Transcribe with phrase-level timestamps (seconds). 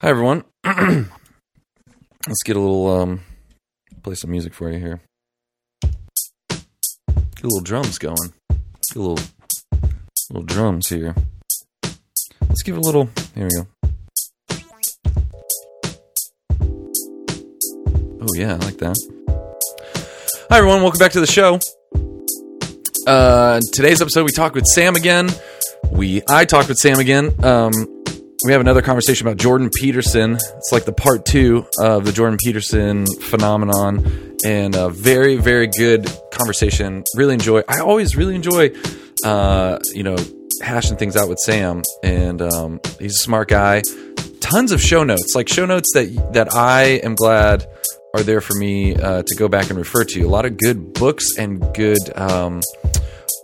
[0.00, 0.44] Hi everyone.
[0.64, 3.20] Let's get a little um
[4.04, 5.00] play some music for you here.
[5.82, 8.32] Get a little drums going.
[8.48, 9.18] Get a little
[10.30, 11.16] little drums here.
[12.42, 13.66] Let's give a little here we go.
[18.20, 18.96] Oh yeah, I like that.
[20.48, 21.58] Hi everyone, welcome back to the show.
[23.04, 25.28] Uh today's episode we talked with Sam again.
[25.90, 27.34] We I talked with Sam again.
[27.44, 27.72] Um
[28.44, 30.34] we have another conversation about Jordan Peterson.
[30.34, 36.08] It's like the part two of the Jordan Peterson phenomenon, and a very, very good
[36.30, 37.02] conversation.
[37.16, 37.62] Really enjoy.
[37.66, 38.70] I always really enjoy,
[39.24, 40.16] uh, you know,
[40.62, 43.82] hashing things out with Sam, and um, he's a smart guy.
[44.40, 47.66] Tons of show notes, like show notes that that I am glad
[48.14, 50.22] are there for me uh, to go back and refer to.
[50.22, 52.60] A lot of good books and good um,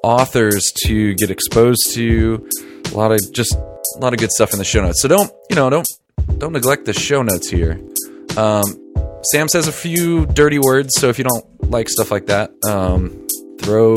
[0.05, 2.49] authors to get exposed to.
[2.93, 3.57] A lot of just
[3.97, 5.03] a lot of good stuff in the show notes.
[5.03, 5.89] So don't you know don't
[6.39, 7.81] don't neglect the show notes here.
[8.37, 8.65] Um,
[9.33, 13.27] Sam says a few dirty words, so if you don't like stuff like that, um,
[13.61, 13.95] throw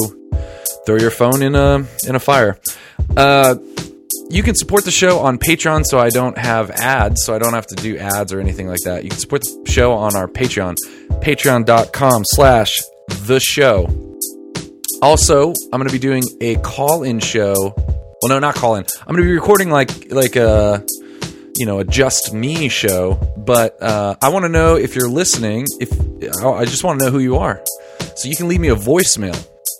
[0.85, 2.59] throw your phone in a in a fire.
[3.15, 3.55] Uh,
[4.29, 7.53] you can support the show on Patreon, so I don't have ads, so I don't
[7.53, 9.03] have to do ads or anything like that.
[9.03, 10.75] You can support the show on our Patreon,
[11.21, 12.77] patreon.com slash
[13.25, 13.87] the show.
[15.01, 17.73] Also, I'm going to be doing a call-in show
[18.21, 18.85] well, no, not call in.
[19.01, 20.83] I'm going to be recording like like a
[21.57, 25.65] you know a just me show, but uh, I want to know if you're listening.
[25.79, 25.91] If
[26.43, 27.63] I just want to know who you are,
[28.15, 29.37] so you can leave me a voicemail.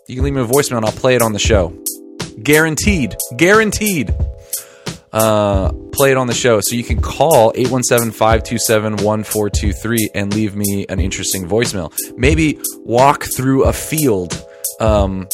[0.08, 1.74] You can leave me a voicemail, and I'll play it on the show.
[2.42, 4.16] Guaranteed, guaranteed.
[5.14, 6.60] Uh, play it on the show.
[6.62, 11.94] So you can call 817-527-1423 and leave me an interesting voicemail.
[12.16, 14.46] Maybe walk through a field
[14.80, 15.28] um,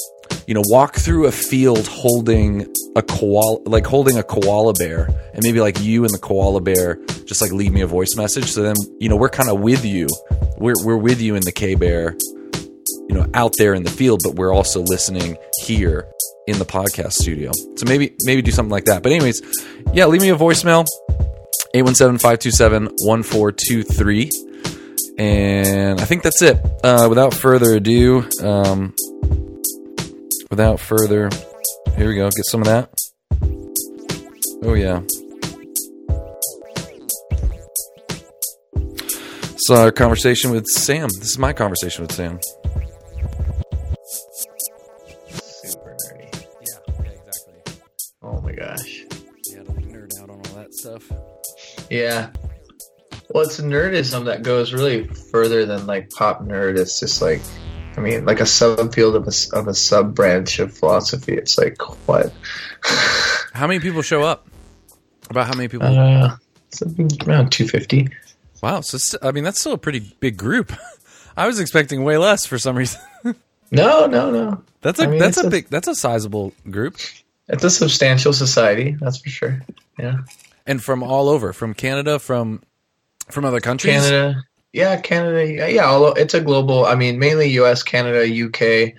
[0.47, 5.43] you know, walk through a field holding a koala, like holding a koala bear, and
[5.43, 8.51] maybe like you and the koala bear just like leave me a voice message.
[8.51, 10.07] So then, you know, we're kind of with you.
[10.57, 12.15] We're we're with you in the K Bear,
[13.09, 16.07] you know, out there in the field, but we're also listening here
[16.47, 17.51] in the podcast studio.
[17.75, 19.03] So maybe maybe do something like that.
[19.03, 19.41] But anyways,
[19.93, 20.85] yeah, leave me a voicemail
[21.75, 24.31] 817-527-1423.
[25.17, 26.57] And I think that's it.
[26.83, 28.93] Uh, without further ado, um,
[30.53, 31.31] without further,
[31.97, 32.29] here we go.
[32.29, 32.93] Get some of that.
[34.61, 35.01] Oh, yeah.
[39.57, 41.09] So, our conversation with Sam.
[41.09, 42.39] This is my conversation with Sam.
[45.31, 46.45] Super nerdy.
[46.61, 47.55] Yeah, yeah, exactly.
[48.21, 49.05] Oh my gosh.
[49.47, 51.11] Yeah, to nerd out on all that stuff.
[51.89, 52.29] Yeah.
[53.31, 56.77] Well, it's nerdism that goes really further than like pop nerd.
[56.77, 57.41] It's just like,
[57.95, 61.33] I mean, like a subfield of a, of a sub branch of philosophy.
[61.33, 61.77] It's like,
[62.07, 62.33] what?
[63.53, 64.47] How many people show up?
[65.29, 65.87] About how many people?
[65.87, 66.35] Uh,
[66.71, 68.09] something around 250.
[68.61, 68.81] wow.
[68.81, 70.73] So, I mean, that's still a pretty big group.
[71.37, 72.99] I was expecting way less for some reason.
[73.71, 74.61] No, no, no.
[74.81, 76.97] That's a I mean, that's a a- big that's a sizable group,
[77.47, 79.61] It's a substantial society, that's for sure.
[79.97, 80.17] Yeah.
[80.67, 82.61] and from all over, from Canada, from
[83.31, 83.95] from other countries.
[83.95, 84.43] Canada.
[84.73, 85.71] Yeah, Canada.
[85.71, 88.93] Yeah, although it's a global, I mean, mainly US, Canada, UK,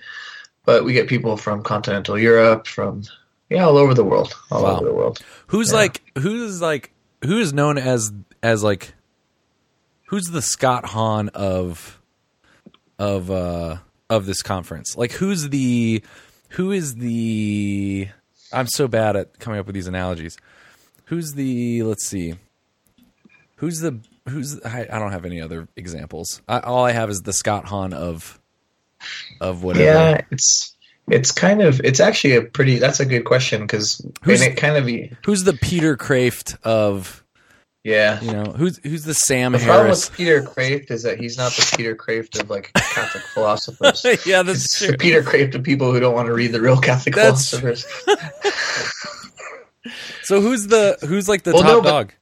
[0.65, 3.03] but we get people from continental Europe, from,
[3.49, 4.33] yeah, all over the world.
[4.51, 4.77] All Wow.
[4.77, 5.19] over the world.
[5.47, 5.77] Who's Yeah.
[5.79, 6.91] like who's like
[7.23, 8.93] who is known as as like
[10.07, 11.99] who's the Scott Hahn of
[12.97, 13.77] of uh
[14.09, 14.95] of this conference?
[14.95, 16.01] Like who's the
[16.51, 18.07] who is the
[18.53, 20.37] I'm so bad at coming up with these analogies.
[21.05, 22.35] Who's the let's see.
[23.57, 26.41] Who's the who's I, I don't have any other examples.
[26.47, 28.39] I, all I have is the Scott Hahn of
[29.41, 29.85] of whatever.
[29.85, 30.75] Yeah, it's
[31.07, 34.55] it's kind of it's actually a pretty that's a good question because and Who's- it
[34.57, 37.23] kind of Who's the Peter Kreeft of
[37.83, 38.19] yeah.
[38.21, 40.09] you know who's who's the Sam The problem Harris?
[40.09, 44.03] with Peter Kreeft is that he's not the Peter Kreeft of like Catholic philosophers.
[44.25, 44.87] yeah, that's true.
[44.87, 47.85] the Peter Kreeft of people who don't want to read the real Catholic That's philosophers.
[50.23, 52.13] So who's the who's like the Well, top no, but- dog?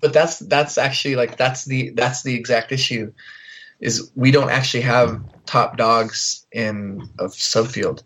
[0.00, 3.12] But that's that's actually like that's the that's the exact issue
[3.80, 8.02] is we don't actually have top dogs in a subfield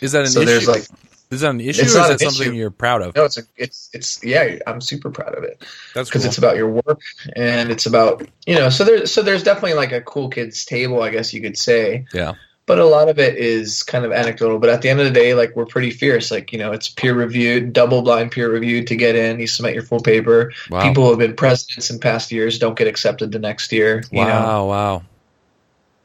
[0.00, 0.46] Is that an so issue?
[0.50, 0.86] there's like
[1.30, 2.54] is that an issue or It's is not that something issue.
[2.54, 3.14] you're proud of?
[3.14, 5.62] no it's a, it's it's yeah i'm super proud of it
[5.94, 6.28] That's because cool.
[6.28, 7.00] it's about your work
[7.36, 11.02] and it's about you know so there's so there's definitely like a cool kids table
[11.02, 12.34] i guess you could say yeah.
[12.68, 15.12] But a lot of it is kind of anecdotal but at the end of the
[15.12, 18.86] day like we're pretty fierce like you know it's peer reviewed double blind peer reviewed
[18.86, 20.82] to get in you submit your full paper Wow.
[20.86, 24.20] people who have been presidents in past years don't get accepted the next year you
[24.24, 25.02] know wow, wow.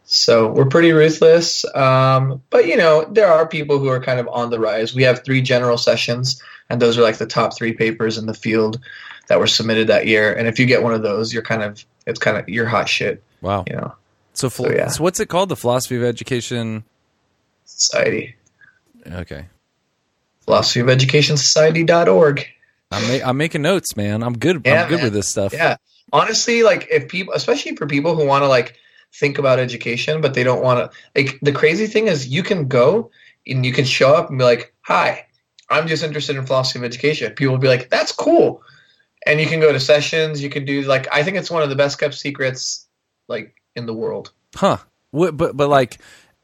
[0.06, 1.66] So we're pretty ruthless.
[1.74, 4.94] Um, but, you know, there are people who are kind of on the rise.
[4.94, 8.34] We have three general sessions, and those are like the top three papers in the
[8.34, 8.80] field.
[9.30, 10.34] that were submitted that year.
[10.34, 12.90] And if you get one of those, you're kind of it's kind of you're hot
[12.90, 13.24] shit.
[13.42, 13.64] Wow.
[13.68, 13.96] You know,
[14.34, 14.88] So, So, yeah.
[14.88, 15.50] so what's it called?
[15.50, 16.84] The philosophy of education.
[17.66, 18.36] society.
[19.12, 19.46] Okay.
[20.46, 22.46] Philosophy of Education Society.org.
[22.92, 24.24] I'm, ma- I'm making notes, man.
[24.24, 24.62] I'm good.
[24.66, 25.04] Yeah, I'm good man.
[25.06, 25.54] with this stuff.
[25.54, 25.78] Yeah.
[26.12, 28.76] Honestly, like if people, especially for people who want to like
[29.14, 32.68] think about education, but they don't want to, like the crazy thing is you can
[32.68, 33.10] go
[33.48, 35.26] and you can show up and be like, hi,
[35.70, 37.32] I'm just interested in philosophy of education.
[37.34, 38.62] People will be like, that's cool.
[39.26, 40.44] And you can go to sessions.
[40.44, 42.86] You can do like, I think it's one of the best kept secrets
[43.28, 44.32] like in the world.
[44.56, 44.78] Huh.
[45.12, 46.00] What, but but like,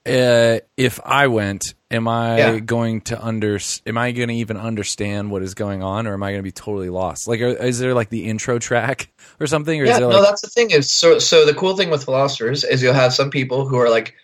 [0.05, 2.59] uh, if I went, am I Yeah.
[2.59, 3.59] going to under?
[3.85, 6.43] Am I going to even understand what is going on, or am I going to
[6.43, 7.27] be totally lost?
[7.27, 10.23] Like, are, is there like the intro track or something, or yeah, no, like?
[10.23, 13.29] that's the thing is so so the cool thing with philosophers is you'll have some
[13.29, 14.15] people who are like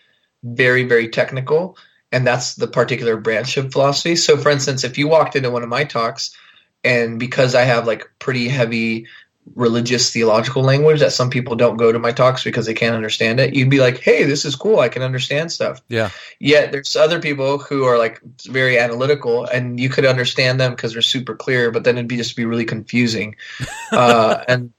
[0.44, 1.78] very very technical,
[2.12, 4.16] and that's the particular branch of philosophy.
[4.16, 6.36] So, for instance, if you walked into one of my talks,
[6.84, 9.08] and because I have like pretty heavy
[9.54, 13.40] religious theological language that some people don't go to my talks because they can't understand
[13.40, 14.80] it, you'd be like, "Hey, this is cool.
[14.80, 16.10] I can understand stuff." yeah.
[16.40, 20.94] Yet there's other people who are like very analytical, and you could understand them because
[20.94, 23.36] they're super clear, but then it'd be just be really confusing.
[23.92, 24.74] uh, and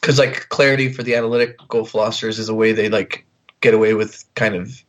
[0.00, 3.26] because like clarity for the analytical philosophers is a way they like
[3.60, 4.82] get away with kind of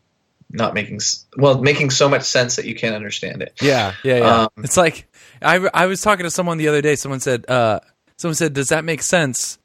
[0.51, 0.99] not making
[1.37, 3.53] well making so much sense that you can't understand it.
[3.61, 4.41] Yeah, yeah, yeah.
[4.41, 5.07] Um, it's like
[5.41, 6.95] I, I was talking to someone the other day.
[6.95, 7.79] Someone said, uh,
[8.19, 9.57] someone said, "Does that make sense?"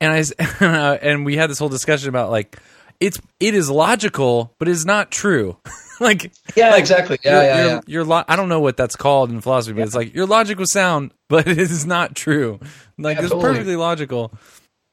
[0.00, 2.58] And I and we had this whole discussion about like
[3.00, 5.56] it's it is logical, but it's not true.
[6.00, 7.18] like Yeah, like, exactly.
[7.24, 7.80] your- Yeah, yeah, your, yeah.
[7.86, 10.58] your lo- I don't know what that's called in philosophy, but it's like your logic
[10.58, 12.60] was sound, but it is not true.
[12.98, 13.52] Like Yeah, it's totally.
[13.52, 14.32] perfectly logical.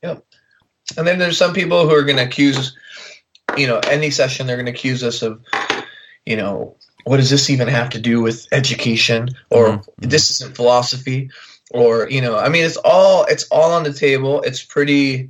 [0.04, 0.26] Yep.
[0.98, 2.76] And then there's some people who are going to accuse,
[3.56, 5.42] you know, any session they're going to accuse us of,
[6.26, 6.76] you know,
[7.06, 11.30] what does this even have to do with education or Mhm, this isn't philosophy
[11.74, 14.42] or you know, I mean, it's all it's all on the table.
[14.42, 15.30] It's pretty,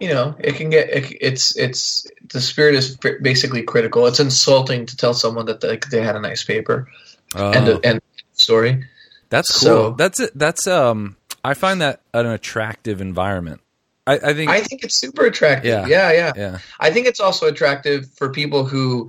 [0.00, 4.06] you know, it can get it, it's it's the spirit is basically critical.
[4.06, 6.88] It's insulting to tell someone that like they had a nice paper
[7.34, 8.00] and Oh, and
[8.32, 8.84] story.
[9.28, 9.60] that's cool.
[9.60, 10.30] so- that's it.
[10.34, 11.16] That's um.
[11.42, 13.60] I find that an attractive environment.
[14.06, 14.50] I, I think.
[14.50, 15.68] I think it's super attractive.
[15.70, 15.86] Yeah.
[15.86, 16.32] yeah, yeah.
[16.36, 16.58] yeah.
[16.78, 19.08] I think it's also attractive for people who,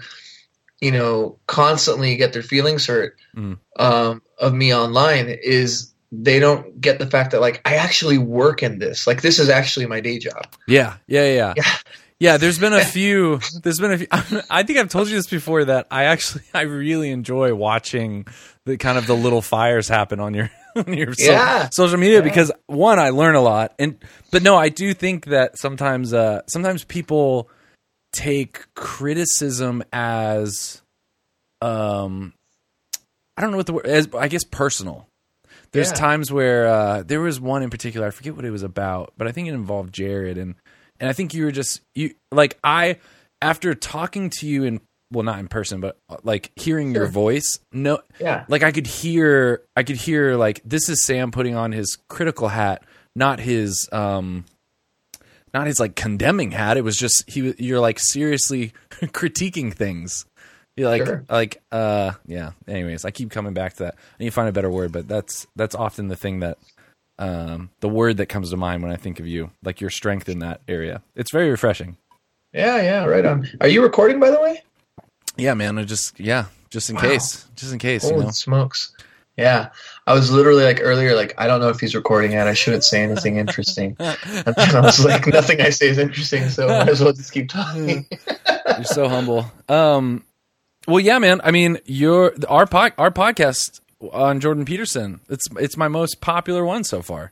[0.80, 3.58] you know, constantly get their feelings hurt Mm.
[3.78, 5.28] um, of me online.
[5.28, 9.08] Is they don't get the fact that like I actually work in this.
[9.08, 10.46] Like this is actually my day job.
[10.68, 11.74] Yeah, yeah, yeah, Yeah.
[12.20, 12.38] yeah.
[12.38, 13.40] There's been a few.
[13.64, 14.08] There's been a few.
[14.50, 18.26] I think I've told you this before that I actually I really enjoy watching
[18.66, 22.24] the kind of the little fires happen on your on your so- social media Yeah.
[22.24, 23.98] because one I learn a lot and
[24.32, 27.50] but no I do think that sometimes uh sometimes people
[28.14, 30.82] take criticism as
[31.62, 32.34] um
[33.38, 35.08] I don't know what the word as I guess personal.
[35.74, 35.94] There's Yeah.
[35.96, 38.08] times where uh, there was one in particular.
[38.08, 40.56] I forget what it was about, but I think it involved Jared, and
[41.00, 42.98] and I think you were just you like I
[43.42, 44.82] after talking to you in
[45.12, 47.60] well not in person, but uh, like hearing your voice.
[47.72, 48.46] No, Yeah.
[48.48, 52.50] like I could hear I could hear like this is Sam putting on his critical
[52.50, 52.84] hat,
[53.16, 54.46] not his um
[55.54, 56.78] not his like condemning hat.
[56.78, 60.26] It was just he you're like seriously critiquing things.
[60.78, 61.26] You're like Sure.
[61.30, 62.52] like uh yeah.
[62.68, 63.96] Anyways, I keep coming back to that.
[63.96, 66.58] I need to find a better word, but that's that's often the thing that
[67.20, 70.30] um the word that comes to mind when I think of you, like your strength
[70.30, 71.02] in that area.
[71.16, 71.98] It's very refreshing.
[72.54, 73.48] Yeah, yeah, right on.
[73.62, 74.62] Are you recording by the way?
[75.38, 75.78] Yeah, man.
[75.78, 77.02] I just yeah, just in Wow.
[77.04, 78.32] case, just in case, you Holy know.
[78.32, 78.94] smokes.
[79.38, 79.70] Yeah.
[80.08, 82.48] I was literally like earlier, like, I don't know if he's recording yet.
[82.48, 83.96] I shouldn't say anything interesting.
[84.00, 87.14] And then I was like, nothing I say is interesting, so I might as well
[87.14, 88.06] just keep talking.
[88.76, 89.50] You're so humble.
[89.70, 90.24] Um,
[90.88, 91.42] well, yeah, man.
[91.44, 95.22] I mean, your our pod, our podcast on Jordan Peterson.
[95.30, 97.32] It's it's my most popular one so far.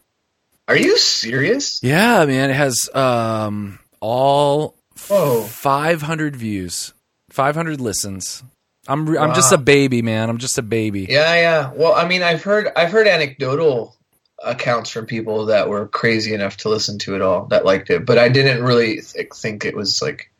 [0.68, 1.82] Are you serious?
[1.82, 2.52] Yeah, man.
[2.52, 4.76] It has um all
[5.08, 5.42] Whoa.
[5.44, 6.94] 500 views,
[7.32, 8.44] 500 listens.
[8.88, 10.30] I'm re- I'm just a baby, man.
[10.30, 11.06] I'm just a baby.
[11.10, 11.72] Yeah, yeah.
[11.76, 13.96] Well, I mean, I've heard I've heard anecdotal
[14.44, 18.06] accounts from people that were crazy enough to listen to it all that liked it,
[18.06, 20.32] but I didn't really th- think it was like,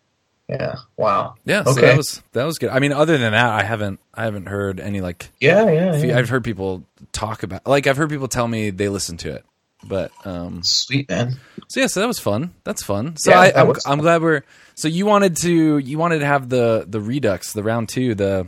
[0.50, 1.82] yeah, wow, Yeah, so Okay.
[1.82, 2.70] that was that was good.
[2.70, 6.18] I mean, other than that, I haven't I haven't heard any like yeah, yeah, yeah.
[6.18, 9.46] I've heard people talk about like I've heard people tell me they listen to it.
[9.88, 11.38] But um sweet man.
[11.70, 12.54] So yeah, so that was fun.
[12.64, 13.16] That's fun.
[13.18, 14.42] So Yeah, I I'm, was I'm glad we're.
[14.76, 18.48] So you wanted to you wanted to have the the redux, the round two, the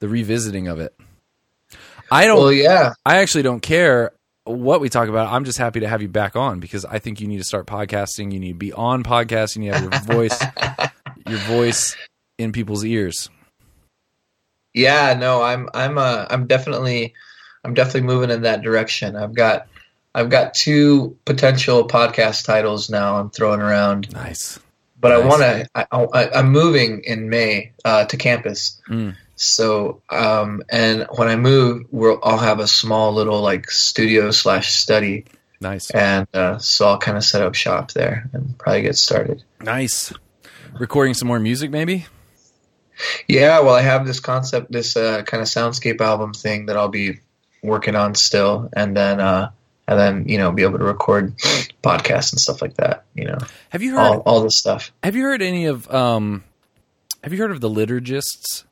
[0.00, 0.94] the revisiting of it.
[2.10, 2.38] I don't.
[2.38, 4.12] Well, yeah, I actually don't care
[4.44, 5.32] what we talk about.
[5.32, 7.66] I'm just happy to have you back on because I think you need to start
[7.66, 8.32] podcasting.
[8.32, 9.56] You need to be on podcasting.
[9.56, 10.42] You need to have your voice,
[11.28, 11.96] your voice
[12.38, 13.28] in people's ears.
[14.74, 15.14] yeah.
[15.14, 17.14] No, I'm I'm uh I'm definitely
[17.64, 19.16] I'm definitely moving in that direction.
[19.16, 19.66] I've got
[20.14, 23.16] I've got two potential podcast titles now.
[23.20, 24.58] I'm throwing around, Nice.
[24.98, 25.68] but I want to.
[25.74, 28.80] I, I, I'm moving in May uh, to campus.
[28.88, 29.14] Mm.
[29.36, 34.72] So, um, and when I move, we'll I'll have a small little like studio slash
[34.72, 35.26] study,
[35.60, 35.90] Nice.
[35.90, 39.44] and uh, so I'll kind of set up shop there and probably get started.
[39.62, 40.12] Nice.
[40.78, 42.06] Recording some more music, maybe.
[43.28, 46.88] Yeah, well, I have this concept, this uh, kind of soundscape album thing that I'll
[46.88, 47.20] be
[47.62, 49.50] working on still, and then uh,
[49.88, 51.36] and then you know be able to record
[51.82, 53.04] podcasts and stuff like that.
[53.14, 53.38] You know,
[53.70, 54.00] Have you heard?
[54.00, 54.92] all all this stuff.
[55.02, 55.90] Have you heard any of?
[55.92, 56.44] Um,
[57.22, 58.64] have you heard of the liturgists?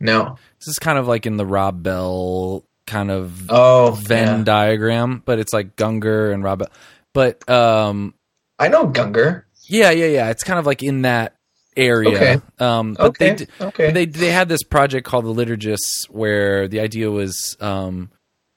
[0.00, 4.44] No, This is kind of like in the Rob Bell kind of oh, Venn yeah.
[4.44, 6.60] diagram, but it's like Gungor and Rob.
[6.60, 6.68] Bell.
[7.12, 8.14] But um,
[8.60, 9.42] I know Gungor.
[9.68, 10.30] Yeah, yeah, yeah.
[10.30, 11.36] It's kind of like in that
[11.76, 12.08] area.
[12.16, 12.40] Okay.
[12.58, 13.90] Um, but Okay, they okay.
[13.92, 18.10] they they had this project called the Liturgists, where the idea was um,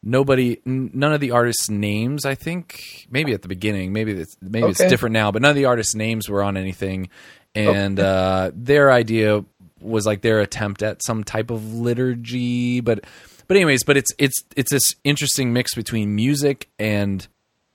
[0.04, 2.26] nobody, n- none of the artists' names.
[2.26, 5.56] I think maybe at the beginning, maybe it's maybe it's different now, but none of
[5.56, 7.10] the artists' names were on anything,
[7.54, 9.46] and uh, their idea
[9.80, 13.04] was like their attempt at some type of liturgy, but
[13.48, 17.28] but anyways, but it's it's it's this interesting mix between music and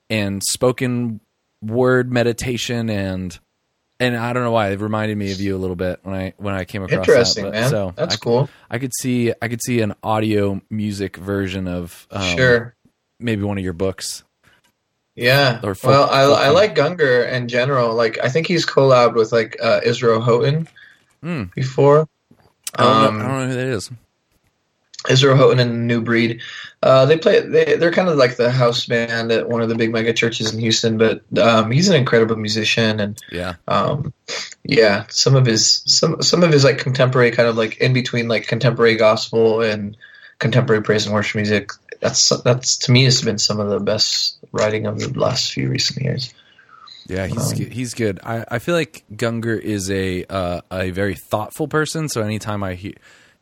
[0.09, 1.21] and spoken
[1.63, 3.39] word meditation and
[3.99, 6.35] and I don't know why it reminded me of you a little bit when I
[6.37, 7.53] when I came across Interesting, that.
[7.53, 7.71] but- man.
[7.71, 8.51] So That's I, cool.
[8.71, 12.75] I could see I could see an audio music version of um, sure.
[13.19, 14.23] maybe one of your books.
[15.15, 15.61] Yeah.
[15.63, 17.95] or folk- well, I, folk I like Gungor in general.
[17.95, 20.69] Like, I think he's collabed with like uh, Israel Houghton
[21.23, 21.45] Hmm.
[21.55, 22.07] before.
[22.79, 23.91] I don't, Um, know, I don't know who that is.
[25.09, 26.41] Israel Houghton and the New Breed.
[26.83, 27.41] Uh, they play.
[27.41, 30.53] They, they're kind of like the house band at one of the big mega churches
[30.53, 30.99] in Houston.
[30.99, 34.13] But um, he's an incredible musician, and Yeah, um,
[34.65, 38.29] yeah, some of his some some of his like contemporary kind of like in between
[38.29, 39.97] like contemporary gospel and
[40.39, 41.71] contemporary praise and worship music.
[42.01, 45.69] That's that's to me has been some of the best writing of the last few
[45.71, 46.33] recent years.
[47.09, 47.73] yeah, he's Um, good.
[47.73, 48.21] he's good.
[48.23, 52.09] I, I feel like Gungor is a uh, a very thoughtful person.
[52.11, 52.93] So anytime I hear,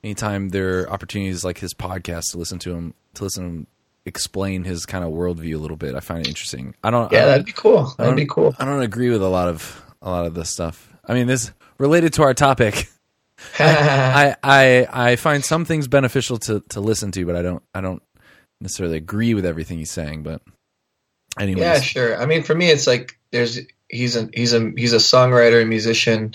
[0.04, 3.66] anytime there are opportunities like his podcast to listen to him to listen to him
[4.06, 6.74] explain his kind of worldview a little bit, I find it interesting.
[6.84, 7.10] I don't.
[7.10, 7.94] Yeah, I, that'd be cool.
[7.96, 8.54] That'd be cool.
[8.58, 10.92] I don't agree with a lot of a lot of this stuff.
[11.06, 12.88] I mean, this related to our topic.
[13.58, 17.80] I, I I find some things beneficial to, to listen to, but I don't I
[17.80, 18.02] don't
[18.60, 20.22] necessarily agree with everything he's saying.
[20.22, 20.42] But
[21.38, 22.20] anyways, Yeah, sure.
[22.20, 23.58] I mean, for me, it's like there's
[23.88, 26.34] he's a he's a he's a songwriter and musician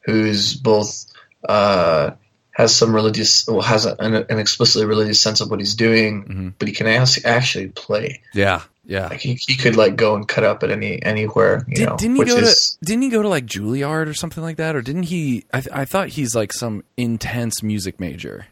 [0.00, 1.06] who's both
[1.48, 2.12] uh,
[2.56, 6.52] has some religious well, has an, an explicitly religious sense of what he's doing, Mhm.
[6.58, 8.22] but he can as- actually play.
[8.32, 9.08] yeah, yeah.
[9.08, 11.96] Like he, he could like go and cut up at any anywhere, you Did, know.
[11.98, 14.74] didn't he go is to didn't he go to like Juilliard or something like that,
[14.74, 15.44] or didn't he?
[15.52, 18.46] I th- I thought he's like some intense music major.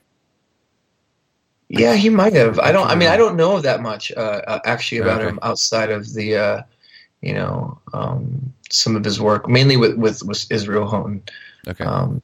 [1.69, 2.59] yeah, he might have.
[2.59, 2.87] I don't.
[2.87, 5.31] I mean, I don't know that much uh, uh, actually about Okay.
[5.31, 6.63] him outside of the uh,
[7.23, 11.23] you know um, some of his work, mainly with with, with Israel Houghton.
[11.67, 12.21] Okay, Um,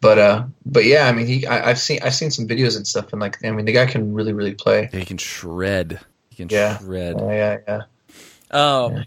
[0.00, 2.86] but uh, but yeah, I mean, he I, I've seen I've seen some videos and
[2.86, 4.88] stuff, and like, I mean, the guy can really really play.
[4.92, 6.00] yeah, he can shred.
[6.30, 6.78] He can Yeah.
[6.78, 7.16] shred.
[7.18, 7.82] Oh, yeah, yeah.
[8.50, 9.04] Um,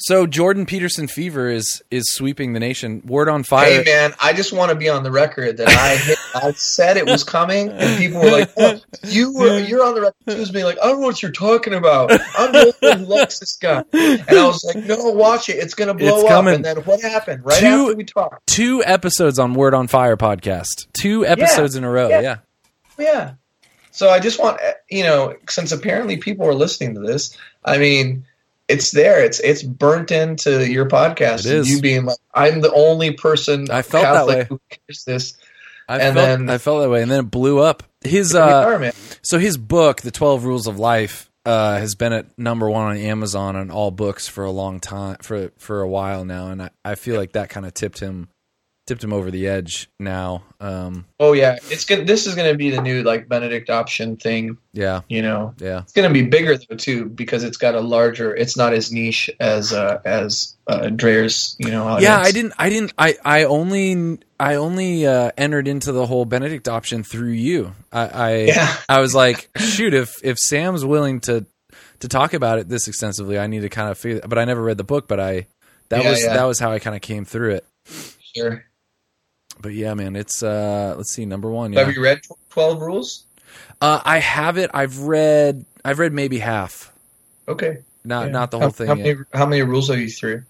[0.00, 3.02] so Jordan Peterson fever is is sweeping the nation.
[3.04, 3.82] Word on fire.
[3.82, 6.96] Hey man, I just want to be on the record that I hit, I said
[6.96, 10.40] it was coming, and people were like, oh, "You were you're on the record too,"
[10.40, 12.12] as being like, "I don't know what you're talking about.
[12.12, 15.56] I'm the only one who likes this guy," and I was like, "No, watch it.
[15.56, 17.44] It's gonna blow It's up." And then what happened?
[17.44, 20.86] Right Two- after we talked, Two episodes on Word on Fire podcast.
[21.00, 22.08] Two episodes in a row.
[22.08, 22.20] yeah.
[22.20, 22.36] yeah.
[22.98, 23.34] Oh, yeah.
[23.90, 27.78] So I just want eh, you know, since apparently people are listening to this, I
[27.78, 28.24] mean,
[28.68, 29.22] it's there.
[29.24, 31.46] It's it's burnt into your podcast.
[31.46, 31.70] It is.
[31.70, 34.44] You being like, I'm the only person I felt that way.
[34.48, 35.36] who hears this.
[35.88, 37.82] I And felt then- I felt that way, and then it blew up.
[38.04, 42.68] His uh, so his book, The Twelve Rules of Life, uh, has been at number
[42.70, 46.48] one on Amazon on all books for a long time for for a while now,
[46.50, 48.28] and I, I feel like that kind of tipped him
[48.88, 49.88] tipped him over the edge.
[50.00, 52.06] Now, um, Oh yeah, it's good.
[52.06, 54.58] This is going to be the new like Benedict option thing.
[54.72, 57.80] yeah, You know, yeah, it's going to be bigger though too because it's got a
[57.80, 58.34] larger.
[58.34, 61.54] It's not as niche as uh, as uh, Dreher's.
[61.60, 62.02] You know, audience.
[62.02, 62.18] yeah.
[62.18, 66.66] I didn't, I didn't, I I only I only uh, entered into the whole Benedict
[66.68, 67.74] option through you.
[67.92, 68.76] I I, Yeah.
[68.88, 71.46] I was like, shoot, if if Sam's willing to
[72.00, 74.20] to talk about it this extensively, I need to kind of figure.
[74.26, 75.46] But I never read the book, but I
[75.90, 76.34] that Yeah, was yeah.
[76.34, 77.66] that was how I kind of came through it.
[78.36, 78.64] Sure.
[79.60, 81.72] But yeah, man, it's uh let's see, number one.
[81.72, 81.84] Yeah.
[81.84, 83.24] Have you read Twelve Rules?
[83.80, 84.70] Uh I have it.
[84.74, 86.92] I've read I've read maybe half.
[87.48, 87.78] Okay.
[88.04, 88.32] Not Yeah.
[88.32, 90.42] not the How- whole thing How many, how many rules are you through?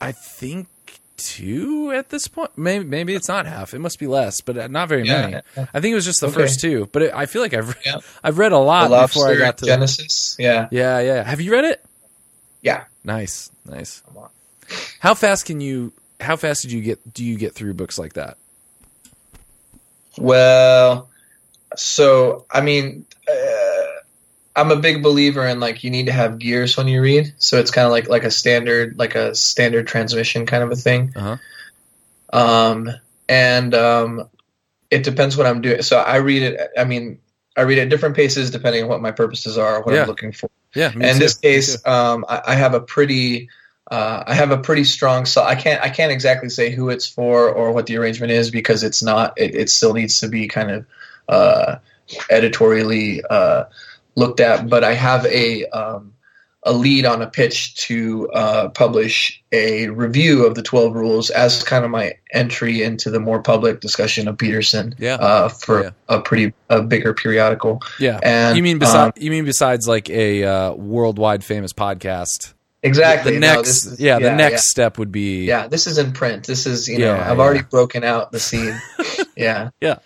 [0.00, 0.68] I think
[1.16, 2.50] two at this point.
[2.56, 3.74] Maybe maybe it's not half.
[3.74, 5.20] It must be less, but uh, not very Yeah,
[5.56, 5.68] many.
[5.74, 6.36] I think it was just the Okay.
[6.36, 6.88] first two.
[6.92, 7.96] But it, I feel like I've Yeah.
[8.24, 10.36] I've read a lot The before I got to Genesis.
[10.38, 10.68] Yeah.
[10.70, 11.22] Yeah, yeah.
[11.24, 11.84] Have you read it?
[12.62, 12.84] Yeah.
[13.04, 14.02] Nice, nice.
[14.06, 14.28] Come on.
[15.00, 15.92] How fast can you?
[16.20, 17.12] How fast did you get?
[17.14, 18.36] Do you get through books like that?
[20.18, 21.08] Well,
[21.76, 23.86] so I mean, uh,
[24.56, 27.32] I'm a big believer in like you need to have gears when you read.
[27.38, 30.76] So it's kind of like like a standard like a standard transmission kind of a
[30.76, 31.12] thing.
[31.16, 31.36] Uh-huh.
[32.32, 32.90] Um,
[33.28, 34.28] and um,
[34.90, 35.82] it depends what I'm doing.
[35.82, 36.70] So I read it.
[36.76, 37.18] I mean,
[37.56, 40.02] I read at different paces depending on what my purposes are, what Yeah.
[40.02, 40.50] I'm looking for.
[40.74, 40.92] Yeah.
[40.92, 43.48] in this case, um, I, I have a pretty,
[43.90, 45.26] uh, I have a pretty strong.
[45.26, 48.50] So I can't, I can't exactly say who it's for or what the arrangement is
[48.50, 49.34] because it's not.
[49.36, 50.86] It, it still needs to be kind of
[51.28, 51.76] uh,
[52.30, 53.64] editorially uh,
[54.14, 54.68] looked at.
[54.68, 56.14] But I have a um,
[56.62, 61.62] a lead on a pitch to uh, publish a review of the Twelve Rules as
[61.62, 65.90] kind of my entry into the more public discussion of Peterson yeah, uh, for Yeah.
[66.08, 67.80] a pretty a bigger periodical.
[67.98, 68.20] yeah.
[68.22, 69.20] And you mean um, besides?
[69.20, 72.54] you mean besides like a uh, worldwide famous podcast?
[72.82, 74.56] Exactly The No, next, this is- yeah, the next yeah.
[74.58, 75.44] step would be.
[75.44, 76.46] Yeah, this is in print.
[76.46, 77.42] This is you know Yeah, I've yeah.
[77.44, 78.80] already broken out the scene.
[79.36, 79.70] yeah.
[79.80, 79.98] Yeah.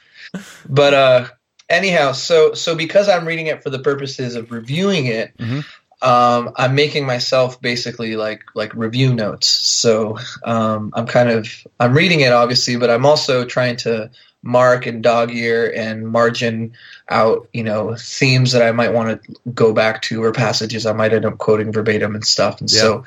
[0.69, 1.26] But uh
[1.69, 5.64] anyhow, so so because I'm reading it for the purposes of reviewing it, Mhm.
[6.02, 9.49] um I'm making myself basically like like review notes.
[9.49, 11.47] So um I'm kind of
[11.78, 14.11] I'm reading it obviously, but I'm also trying to
[14.44, 16.72] mark and dog ear and margin
[17.08, 20.92] out, you know, themes that I might want to go back to or passages I
[20.92, 22.60] might end up quoting verbatim and stuff.
[22.60, 22.80] And Yeah.
[22.80, 23.04] so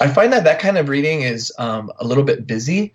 [0.00, 2.92] I find that that kind of reading is um, a little bit busy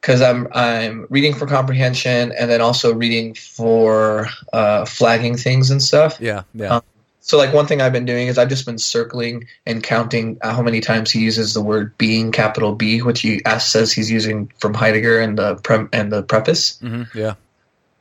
[0.00, 5.80] because I'm I'm reading for comprehension and then also reading for uh, flagging things and
[5.80, 6.18] stuff.
[6.20, 6.42] Yeah.
[6.54, 6.76] Yeah.
[6.76, 6.82] Um,
[7.26, 10.60] So like one thing I've been doing is I've just been circling and counting how
[10.60, 14.74] many times he uses the word being capital B, which he says he's using from
[14.74, 16.78] Heidegger and the pre- and the preface.
[16.80, 17.36] hmm yeah.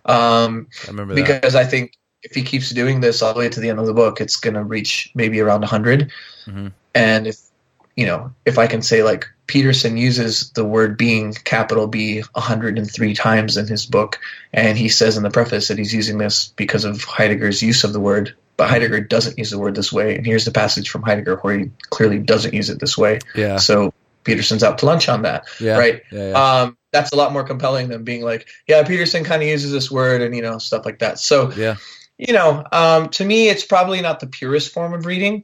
[0.05, 1.25] Um, I remember that.
[1.25, 3.85] because I think if he keeps doing this all the way to the end of
[3.85, 6.11] the book, it's going to reach maybe around 100.
[6.45, 6.73] Mhm.
[6.93, 7.37] And if
[7.95, 13.13] you know, if I can say like Peterson uses the word being capital B 103
[13.13, 14.19] times in his book,
[14.51, 17.93] and he says in the preface that he's using this because of Heidegger's use of
[17.93, 20.15] the word, but Heidegger doesn't use the word this way.
[20.15, 23.19] And here's the passage from Heidegger where he clearly doesn't use it this way.
[23.35, 23.57] Yeah.
[23.57, 25.77] So Peterson's out to lunch on that, Yeah.
[25.77, 26.01] right?
[26.11, 26.29] Yeah.
[26.29, 26.61] yeah.
[26.61, 29.89] um, that's a lot more compelling than being like, yeah, Peterson kind of uses this
[29.89, 31.19] word and you know stuff like that.
[31.19, 31.75] So yeah.
[32.17, 35.43] you know, um, to me, it's probably not the purest form of reading,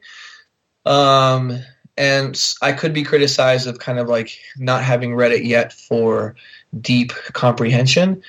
[0.85, 1.59] um,
[1.97, 6.35] and I could be criticized of kind of like not having read it yet for
[6.79, 8.21] deep comprehension.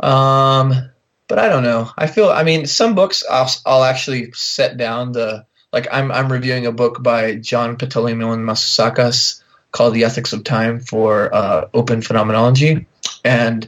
[0.00, 0.90] Um,
[1.32, 1.88] but I don't know.
[1.96, 2.28] I feel.
[2.28, 5.88] I mean, some books I'll, I'll actually set down the like.
[5.90, 9.40] I'm I'm reviewing a book by John Panteleimon Manoussakis
[9.70, 12.84] called The Ethics of Time for uh, Open Phenomenology,
[13.24, 13.66] and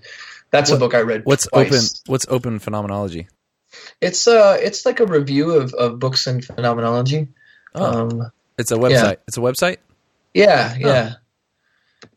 [0.50, 1.24] that's What- a book I read.
[1.24, 1.72] What's twice.
[1.72, 2.12] open?
[2.12, 3.28] What's open phenomenology?
[4.02, 7.28] It's uh, it's like a review of, of books in phenomenology.
[7.74, 9.16] Oh, Um, it's a website.
[9.26, 9.78] It's a website.
[10.34, 11.14] yeah, yeah.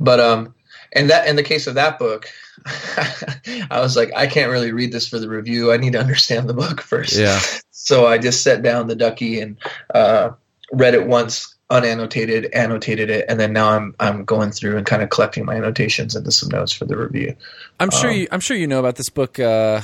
[0.00, 0.54] But um
[0.94, 2.28] and that in the case of that book,
[2.66, 5.72] I was like, I can't really read this for the review.
[5.72, 7.16] I need to understand the book first.
[7.16, 7.40] Yeah.
[7.74, 9.56] So I just set down the ducky and
[9.92, 10.30] uh,
[10.72, 15.02] read it once, unannotated, annotated it, and then now I'm I'm going through and kind
[15.02, 17.34] of collecting my annotations into some notes for the review.
[17.80, 18.28] I'm sure Um, you.
[18.30, 19.40] I'm sure you know about this book.
[19.40, 19.80] Uh,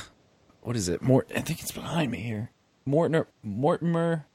[0.69, 1.01] what is it?
[1.01, 1.33] Mort.
[1.35, 2.51] I think it's behind me here.
[2.85, 3.27] Mortimer.
[3.43, 4.27] Mortimer.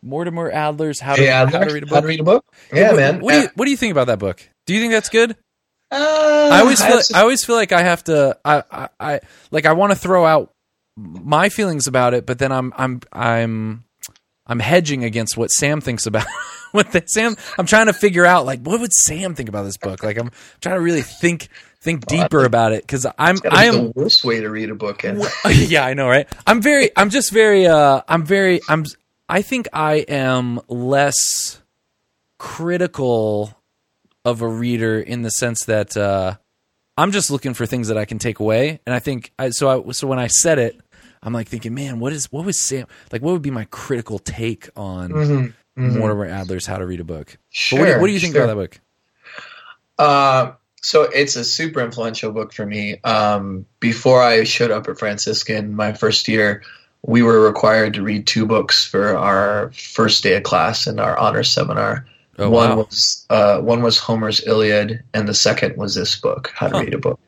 [0.00, 1.94] Mortimer Adler's How to, Hey, How to Read a Book.
[1.94, 2.46] How to read a book?
[2.72, 3.20] Yeah, what, man.
[3.20, 4.40] What do you What do you think about that book?
[4.64, 5.32] Do you think that's good?
[5.90, 6.96] Uh, I always feel.
[6.96, 8.38] it's I always feel like I have to.
[8.42, 8.62] I.
[8.70, 9.66] I, I like.
[9.66, 10.54] I want to throw out
[10.96, 12.72] my feelings about it, but then I'm.
[12.74, 13.00] I'm.
[13.12, 13.84] I'm.
[14.46, 16.26] I'm hedging against what Sam thinks about
[16.72, 17.36] what the, Sam.
[17.58, 20.02] I'm trying to figure out like what would Sam think about this book.
[20.02, 20.30] Like I'm
[20.62, 21.50] trying to really think
[21.82, 25.02] think deeper about it because I'm I am the worst way to read a book.
[25.02, 26.28] And yeah, I know, right?
[26.46, 28.84] I'm very, I'm just very, uh, I'm very, I'm,
[29.28, 31.60] I think I am less
[32.38, 33.58] critical
[34.24, 36.36] of a reader in the sense that, uh,
[36.96, 38.80] I'm just looking for things that I can take away.
[38.86, 40.78] And I think, I, so I, so when I said it,
[41.22, 44.20] I'm like thinking, man, what is, what was Sam, like, what would be my critical
[44.20, 45.98] take on Mhm, mhm.
[45.98, 47.38] Mortimer Adler's How to Read a Book?
[47.50, 48.44] Sure, what, do you, what do you think sure.
[48.44, 48.80] about that book?
[49.98, 53.00] Uh, so it's a super influential book for me.
[53.02, 56.62] Um, before I showed up at Franciscan my first year,
[57.02, 61.16] we were required to read two books for our first day of class in our
[61.16, 62.06] honors seminar.
[62.38, 62.76] Oh, one wow.
[62.76, 66.82] was uh, one was Homer's Iliad, and the second was this book, How to Huh.
[66.82, 67.20] Read a Book.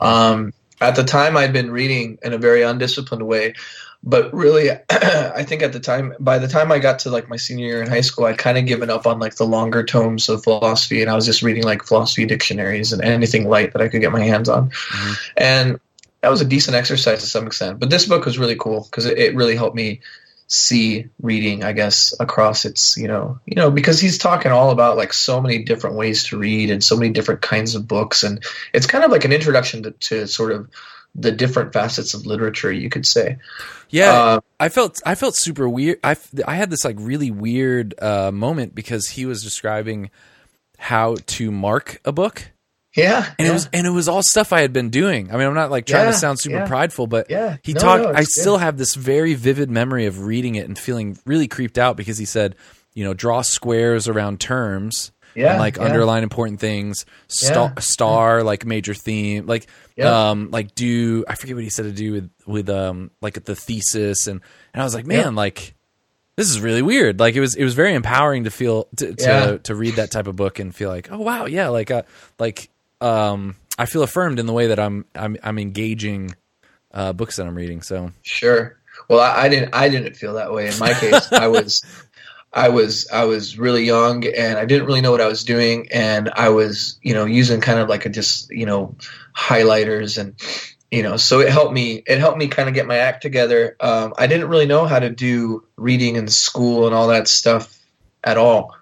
[0.00, 3.54] Um, at the time, I'd been reading in a very undisciplined way,
[4.02, 7.36] but really, I think at the time, by the time I got to like my
[7.36, 10.28] senior year in high school, I'd kind of given up on like the longer tomes
[10.28, 13.88] of philosophy, and I was just reading like philosophy dictionaries and anything light that I
[13.88, 15.16] could get my hands on, Mhm.
[15.36, 15.80] and
[16.20, 17.80] that was a decent exercise to some extent.
[17.80, 20.00] But this book was really cool because it, it really helped me
[20.48, 24.98] see reading i guess across its you know you know because he's talking all about
[24.98, 28.44] like so many different ways to read and so many different kinds of books and
[28.74, 30.68] it's kind of like an introduction to, to sort of
[31.14, 33.36] the different facets of literature you could say
[33.90, 34.12] Yeah.
[34.12, 35.98] Uh, I felt I felt super weird.
[36.02, 40.10] I I had this like really weird uh, moment because he was describing
[40.78, 42.50] how to mark a book,
[42.96, 45.30] yeah and yeah, it was and it was all stuff I had been doing.
[45.30, 46.66] I mean, I'm not like trying to sound super yeah.
[46.66, 48.02] prideful, but yeah he No, talked.
[48.04, 51.78] no, I still have this very vivid memory of reading it and feeling really creeped
[51.78, 52.56] out because he said,
[52.94, 55.12] you know, draw squares around terms.
[55.34, 57.80] Yeah and like yeah, underline important things, star, Yeah.
[57.80, 59.66] star like major theme, like
[59.96, 60.30] Yeah.
[60.30, 63.54] um like do I forget what he said to do with with um like the
[63.56, 64.40] thesis and
[64.74, 65.74] and I was like man like
[66.36, 69.60] this is really weird like it was it was very empowering to feel to to,
[69.64, 72.02] to read that type of book and feel like oh wow yeah like uh
[72.38, 76.34] like um I feel affirmed in the way that I'm I'm I'm engaging
[76.92, 78.76] uh books that I'm reading so Sure.
[79.08, 79.74] Well, I, I didn't.
[79.74, 80.68] I didn't feel that way.
[80.68, 81.82] In my case, I was,
[82.52, 85.88] I was, I was really young, and I didn't really know what I was doing,
[85.90, 88.94] and I was, you know, using kind of like a just, you know,
[89.34, 90.34] highlighters, and
[90.90, 92.02] you know, so it helped me.
[92.06, 93.76] It helped me kind of get my act together.
[93.80, 97.78] Um, I didn't really know how to do reading in school and all that stuff
[98.22, 98.76] at all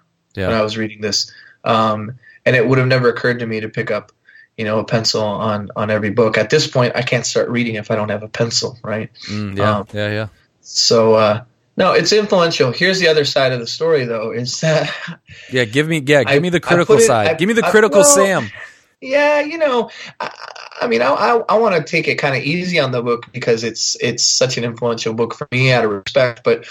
[0.47, 1.31] when I was reading this,
[1.63, 4.11] um, and it would have never occurred to me to pick up.
[4.57, 6.37] You know, a pencil on on every book.
[6.37, 9.09] At this point, I can't start reading if I don't have a pencil, right?
[9.29, 10.27] mm, yeah um, yeah yeah
[10.59, 11.45] So uh,
[11.81, 12.71] no, it's influential.
[12.71, 14.89] Here's the other side of the story, though, is that
[15.51, 17.65] yeah give me yeah I- give me the critical it- side I- give me the
[17.65, 18.49] I- critical well, Sam
[19.03, 19.89] yeah, you know,
[20.19, 20.29] I,
[20.81, 23.31] I mean, I I, I want to take it kind of easy on the book
[23.33, 26.65] because it's it's such an influential book for me out of respect, but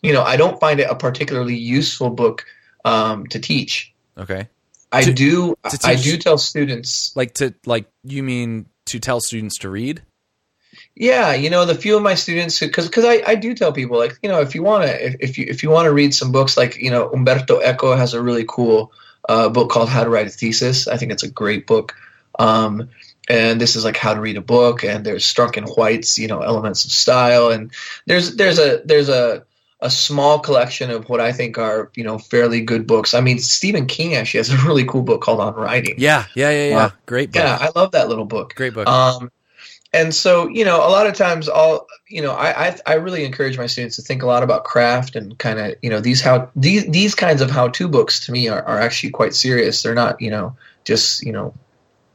[0.00, 2.44] you know, I don't find it a particularly useful book
[2.84, 3.92] um, to teach.
[4.16, 4.48] okay
[4.92, 9.20] I To- do to I do tell students like to like you mean to tell
[9.20, 10.02] students to read
[10.94, 13.98] Yeah, you know, the few of my students, because because I, I do tell people
[13.98, 16.14] like you know if you want to if, if you if you want to read
[16.14, 18.92] some books like you know Umberto Eco has a really cool
[19.28, 20.88] uh, book called How to Write a Thesis.
[20.88, 21.94] I think it's a great book.
[22.38, 22.90] Um,
[23.28, 26.28] and this is like how to read a book, and there's Strunk and White's you
[26.28, 27.72] know Elements of Style, and
[28.06, 29.44] there's there's a there's a
[29.80, 33.14] a small collection of what I think are you know fairly good books.
[33.14, 35.94] I mean Stephen King actually has a really cool book called On Writing.
[35.98, 36.76] Yeah, yeah, yeah, yeah.
[36.76, 36.92] Wow.
[37.06, 37.42] Great book.
[37.42, 38.54] yeah, I love that little book.
[38.54, 38.86] Great book.
[38.86, 39.30] Um,
[39.92, 43.24] and so, you know, a lot of times, all you know, I, I I really
[43.24, 46.22] encourage my students to think a lot about craft and kind of, you know, these
[46.22, 49.82] how these these kinds of how to books to me are, are actually quite serious.
[49.82, 51.54] They're not, you know, just you know,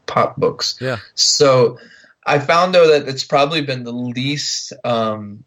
[0.08, 0.78] pop books.
[0.82, 0.98] Yeah.
[1.14, 1.78] So,
[2.26, 4.74] I found though that it's probably been the least.
[4.84, 5.44] Um,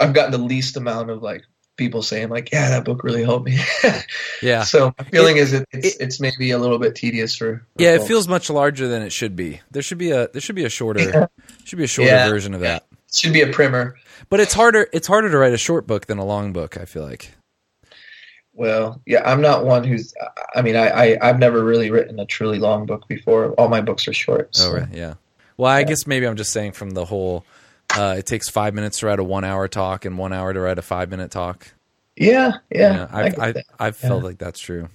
[0.00, 1.44] I've gotten the least amount of like
[1.76, 3.58] people saying like, yeah, that book really helped me.
[4.42, 4.64] yeah.
[4.64, 7.58] So my feeling is it, it's it- it's maybe a little bit tedious for.
[7.58, 9.60] for Yeah, it feels much larger than it should be.
[9.70, 11.28] There should be a there should be a shorter
[11.64, 12.28] should be a shorter Yeah.
[12.28, 12.84] version of that.
[13.14, 13.96] should be a primer.
[14.28, 16.84] But it's harder it's harder to write a short book than a long book, I
[16.84, 17.32] feel like.
[18.52, 20.14] Well, yeah, I'm not one who's.
[20.54, 23.50] I mean, I, I I've never really written a truly long book before.
[23.52, 24.50] All my books are short.
[24.56, 24.88] Oh, so- right.
[24.92, 25.14] Yeah.
[25.58, 25.86] Well, I Yeah.
[25.86, 27.44] guess maybe I'm just saying from the whole
[27.96, 30.60] uh, it takes five minutes to write a one hour talk and one hour to
[30.60, 31.68] write a five minute talk.
[32.16, 33.08] Yeah, yeah.
[33.10, 33.56] I I've get I've.
[33.78, 34.88] I've felt like that's true.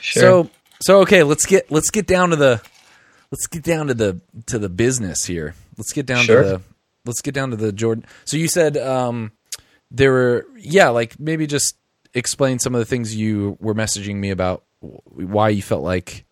[0.00, 0.20] Sure.
[0.20, 0.50] So
[0.82, 2.60] so okay, let's get let's get down to the
[3.30, 5.54] let's get down to the to the business here.
[5.76, 6.42] Let's get down Sure.
[6.42, 6.62] to the
[7.04, 8.04] let's get down to the Jordan.
[8.24, 9.32] So you said um
[9.90, 11.76] there were yeah, like maybe just
[12.14, 16.24] explain some of the things you were messaging me about why you felt like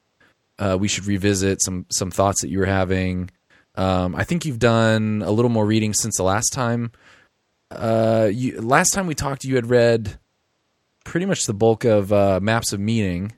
[0.58, 3.30] uh, we should revisit some some thoughts that you were having.
[3.76, 6.92] Um, I think you've done a little more reading since the last time
[7.70, 10.18] uh, you, last time we talked, you had read
[11.04, 13.32] pretty much the bulk of uh, Maps of Meaning,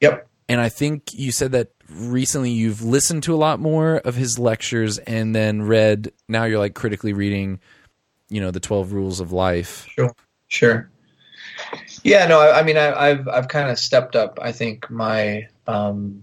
[0.00, 0.26] Yep.
[0.48, 4.38] and I think you said that recently you've listened to a lot more of his
[4.38, 6.12] lectures, and then read.
[6.28, 7.60] Now you're like critically reading,
[8.30, 9.86] you know, the Twelve Rules of Life.
[9.90, 10.14] Sure.
[10.48, 10.88] Sure.
[12.02, 14.38] Yeah, no, I, I mean, I, I've I've kind of stepped up.
[14.40, 16.22] I think my um,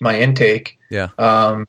[0.00, 0.78] my intake.
[0.90, 1.08] Yeah.
[1.18, 1.66] Um,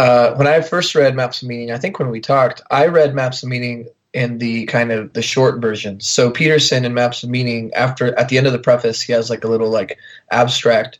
[0.00, 3.14] uh, when I first read Maps of Meaning, I think when we talked, I read
[3.14, 6.00] Maps of Meaning in the kind of the short version.
[6.00, 9.28] So Peterson in Maps of Meaning, after at the end of the preface, he has
[9.28, 9.98] like a little like
[10.30, 10.98] abstract,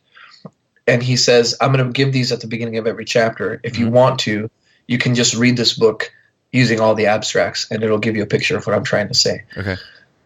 [0.87, 3.59] and he says, "I'm going to give these at the beginning of every chapter.
[3.63, 3.91] If you Mhm.
[3.91, 4.49] want to,
[4.87, 6.13] you can just read this book
[6.51, 9.15] using all the abstracts, and it'll give you a picture of what I'm trying to
[9.15, 9.77] say." Okay.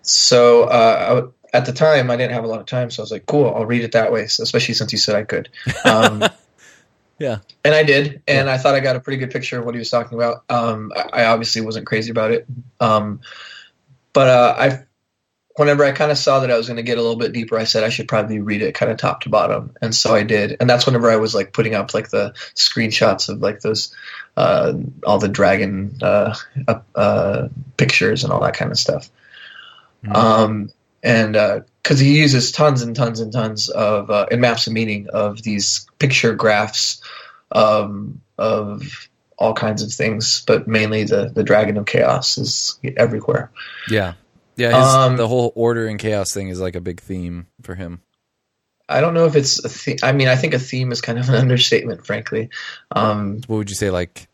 [0.01, 3.03] So uh, I at the time, I didn't have a lot of time, so I
[3.03, 5.47] was like, "Cool, I'll read it that way." So, especially since you said I could,
[5.85, 6.25] um,
[7.17, 7.37] Yeah.
[7.63, 9.79] and I did, and I thought I got a pretty good picture of what he
[9.79, 10.43] was talking about.
[10.49, 12.45] Um, I, I obviously wasn't crazy about it,
[12.79, 13.21] um,
[14.11, 14.83] but uh, I,
[15.55, 17.57] whenever I kind of saw that I was going to get a little bit deeper,
[17.57, 20.23] I said I should probably read it kind of top to bottom, and so I
[20.23, 20.57] did.
[20.59, 23.95] And that's whenever I was like putting up like the screenshots of like those,
[24.35, 24.73] uh,
[25.05, 26.35] all the dragon uh,
[26.95, 27.47] uh,
[27.77, 29.09] pictures and all that kind of stuff.
[30.03, 30.15] Mhm.
[30.15, 31.33] Um, and
[31.83, 35.43] because he uses tons and tons and tons of uh, in maps of meaning of
[35.43, 36.99] these picture graphs
[37.51, 43.51] um, of all kinds of things, but mainly the the dragon of chaos is everywhere.
[43.89, 44.13] Yeah.
[44.55, 44.77] Yeah.
[44.79, 48.01] His, Um, the whole order and chaos thing is like a big theme for him.
[48.87, 51.17] I don't know if it's a the- I mean, I think a theme is kind
[51.19, 52.49] of an understatement, frankly.
[52.91, 53.89] Um, What would you say?
[53.89, 54.27] Like,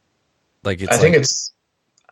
[0.64, 1.52] like it's I think like- it's.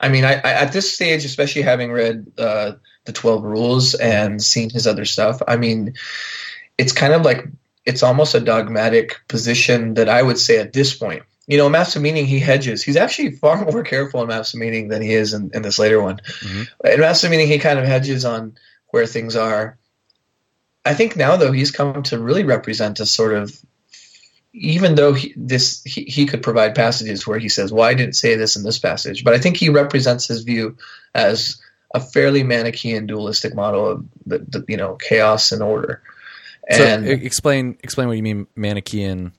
[0.02, 2.72] I mean, I, I at this stage, especially having read uh,
[3.06, 5.96] the Twelve Rules and seen his other stuff, I mean,
[6.78, 7.46] it's kind of like
[7.86, 11.24] it's almost a dogmatic position that I would say at this point.
[11.48, 12.84] You know, Maps of Meaning, he hedges.
[12.84, 15.80] He's actually far more careful in Maps of Meaning than he is in, in this
[15.80, 16.20] later one.
[16.42, 16.68] Mhm.
[16.94, 18.58] In Maps of Meaning, he kind of hedges on
[18.90, 19.78] where things are.
[20.86, 23.60] I think now, though, he's come to really represent a sort of
[24.54, 28.16] even though he, this he, he could provide passages where he says, "Well, I didn't
[28.16, 30.76] say this in this passage," but I think he represents his view
[31.14, 31.62] as
[31.94, 36.02] a fairly Manichaean dualistic model of the, the you know chaos and order.
[36.72, 39.32] So And e- explain explain what you mean Manichaean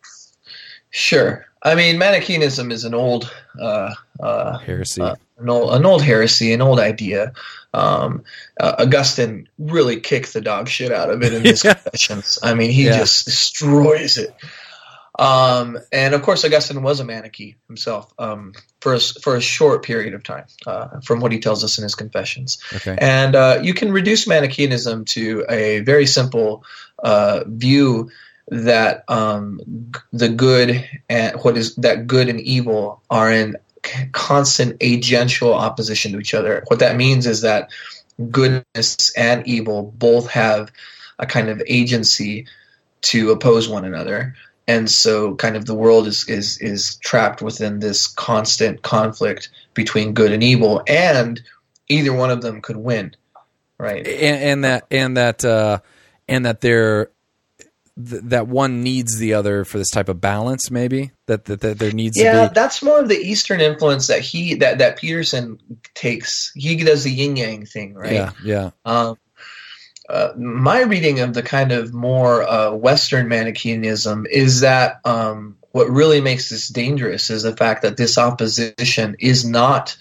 [0.90, 5.02] sure, I mean Manichaeanism is an old uh, uh, heresy.
[5.02, 7.32] Uh, an old, an old heresy, an old idea.
[7.72, 8.24] Um,
[8.58, 11.74] uh, Augustine really kicked the dog shit out of it in his Yeah.
[11.74, 12.38] confessions.
[12.42, 12.98] I mean, he Yeah.
[12.98, 14.34] just destroys it.
[15.18, 19.82] Um, and of course, Augustine was a Manichee himself um, for a, for a short
[19.84, 22.58] period of time, uh, from what he tells us in his confessions.
[22.74, 22.96] okay.
[22.98, 26.64] And uh, you can reduce Manichaeanism to a very simple
[27.02, 28.10] uh, view
[28.48, 29.60] that um,
[30.12, 33.56] the good and what is that good and evil are in
[34.12, 36.64] constant agential opposition to each other.
[36.66, 37.70] What that means is that
[38.30, 40.70] goodness and evil both have
[41.18, 42.46] a kind of agency
[43.02, 44.34] to oppose one another.
[44.68, 50.12] And so, kind of, the world is, is is trapped within this constant conflict between
[50.12, 51.40] good and evil, and
[51.88, 53.16] either one of them could win,
[53.78, 54.06] right?
[54.06, 55.80] and, and that and that uh,
[56.30, 57.10] and that there
[58.08, 61.78] th- that one needs the other for this type of balance maybe that that, that
[61.78, 64.96] there needs to Yeah, to that's more of the Eastern influence that he that that
[64.96, 65.58] Peterson
[65.94, 66.52] takes.
[66.54, 68.12] He does the yin yang thing, right?
[68.12, 69.18] yeah yeah Um,
[70.08, 75.88] uh, my reading of the kind of more uh, Western Manichaeanism is that um, what
[75.88, 79.96] really makes this dangerous is the fact that this opposition is not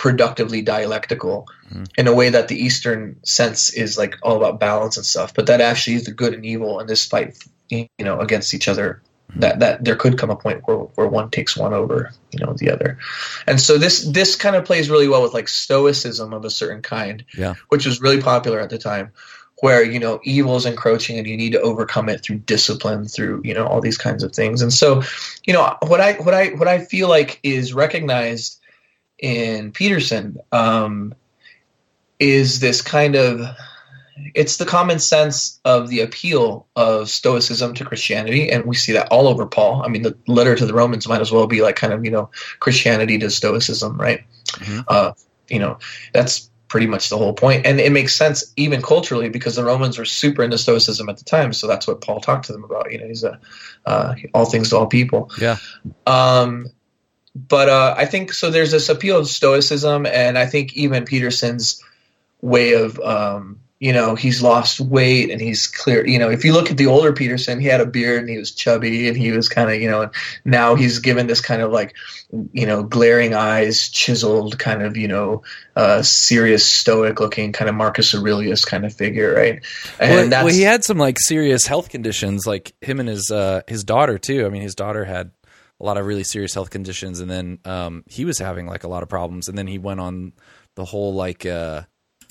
[0.00, 1.86] productively dialectical Mhm.
[1.98, 5.44] in a way that the Eastern sense is like all about balance and stuff, but
[5.46, 7.36] that actually is the good and evil in this fight,
[7.68, 9.02] you know, against each other.
[9.36, 12.52] That that there could come a point where where one takes one over, you know,
[12.58, 12.98] the other,
[13.46, 16.82] and so this this kind of plays really well with like Stoicism of a certain
[16.82, 17.54] kind, Yeah.
[17.68, 19.12] which was really popular at the time,
[19.60, 23.42] where you know evil is encroaching and you need to overcome it through discipline, through
[23.44, 25.02] you know all these kinds of things, and so
[25.46, 28.58] you know what I what I what I feel like is recognized
[29.20, 31.14] in Peterson um,
[32.18, 33.40] is this kind of
[34.34, 39.08] it's the common sense of the appeal of stoicism to christianity and we see that
[39.10, 39.82] all over paul.
[39.82, 42.10] I mean the letter to the romans might as well be like kind of you
[42.10, 44.24] know christianity to stoicism right?
[44.58, 44.84] Mhm.
[44.88, 45.12] uh,
[45.48, 45.78] you know
[46.12, 47.66] that's pretty much the whole point.
[47.66, 51.24] And it makes sense even culturally because the romans were super into stoicism at the
[51.24, 52.92] time so that's what paul talked to them about.
[52.92, 53.40] You know he's a
[53.86, 55.30] uh, all things to all people.
[55.40, 55.56] Yeah.
[56.06, 56.66] Um,
[57.34, 58.50] but uh, I think so.
[58.50, 61.82] There's this appeal of stoicism, and I think even Peterson's
[62.40, 66.52] way of um, you know he's lost weight and he's clear you know if you
[66.52, 69.32] look at the older peterson he had a beard and he was chubby and he
[69.32, 70.10] was kind of you know
[70.44, 71.94] now he's given this kind of like
[72.52, 75.42] you know glaring eyes chiseled kind of you know
[75.76, 79.64] uh, serious stoic looking kind of marcus aurelius kind of figure right
[79.98, 83.30] and well, that's, well he had some like serious health conditions like him and his
[83.30, 85.30] uh his daughter too i mean his daughter had
[85.80, 88.88] a lot of really serious health conditions and then um he was having like a
[88.88, 90.32] lot of problems and then he went on
[90.76, 91.82] the whole like uh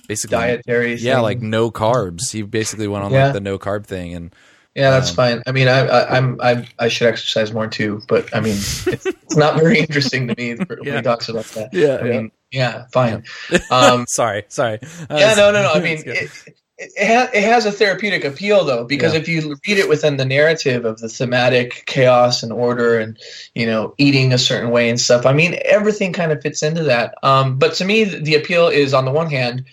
[0.10, 0.96] basically dietary.
[0.96, 1.24] Yeah, thing.
[1.24, 2.32] like no carbs.
[2.34, 3.26] He basically went on yeah.
[3.26, 4.36] like the no carb thing, and
[4.76, 5.44] yeah, that's um, fine.
[5.48, 9.06] I mean, I, I, am I, I should exercise more too, but I mean, it's,
[9.06, 10.98] it's not very interesting to me when yeah.
[10.98, 11.74] he talks about that.
[11.74, 13.24] Yeah, I mean, yeah, fine.
[13.72, 14.80] Um, sorry, sorry.
[15.10, 15.72] yeah, no, no, no.
[15.72, 16.32] I mean, it,
[16.80, 19.20] it, has a therapeutic appeal though, because yeah.
[19.20, 23.18] if you read it within the narrative of the thematic chaos and order, and
[23.54, 25.26] you know, eating a certain way and stuff.
[25.26, 27.16] I mean, everything kind of fits into that.
[27.24, 29.66] Um, but to me, the appeal is on the one hand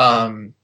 [0.00, 0.54] um,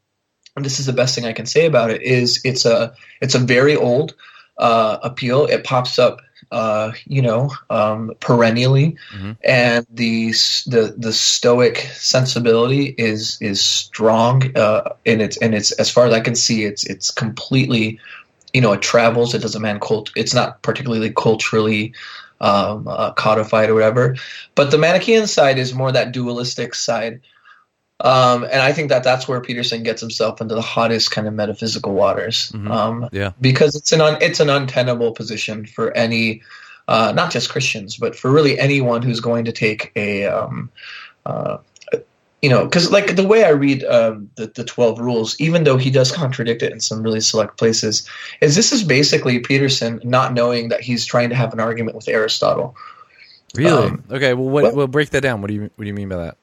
[0.56, 3.35] and this is the best thing I can say about it is it's a it's
[3.35, 4.14] a very old
[4.56, 5.44] uh, appeal.
[5.44, 6.20] It pops up,
[6.51, 9.33] uh, you know, um, perennially, mm-hmm.
[9.44, 10.31] and the
[10.66, 14.57] the the stoic sensibility is is strong.
[14.57, 17.99] Uh, and it's and it's as far as I can see, it's it's completely,
[18.53, 19.35] you know, it travels.
[19.35, 20.11] It doesn't man cult.
[20.16, 21.94] It's not particularly culturally.
[22.38, 24.14] Um, uh, codified or whatever,
[24.55, 27.22] but the Manichaean side is more that dualistic side,
[28.00, 31.32] um, and I think that that's where Peterson gets himself into the hottest kind of
[31.32, 32.52] metaphysical waters.
[32.52, 32.70] Mm-hmm.
[32.70, 36.42] Um, yeah, because it's an un, it's an untenable position for any,
[36.88, 40.70] uh, not just Christians, but for really anyone who's going to take a, um,
[41.24, 41.59] uh,
[42.42, 45.78] you know, because like the way I read um, the the twelve rules, even though
[45.78, 48.06] he does contradict it in some really select places,
[48.42, 52.09] is this is basically Peterson not knowing that he's trying to have an argument with
[52.09, 52.76] Aristotle.
[53.54, 53.88] Really?
[53.88, 54.35] Um, okay.
[54.35, 55.40] Well, what, we'll break that down.
[55.40, 56.37] What do you what do you mean by that?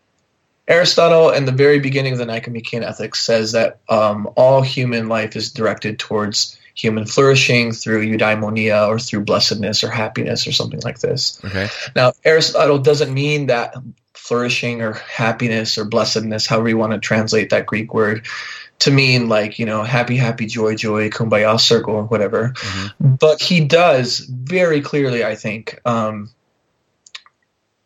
[0.67, 5.35] Aristotle, in the very beginning of the Nicomachean Ethics, says that um, all human life
[5.35, 10.99] is directed towards human flourishing through eudaimonia or through blessedness or happiness or something like
[10.99, 11.39] this.
[11.43, 11.67] Okay.
[11.95, 13.75] Now, Aristotle doesn't mean that
[14.13, 18.25] flourishing or happiness or blessedness, however you want to translate that Greek word,
[18.79, 22.49] to mean like, you know, happy, happy, joy, joy, kumbaya circle or whatever.
[22.55, 23.15] Mm-hmm.
[23.15, 26.31] But he does very clearly, I think, um,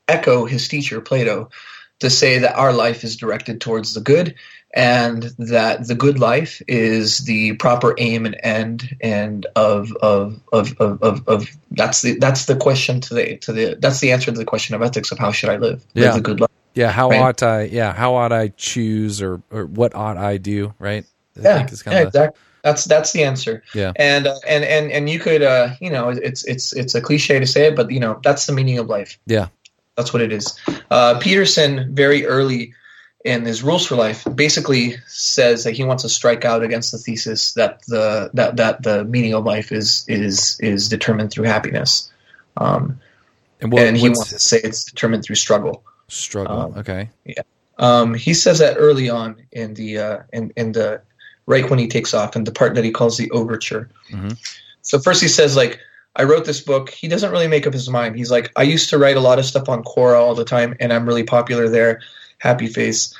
[0.08, 1.50] echo his teacher, Plato
[2.00, 4.36] to say that our life is directed towards the good
[4.74, 10.80] and that the good life is the proper aim and end and of of of
[10.80, 14.32] of, of, of that's the that's the question to the to the that's the answer
[14.32, 15.84] to the question of ethics of how should I live?
[15.94, 16.06] Yeah.
[16.06, 17.22] live the good life yeah how right?
[17.22, 21.06] ought I yeah how ought I choose or or what ought I do right?
[21.38, 22.30] I yeah, yeah exactly.
[22.64, 23.64] That's that's the answer.
[23.74, 23.94] Yeah.
[23.96, 27.40] And uh, and and and you could uh you know it's it's it's a cliche
[27.40, 29.18] to say it but you know that's the meaning of life.
[29.26, 29.48] Yeah
[29.98, 30.58] that's what it is.
[30.90, 32.74] Uh, Peterson, very early
[33.26, 37.00] in his Rules for Life, basically says that he wants to strike out against the
[37.00, 42.10] thesis that the that that the meaning of life is is is determined through happiness,
[42.56, 43.02] um,
[43.60, 45.84] and, what, and he wants to say it's determined through struggle.
[46.08, 46.58] Struggle.
[46.58, 47.10] Um, okay.
[47.26, 47.42] Yeah.
[47.80, 51.02] Um, he says that early on in the uh, in in the
[51.48, 53.90] right when he takes off in the part that he calls the overture.
[54.12, 54.30] Mm-hmm.
[54.84, 55.80] So first he says like
[56.18, 56.90] I wrote this book.
[56.90, 58.16] He doesn't really make up his mind.
[58.16, 60.76] He's like, I used to write a lot of stuff on Quora all the time,
[60.80, 62.02] and I'm really popular there.
[62.40, 63.16] Happy face.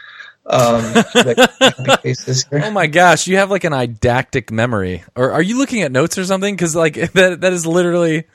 [0.48, 0.82] Um,
[1.16, 2.16] like, happy
[2.54, 5.04] oh my gosh, you have like an eidetic memory.
[5.16, 6.56] Or are you looking at notes or something?
[6.56, 8.26] Because like that that is literally.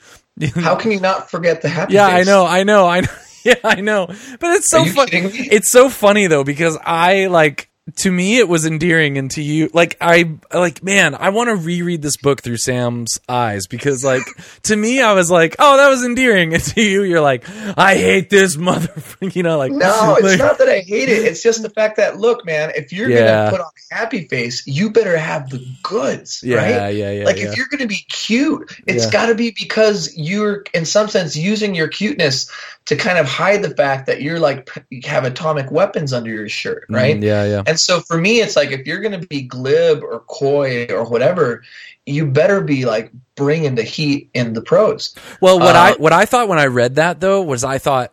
[0.54, 1.94] How can you not forget the happy?
[1.94, 2.28] Yeah, face?
[2.28, 3.08] I know, I know, I know.
[3.44, 4.06] Yeah, I know.
[4.06, 5.10] But it's so funny.
[5.10, 9.68] It's so funny though because I like to me it was endearing and to you
[9.74, 14.22] like i like man i want to reread this book through sam's eyes because like
[14.62, 17.44] to me i was like oh that was endearing and to you you're like
[17.76, 21.42] i hate this mother you know like no it's not that i hate it it's
[21.42, 23.46] just the fact that look man if you're yeah.
[23.46, 26.50] gonna put on a happy face you better have the goods right?
[26.50, 27.50] yeah, right yeah yeah like yeah.
[27.50, 29.10] if you're gonna be cute it's yeah.
[29.10, 32.48] gotta be because you're in some sense using your cuteness
[32.86, 36.48] to kind of hide the fact that you're like you have atomic weapons under your
[36.48, 39.26] shirt right mm, yeah yeah and so for me, it's like if you're going to
[39.26, 41.62] be glib or coy or whatever,
[42.06, 45.14] you better be like bringing the heat in the prose.
[45.40, 48.12] Well, what uh, I what I thought when I read that though was I thought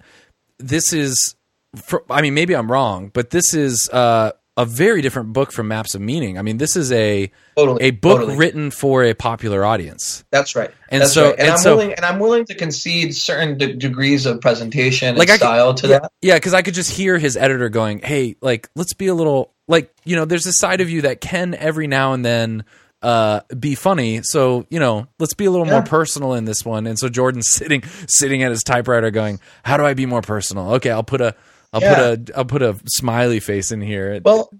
[0.57, 1.35] this is,
[1.75, 5.69] for, I mean, maybe I'm wrong, but this is uh, a very different book from
[5.69, 6.37] Maps of Meaning.
[6.37, 8.37] I mean, this is a totally, a book totally.
[8.37, 10.25] written for a popular audience.
[10.31, 10.71] That's right.
[10.89, 11.31] And That's so, right.
[11.31, 15.15] and, and I'm so, willing, and I'm willing to concede certain de- degrees of presentation
[15.15, 16.11] like style to yeah, that.
[16.21, 19.53] Yeah, because I could just hear his editor going, "Hey, like, let's be a little
[19.67, 22.65] like, you know, there's a side of you that can every now and then."
[23.01, 25.71] uh be funny so you know let's be a little yeah.
[25.71, 29.77] more personal in this one and so jordan's sitting sitting at his typewriter going how
[29.77, 31.33] do i be more personal okay i'll put a
[31.73, 31.95] I'll yeah.
[31.95, 34.19] put a I'll put a smiley face in here.
[34.23, 34.51] Well,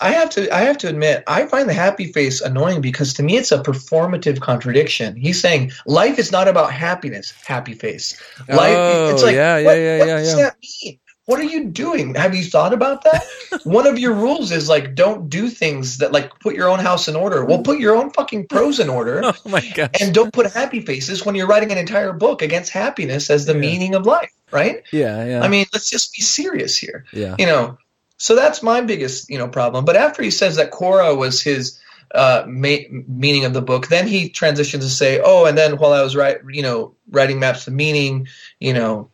[0.00, 3.22] I have to I have to admit I find the happy face annoying because to
[3.22, 5.16] me it's a performative contradiction.
[5.16, 8.20] He's saying life is not about happiness, happy face.
[8.48, 10.44] Life Oh, it's like yeah, yeah, what, yeah, what yeah, does yeah.
[10.44, 10.98] that mean?
[11.26, 12.14] What are you doing?
[12.14, 13.24] Have you thought about that?
[13.64, 17.08] One of your rules is like don't do things that like put your own house
[17.08, 17.44] in order.
[17.44, 19.22] Well, put your own fucking prose in order.
[19.44, 19.90] Oh my gosh.
[20.00, 23.52] And don't put happy faces when you're writing an entire book against happiness as the
[23.54, 23.60] Yeah.
[23.60, 24.82] meaning of life, right?
[24.92, 25.42] yeah, yeah.
[25.42, 27.34] I mean, let's just be serious here yeah.
[27.38, 27.76] you know
[28.18, 31.78] so that's my biggest you know problem but after he says that Quora was his
[32.14, 35.92] uh ma- meaning of the book then he transitions to say oh and then while
[35.92, 38.26] i was right you know writing maps of meaning
[38.60, 39.10] you know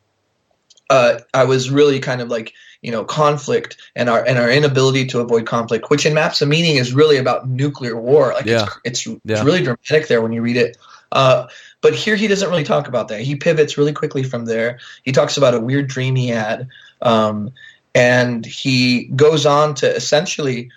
[0.91, 2.53] uh i was really kind of like
[2.83, 6.49] you know conflict and our and our inability to avoid conflict which in maps of
[6.49, 8.67] meaning is really about nuclear war like Yeah.
[8.85, 9.37] it's, it's Yeah.
[9.37, 10.77] it's really dramatic there when you read it
[11.13, 11.47] uh
[11.81, 15.13] but here he doesn't really talk about that he pivots really quickly from there he
[15.13, 16.69] talks about a weird dream he had
[17.03, 17.53] um
[17.95, 20.71] and he goes on to essentially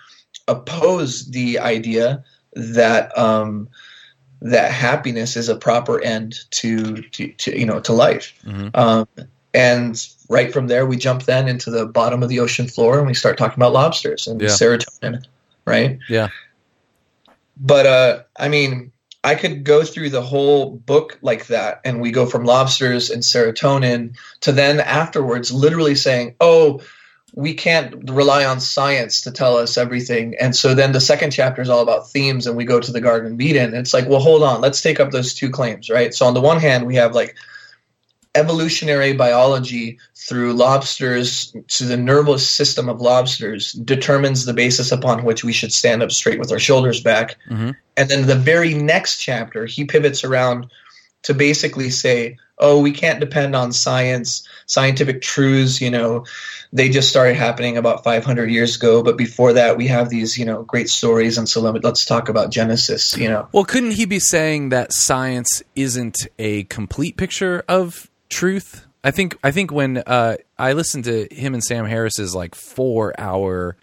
[0.48, 3.68] oppose the idea that um,
[4.42, 8.34] that happiness is a proper end to, to, to you know to life.
[8.44, 8.70] Mhm.
[8.76, 9.08] Um,
[9.56, 13.06] and right from there, we jump then into the bottom of the ocean floor, and
[13.06, 14.48] we start talking about lobsters and Yeah.
[14.48, 15.24] serotonin,
[15.64, 15.98] right?
[16.08, 16.28] Yeah.
[17.56, 18.92] But uh, I mean,
[19.24, 23.22] I could go through the whole book like that, and we go from lobsters and
[23.22, 26.82] serotonin to then afterwards, literally saying, "Oh,
[27.34, 31.62] we can't rely on science to tell us everything." And so then the second chapter
[31.62, 33.70] is all about themes, and we go to the Garden of Eden.
[33.70, 36.14] And it's like, well, hold on, let's take up those two claims, right?
[36.14, 37.36] So on the one hand, we have like
[38.36, 45.42] evolutionary biology through lobsters to the nervous system of lobsters determines the basis upon which
[45.42, 47.36] we should stand up straight with our shoulders back.
[47.50, 47.76] Mhm.
[47.96, 50.66] And then the very next chapter, he pivots around
[51.22, 56.24] to basically say, oh, we can't depend on science, scientific truths, you know,
[56.72, 59.02] they just started happening about 500 years ago.
[59.02, 61.36] But before that, we have these, you know, great stories.
[61.36, 63.48] And so let- let's talk about Genesis, you know.
[63.52, 68.86] Well, couldn't he be saying that science isn't a complete picture of truth?
[69.04, 73.14] I think I think when uh, I listened to him and Sam Harris's like four
[73.18, 73.76] hour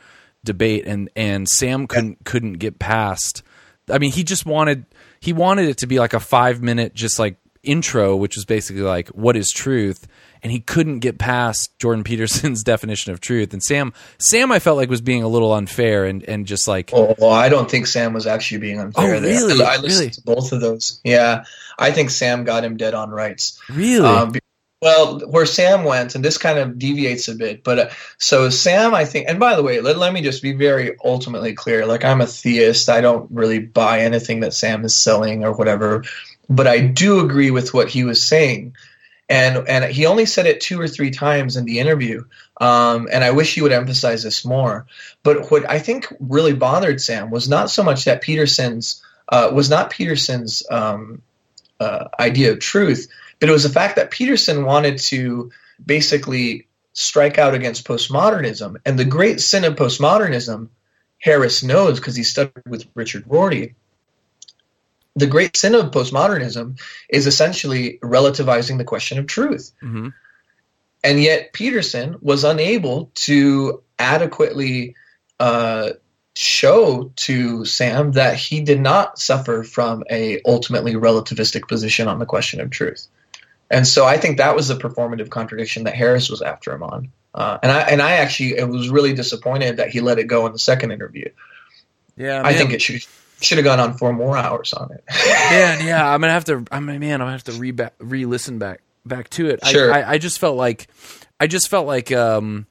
[0.44, 3.44] debate, and and Sam couldn't couldn't get past.
[3.89, 4.86] I mean, he just wanted
[5.20, 8.82] he wanted it to be like a five minute just like intro, which was basically
[8.82, 10.08] like what is truth,
[10.44, 13.54] and he couldn't get past Jordan Peterson's definition of truth.
[13.54, 16.91] And Sam Sam, I felt like was being a little unfair and and just like
[16.94, 19.32] Oh, well, I don't think Sam was actually being unfair Oh, there.
[19.48, 19.64] really?
[19.64, 20.10] I listened Really?
[20.12, 21.00] to both of those.
[21.04, 21.46] Yeah,
[21.80, 23.60] I think Sam got him dead on rights.
[23.70, 24.06] really.
[24.08, 24.34] Um,
[24.82, 28.94] well, where Sam went, and this kind of deviates a bit, but uh, so Sam,
[28.94, 31.86] I think, and by the way, let, let me just be very ultimately clear.
[31.86, 32.89] Like, I'm a theist.
[32.89, 36.04] I don't really buy anything that Sam is selling or whatever,
[36.50, 38.76] but I do agree with what he was saying.
[39.30, 42.26] And, and he only said it two or three times in the interview.
[42.60, 44.86] Um, and I wish he would emphasize this more.
[45.24, 49.70] But what I think really bothered Sam was not so much that Peterson's, uh, was
[49.70, 51.22] not Peterson's, um,
[51.80, 53.08] uh, idea of truth,
[53.40, 55.52] but it was the fact that Peterson wanted to
[55.84, 58.78] basically strike out against postmodernism.
[58.86, 60.70] And the great sin of postmodernism,
[61.18, 63.76] Harris knows because he studied with Richard Rorty.
[65.16, 69.72] The great sin of postmodernism is essentially relativizing the question of truth.
[69.80, 70.09] hmm
[71.03, 74.95] And yet Peterson was unable to adequately
[75.39, 75.91] uh,
[76.36, 82.26] show to Sam that he did not suffer from a ultimately relativistic position on the
[82.26, 83.07] question of truth.
[83.70, 87.11] And so I think that was the performative contradiction that Harris was after him on.
[87.34, 90.51] Uh, and I and I actually was really disappointed that he let it go in
[90.51, 91.30] the second interview.
[92.16, 93.03] Yeah, I think it should
[93.42, 95.04] should have gone on four more hours on it.
[95.10, 96.66] man, yeah, I'm gonna have to.
[96.72, 99.66] I'm man, I'm gonna have to re back, re-listen back back to it.
[99.66, 99.94] Sure.
[99.94, 100.88] I, I, I just felt like,
[101.40, 102.68] I just felt like, um,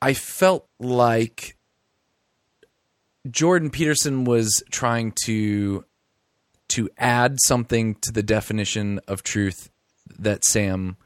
[0.00, 1.56] I felt like
[3.28, 5.84] Jordan Peterson was trying to
[6.68, 9.70] to add something to the definition of truth
[10.18, 10.98] that Sam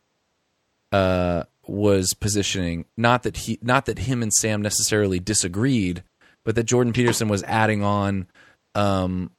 [0.90, 2.84] uh, was positioning.
[2.96, 6.02] Not that he, not that him and Sam necessarily disagreed,
[6.44, 8.26] but that Jordan Peterson was adding on
[8.74, 9.30] um,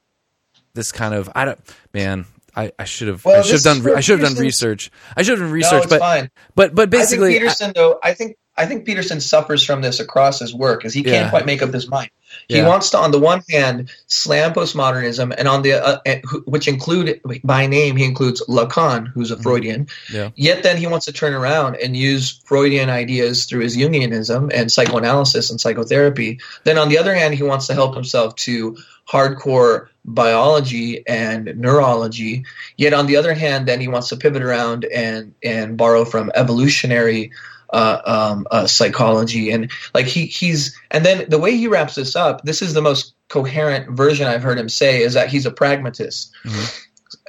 [0.74, 1.60] this kind of I don't
[1.92, 2.26] man.
[2.56, 4.90] I, I should have Well, I should have done I should have done research.
[5.16, 6.30] I should have done no, research, it's but fine.
[6.54, 10.38] but but basically I Peterson, though, I think I think Peterson suffers from this across
[10.38, 11.12] his work, because he Yeah.
[11.12, 12.10] can't quite make up his mind.
[12.48, 12.68] He Yeah.
[12.68, 17.20] wants to, on the one hand, slam postmodernism, and on the uh, uh, which include
[17.44, 19.86] by name, he includes Lacan, who's a Freudian.
[19.86, 20.16] Mm-hmm.
[20.16, 20.28] Yeah.
[20.34, 24.70] Yet then he wants to turn around and use Freudian ideas through his Jungianism and
[24.70, 26.40] psychoanalysis and psychotherapy.
[26.64, 28.76] Then on the other hand, he wants to help himself to
[29.08, 32.44] hardcore biology and neurology.
[32.76, 36.30] Yet on the other hand, then he wants to pivot around and and borrow from
[36.34, 37.30] evolutionary
[37.74, 42.14] uh, um, uh, psychology, and like he he's and then the way he wraps this
[42.16, 45.50] up, this is the most coherent version I've heard him say is that he's a
[45.50, 46.80] pragmatist, Mhm.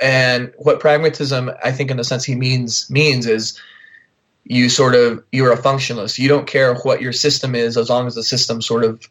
[0.01, 3.59] and what pragmatism I think in the sense he means means is
[4.43, 6.19] you sort of you're a functionalist.
[6.19, 9.01] You don't care what your system is as long as the system sort of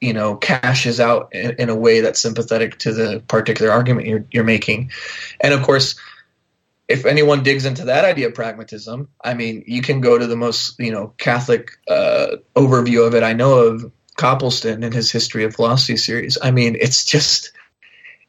[0.00, 4.24] you know cashes out in, in a way that's sympathetic to the particular argument you're,
[4.30, 4.90] you're making
[5.40, 5.94] and of course
[6.86, 10.36] if anyone digs into that idea of pragmatism i mean you can go to the
[10.36, 13.22] most you know catholic uh, overview of it.
[13.22, 16.38] I know of copleston in his history of philosophy series.
[16.40, 17.52] I mean it's just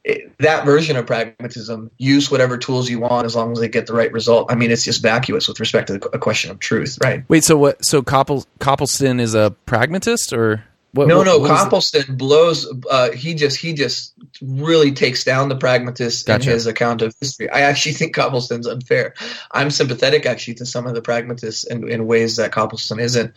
[0.04, 3.88] it, that version of pragmatism use whatever tools you want as long as they get
[3.88, 4.52] the right result.
[4.52, 7.24] I mean it's just vacuous with respect to the, a question of truth right?
[7.28, 7.84] Wait, so what?
[7.86, 10.64] So Coppel, Copleston is a pragmatist, or
[10.96, 11.08] what?
[11.08, 11.40] no, what- no.
[11.40, 12.68] what blows.
[12.90, 16.50] Uh, he just he just really takes down the pragmatist Gotcha.
[16.50, 17.50] in his account of history.
[17.50, 19.14] I actually think Copleston's unfair.
[19.52, 23.34] I'm sympathetic actually to some of the pragmatists in, in ways that Copleston isn't.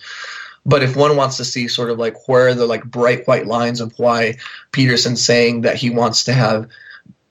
[0.64, 3.80] But if one wants to see sort of like where the like bright white lines
[3.80, 4.36] of why
[4.70, 6.68] Peterson's saying that he wants to have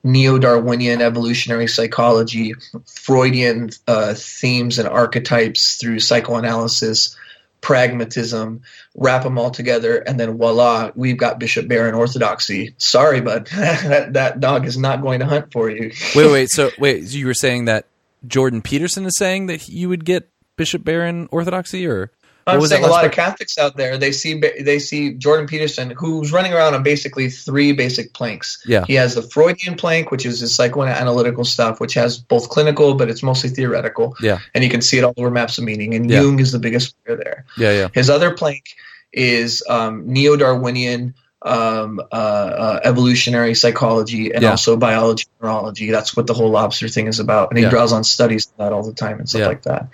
[0.04, 2.54] neo-Darwinian evolutionary psychology,
[2.86, 7.16] Freudian uh, themes and archetypes through psychoanalysis,
[7.60, 8.62] pragmatism,
[8.94, 12.74] wrap them all together, and then voila, we've got Bishop Barron orthodoxy.
[12.78, 15.92] Sorry, bud, that that dog is not going to hunt for you.
[16.14, 16.50] Wait, wait.
[16.50, 17.86] So wait, so you were saying that
[18.26, 22.10] Jordan Peterson is saying that you would get Bishop Barron orthodoxy, or
[22.48, 23.12] I'm saying a lot of?
[23.12, 27.72] Catholics out there they see they see Jordan Peterson who's running around on basically three
[27.72, 28.62] basic planks.
[28.66, 28.84] Yeah.
[28.86, 33.08] He has the Freudian plank, which is his psychoanalytical stuff, which has both clinical but
[33.10, 34.16] it's mostly theoretical.
[34.22, 34.38] Yeah.
[34.54, 35.94] And you can see it all over maps of meaning.
[35.94, 36.22] And Yeah.
[36.22, 37.44] Jung is the biggest player there.
[37.56, 38.64] Yeah, yeah, His other plank
[39.12, 44.50] is um, neo-Darwinian um, uh, uh, evolutionary psychology and Yeah.
[44.50, 45.90] also biology neurology.
[45.90, 47.50] That's what the whole lobster thing is about.
[47.50, 47.70] And he Yeah.
[47.70, 49.46] draws on studies of that all the time and stuff Yeah.
[49.46, 49.88] like that.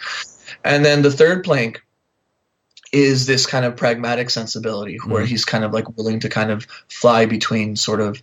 [0.65, 1.83] And then the third plank
[2.95, 5.27] is this kind of pragmatic sensibility where Mhm.
[5.27, 8.23] he's kind of like willing to kind of fly between sort of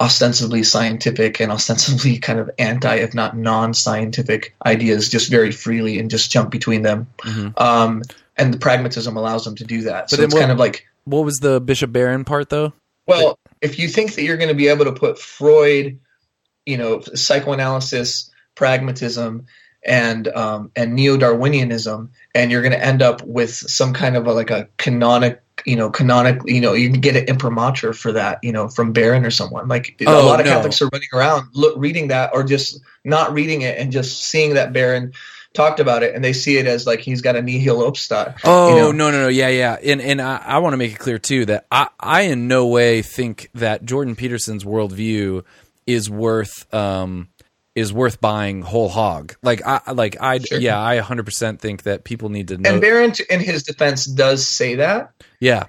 [0.00, 6.10] ostensibly scientific and ostensibly kind of anti, if not non-scientific ideas just very freely and
[6.10, 7.58] just jump between them Mhm.
[7.60, 8.02] um,
[8.36, 10.08] and the pragmatism allows them to do that.
[10.10, 12.72] But So it's what- kind of like, What was the Bishop Barron part though?
[13.06, 15.98] well, if you think that you're going to be able to put Freud,
[16.66, 19.46] you know, psychoanalysis, pragmatism,
[19.86, 24.32] and um, and neo-Darwinianism, and you're going to end up with some kind of a,
[24.32, 28.38] like a canonic, you know, canonic, you know, you can get an imprimatur for that,
[28.42, 29.68] you know, from Barron or someone.
[29.68, 30.52] Like Oh, a lot of no.
[30.52, 34.54] Catholics are running around look, reading that, or just not reading it and just seeing
[34.54, 35.12] that Barron
[35.54, 38.38] talked about it, and they see it as like he's got a nihil obsta.
[38.44, 38.92] Oh you know?
[38.92, 41.46] no no no yeah yeah and and I, I want to make it clear too
[41.46, 45.44] that I I in no way think that Jordan Peterson's worldview
[45.86, 47.28] is worth um
[47.78, 50.58] is worth buying whole hog like I like I Sure.
[50.58, 54.04] yeah I 100 percent think that people need to know And Barron, in his defense,
[54.04, 55.66] does say that, yeah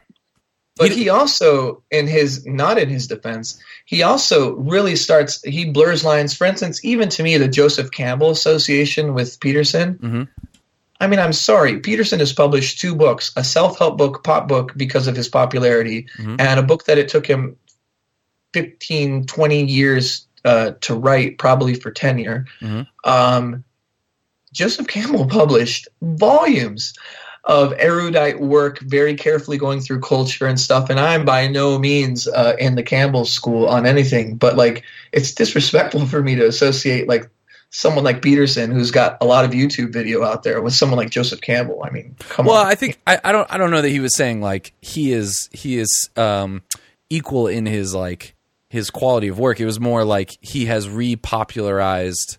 [0.78, 5.42] but He- he also, in his not in his defense, he also really starts.
[5.44, 6.34] He blurs lines.
[6.34, 10.00] For instance, even to me, the Joseph Campbell association with Peterson.
[10.02, 10.28] Mhm.
[11.02, 11.80] I mean, I'm sorry.
[11.82, 16.40] Peterson has published two books: a self-help book, pop book, because of his popularity, Mhm.
[16.40, 17.58] and a book that it took him
[18.54, 22.46] 15, 20 years uh, to write, probably for tenure.
[22.62, 22.88] Mhm.
[23.04, 23.64] Um,
[24.54, 26.94] Joseph Campbell published volumes
[27.46, 30.90] of erudite work, very carefully going through culture and stuff.
[30.90, 35.34] And I'm by no means uh, in the Campbell school on anything, but like it's
[35.34, 37.30] disrespectful for me to associate like
[37.72, 41.12] someone like Peterson, who's got a lot of YouTube video out there, with someone like
[41.12, 41.84] Joseph Campbell.
[41.84, 42.64] I mean, come well on.
[42.64, 45.12] Well, I think I, I don't I don't know that he was saying like he
[45.12, 46.62] is he is um
[47.10, 48.36] equal in his like
[48.70, 52.38] his quality of work it was more like he has repopularized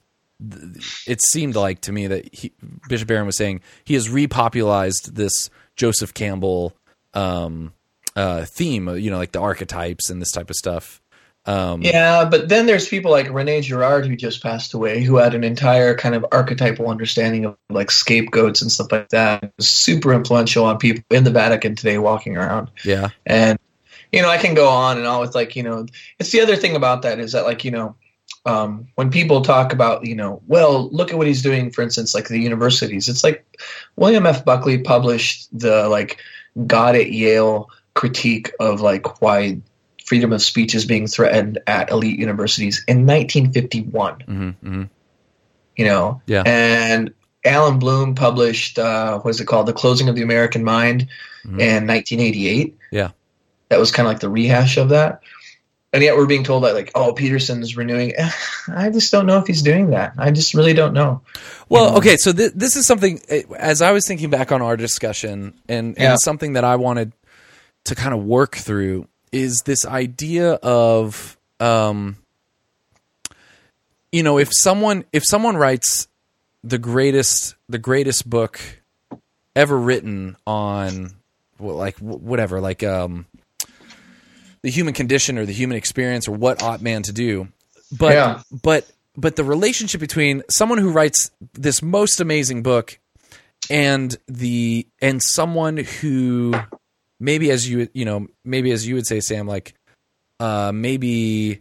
[1.07, 2.53] it seemed like to me that he,
[2.89, 6.77] Bishop Barron was saying he has repopularized this Joseph Campbell
[7.15, 7.73] um,
[8.17, 11.01] uh, theme, you know, like the archetypes and this type of stuff.
[11.47, 15.35] Um, Yeah, but then there's people like Rene Girard who just passed away, who had
[15.35, 19.53] an entire kind of archetypal understanding of like scapegoats and stuff like that.
[19.59, 22.71] Super influential on people in the Vatican today walking around.
[22.85, 23.59] yeah, And
[24.13, 25.87] you know, I can go on and on with like, you know,
[26.19, 27.95] it's the other thing about that is that like, you know,
[28.47, 32.15] um, when people talk about, you know, well, look at what he's doing, for instance,
[32.15, 33.09] like the universities.
[33.09, 33.45] It's like
[33.97, 34.45] William F.
[34.45, 36.19] Buckley published the like
[36.67, 39.61] God at Yale critique of like why
[40.07, 44.83] freedom of speech is being threatened at elite universities in 1951 hmm hmm
[45.77, 46.43] you know Yeah.
[46.47, 47.13] and
[47.45, 51.07] alan bloom published uh what is it called the closing of the american mind
[51.45, 51.61] Mhm.
[51.61, 53.11] in 1988 Yeah.
[53.71, 55.23] That was kind of like the rehash of that
[55.93, 58.13] and yet we're being told that like oh Peterson's renewing.
[58.69, 60.13] I just don't know if he's doing that.
[60.19, 61.23] I just really don't know.
[61.69, 64.77] Well, okay, so th- this is something eh, as I was thinking back on our
[64.77, 66.17] discussion, and, and Yeah.
[66.17, 67.13] something that I wanted
[67.87, 72.17] to kind of work through is this idea of, um,
[74.13, 76.09] you know, if someone if someone writes
[76.63, 78.61] the greatest the greatest book
[79.57, 81.13] ever written on,
[81.59, 83.27] well, like wh- whatever, like um,
[84.63, 87.49] the human condition or the human experience or what ought man to do,
[87.97, 88.43] but Yeah.
[88.63, 92.99] but but the relationship between someone who writes this most amazing book
[93.69, 96.55] and the and someone who
[97.19, 99.75] maybe as you you know maybe as you would say sam like
[100.41, 101.61] uh maybe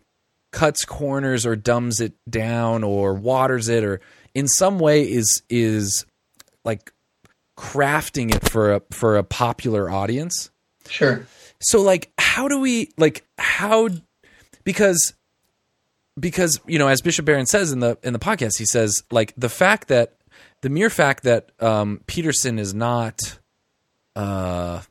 [0.51, 3.99] cuts corners or dumbs it down or waters it or
[4.33, 6.05] in some way is is
[6.63, 6.93] like
[7.57, 10.49] crafting it for a for a popular audience
[10.87, 11.25] Sure.
[11.61, 13.89] So like how do we like how
[14.63, 15.13] because
[16.19, 19.33] because you know as bishop barron says in the in the podcast he says like
[19.37, 20.17] the fact that
[20.61, 23.39] the mere fact that um peterson is not
[24.15, 24.81] uh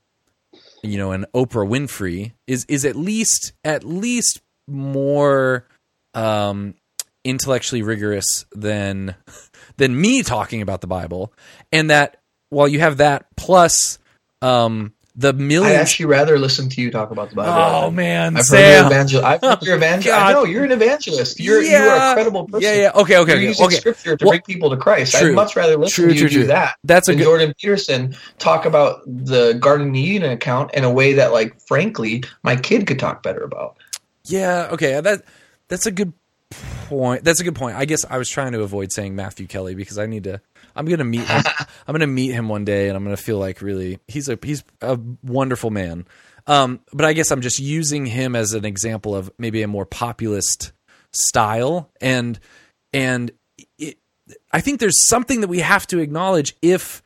[0.83, 5.67] you know an oprah winfrey is is at least at least more
[6.15, 6.75] um
[7.25, 9.15] intellectually rigorous than
[9.77, 11.33] than me talking about the bible.
[11.73, 13.99] And that while you have that plus
[14.43, 15.73] um the million.
[15.73, 17.53] I'd actually rather listen to you talk about the Bible.
[17.53, 18.85] Oh man, I've heard Sam.
[18.85, 20.19] you're evangel- I've heard evangelist.
[20.21, 21.41] I know you're an evangelist.
[21.41, 22.11] You're you are Yeah.
[22.13, 22.63] a credible person.
[22.63, 22.91] Yeah, yeah.
[22.95, 23.47] Okay, okay, You're okay.
[23.49, 23.77] using okay.
[23.77, 25.17] scripture to Well, bring people to Christ.
[25.19, 25.31] true.
[25.31, 27.25] I'd much rather listen True, to you true, do that That's a good.
[27.25, 32.23] Jordan Peterson talk about the Garden of Eden account in a way that, like, frankly,
[32.45, 33.77] my kid could talk better about.
[34.25, 34.69] Yeah.
[34.73, 35.01] Okay.
[35.01, 35.23] That
[35.69, 36.13] that's a good
[36.89, 37.25] point.
[37.25, 37.77] That's a good point.
[37.77, 40.41] I guess I was trying to avoid saying Matthew Kelly because I need to.
[40.79, 41.43] I'm gonna meet him.
[41.87, 44.63] I'm gonna meet him one day, and I'm gonna feel like really he's a he's
[44.81, 46.07] a wonderful man.
[46.47, 49.85] Um, but I guess I'm just using him as an example of maybe a more
[49.85, 50.73] populist
[51.13, 52.39] style, and
[52.93, 53.33] and
[53.79, 53.99] it,
[54.53, 57.03] I think there's something that we have to acknowledge if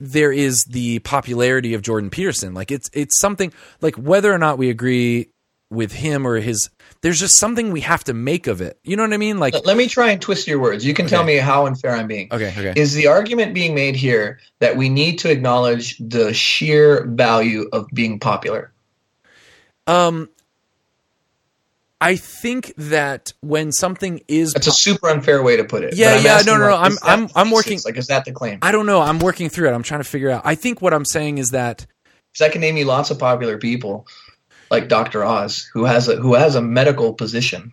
[0.00, 2.54] there is the popularity of Jordan Peterson.
[2.54, 5.30] Like it's it's something like whether or not we agree
[5.74, 6.70] with him or his
[7.02, 8.78] there's just something we have to make of it.
[8.82, 9.38] You know what I mean?
[9.38, 10.84] Like Let- me try and twist your words.
[10.86, 12.28] You can tell me how unfair I'm being.
[12.32, 12.72] okay, okay.
[12.80, 17.86] Is the argument being made here that we need to acknowledge the sheer value of
[17.92, 18.72] being popular?
[19.86, 20.28] Um
[22.00, 25.94] I think that when something is That's a super unfair way to put it.
[25.96, 28.58] Yeah, yeah, no, no, no, like, I'm- I'm- I'm working- Like, is that the claim?
[28.60, 29.72] I don't know, I'm working through it.
[29.72, 30.42] I'm trying to figure out.
[30.44, 31.86] I think what I'm saying is that
[32.32, 34.06] Because I can name you lots of popular people,
[34.80, 35.24] like Dr.
[35.24, 37.72] Oz, who has a who has a medical position.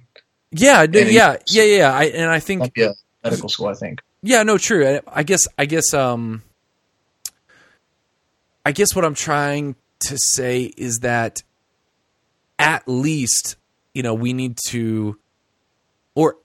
[0.52, 1.94] yeah, he- yeah, yeah, yeah, yeah.
[1.94, 2.94] I, and I think a
[3.24, 4.02] medical school, I think.
[4.24, 4.88] Yeah, no, true.
[4.88, 6.44] I, I guess I guess um
[8.66, 11.44] I guess what I'm trying to say is that
[12.60, 13.56] at least,
[13.94, 15.18] you know, we need to
[16.16, 16.38] or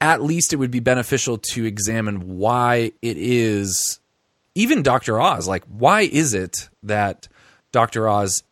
[0.00, 4.00] at least it would be beneficial to examine why it is
[4.54, 5.20] even Dr.
[5.20, 7.28] Oz, like why is it that
[7.72, 8.08] Dr.
[8.08, 8.42] Oz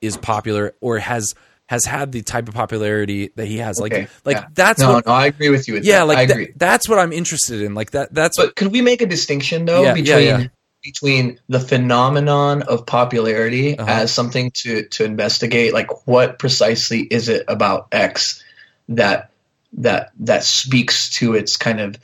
[0.00, 1.34] is popular or has
[1.68, 3.80] has had the type of popularity that he has.
[3.80, 4.46] Okay, Like like yeah.
[4.54, 5.74] that's No, what no, I agree with you.
[5.74, 6.06] With yeah, that.
[6.06, 6.52] like agree.
[6.56, 7.74] that's what I'm interested in.
[7.74, 10.46] Like that that's But could we make a distinction though yeah, between yeah.
[10.82, 13.90] between the phenomenon of popularity Uh-huh.
[13.90, 18.44] as something to to investigate, like what precisely is it about X
[18.90, 19.30] that
[19.78, 21.96] that that speaks to its kind of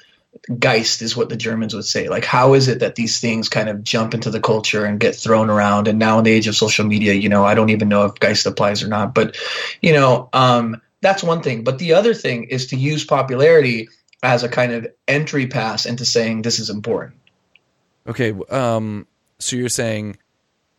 [0.58, 2.08] geist is what the Germans would say.
[2.08, 5.14] Like how is it that these things kind of jump into the culture and get
[5.14, 5.88] thrown around?
[5.88, 8.14] And now in the age of social media, you know, I don't even know if
[8.14, 9.14] geist applies or not.
[9.14, 9.36] But
[9.80, 11.64] you know, um, that's one thing.
[11.64, 13.88] But the other thing is to use popularity
[14.22, 17.16] as a kind of entry pass into saying this is important.
[18.06, 18.32] okay.
[18.50, 19.06] Um,
[19.38, 20.16] so you're saying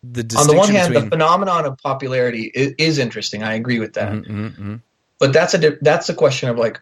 [0.03, 3.43] the On the one hand, between the phenomenon of popularity is, is interesting.
[3.43, 4.11] I agree with that.
[4.11, 4.81] Mhm, mhm, mhm.
[5.19, 6.81] But that's a that's a question of like,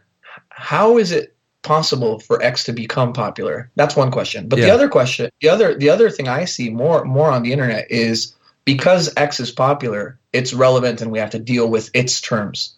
[0.49, 3.69] how is it possible for X to become popular?
[3.75, 4.47] That's one question.
[4.47, 7.51] But the other question, the other the other thing I see more more on the
[7.51, 8.35] internet is
[8.65, 12.75] because X is popular, it's relevant, and we have to deal with its terms.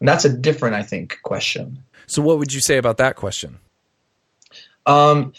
[0.00, 1.82] And that's a different, I think, question.
[2.06, 3.58] So what would you say about that question?
[4.84, 5.32] Um,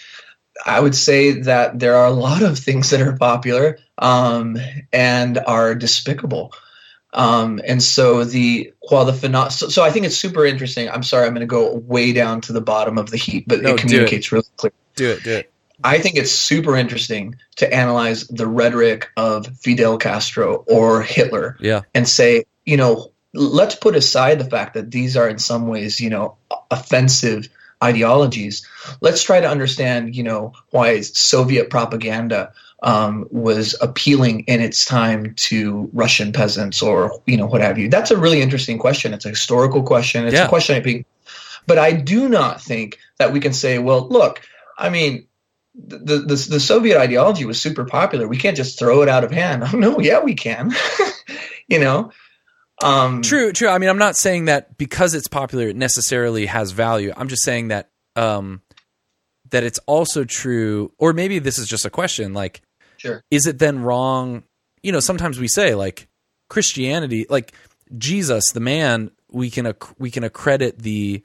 [0.66, 4.58] I would say that there are a lot of things that are popular um,
[4.92, 6.54] and are despicable.
[7.18, 10.88] Um, and so the while the phenom- so, so I think it's super interesting.
[10.90, 13.62] I'm sorry, I'm going to go way down to the bottom of the heap, but
[13.62, 14.72] No, it communicates really clear.
[14.96, 15.24] Do it.
[15.24, 15.52] Do it.
[15.84, 21.82] I think it's super interesting to analyze the rhetoric of Fidel Castro or Hitler Yeah.
[21.94, 26.00] and say, you know, let's put aside the fact that these are in some ways,
[26.00, 26.38] you know,
[26.72, 27.50] offensive
[27.84, 28.68] ideologies.
[29.02, 32.54] Let's try to understand, you know, why Soviet propaganda
[32.84, 37.90] um, was appealing in its time to Russian peasants or you know what have you.
[37.90, 39.14] That's a really interesting question.
[39.14, 40.26] It's a historical question.
[40.26, 40.46] It's Yeah.
[40.46, 41.06] a question I think,
[41.66, 44.42] but I do not think that we can say, well, look,
[44.78, 45.28] I mean.
[45.80, 48.28] The, the the Soviet ideology was super popular.
[48.28, 49.64] We can't just throw it out of hand.
[49.80, 50.74] no, yeah, we can.
[51.68, 52.12] you know,
[52.82, 53.68] um, True, true.
[53.68, 57.14] I mean, I'm not saying that because it's popular, it necessarily has value.
[57.16, 58.64] I'm just saying that um,
[59.52, 62.34] that it's also true, or maybe this is just a question.
[62.34, 62.62] Like,
[62.98, 63.24] Sure.
[63.32, 64.44] is it then wrong?
[64.84, 66.08] You know, sometimes we say like
[66.50, 67.54] Christianity, like
[67.98, 71.24] Jesus, the man, we can acc- we can accredit the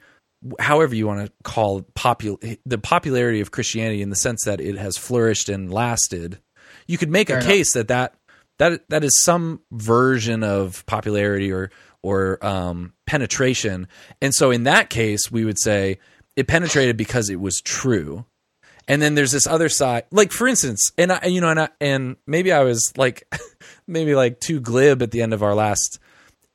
[0.59, 4.77] however you want to call popul- the popularity of Christianity in the sense that it
[4.77, 6.39] has flourished and lasted.
[6.87, 7.49] You could make Fair a enough.
[7.51, 8.15] case that that
[8.59, 11.71] that that is some version of popularity or
[12.01, 13.87] or um, penetration,
[14.21, 15.99] and so in that case, we would say
[16.35, 18.25] it penetrated because it was true.
[18.87, 21.69] And then there's this other side, like for instance, and I, you know, and I,
[21.79, 23.23] and maybe I was like,
[23.87, 25.99] maybe like too glib at the end of our last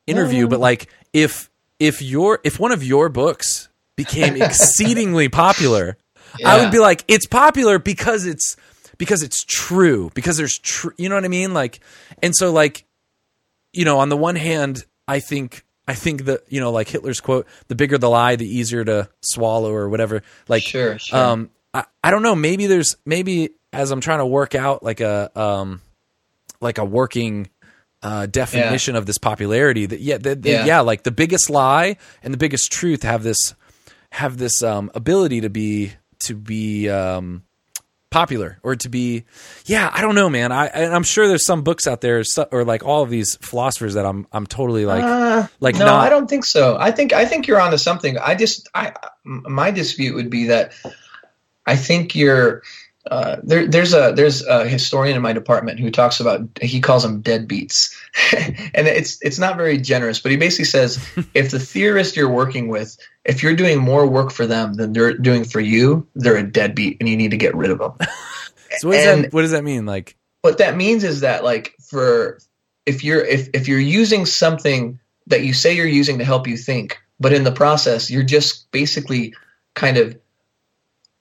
[0.06, 5.96] interview, but like if if your if one of your books became exceedingly popular,
[6.44, 8.56] I would be like, it's popular because it's
[8.98, 11.54] because it's true because there's true, you know what I mean?
[11.54, 11.80] Like,
[12.22, 12.84] and so like,
[13.72, 17.20] you know, on the one hand, I think I think that you know, like Hitler's
[17.20, 20.22] quote, "The bigger the lie, the easier to swallow," or whatever.
[20.46, 21.18] Like, Sure, sure.
[21.18, 22.34] um, I, I don't know.
[22.34, 25.80] Maybe there's maybe as I'm trying to work out like a um,
[26.60, 27.48] like a working
[28.02, 29.86] uh, definition of this popularity.
[29.86, 30.64] That yeah, that that- Yeah.
[30.66, 33.54] yeah, like the biggest lie and the biggest truth have this
[34.12, 37.42] have this um, ability to be to be um,
[38.10, 39.24] popular or to be
[39.66, 42.64] yeah i don't know man i and i'm sure there's some books out there or
[42.64, 46.08] like all of these philosophers that i'm i'm totally like Uh, like no, not I
[46.08, 46.78] don't think so.
[46.80, 48.16] I think I think you're onto something.
[48.16, 48.94] I just I
[49.24, 50.72] my dispute would be that
[51.68, 52.62] I think you're
[53.10, 53.66] uh, there.
[53.66, 57.94] There's a there's a historian in my department who talks about he calls them deadbeats,
[58.74, 60.98] and it's it's not very generous, but he basically says
[61.34, 65.16] if the theorist you're working with, if you're doing more work for them than they're
[65.16, 67.92] doing for you, they're a deadbeat, and you need to get rid of them.
[68.78, 71.44] so what does and- that what does that mean like what that means is that
[71.44, 72.38] like for
[72.86, 76.56] if you're if, if you're using something that you say you're using to help you
[76.56, 79.34] think but in the process you're just basically
[79.74, 80.18] kind of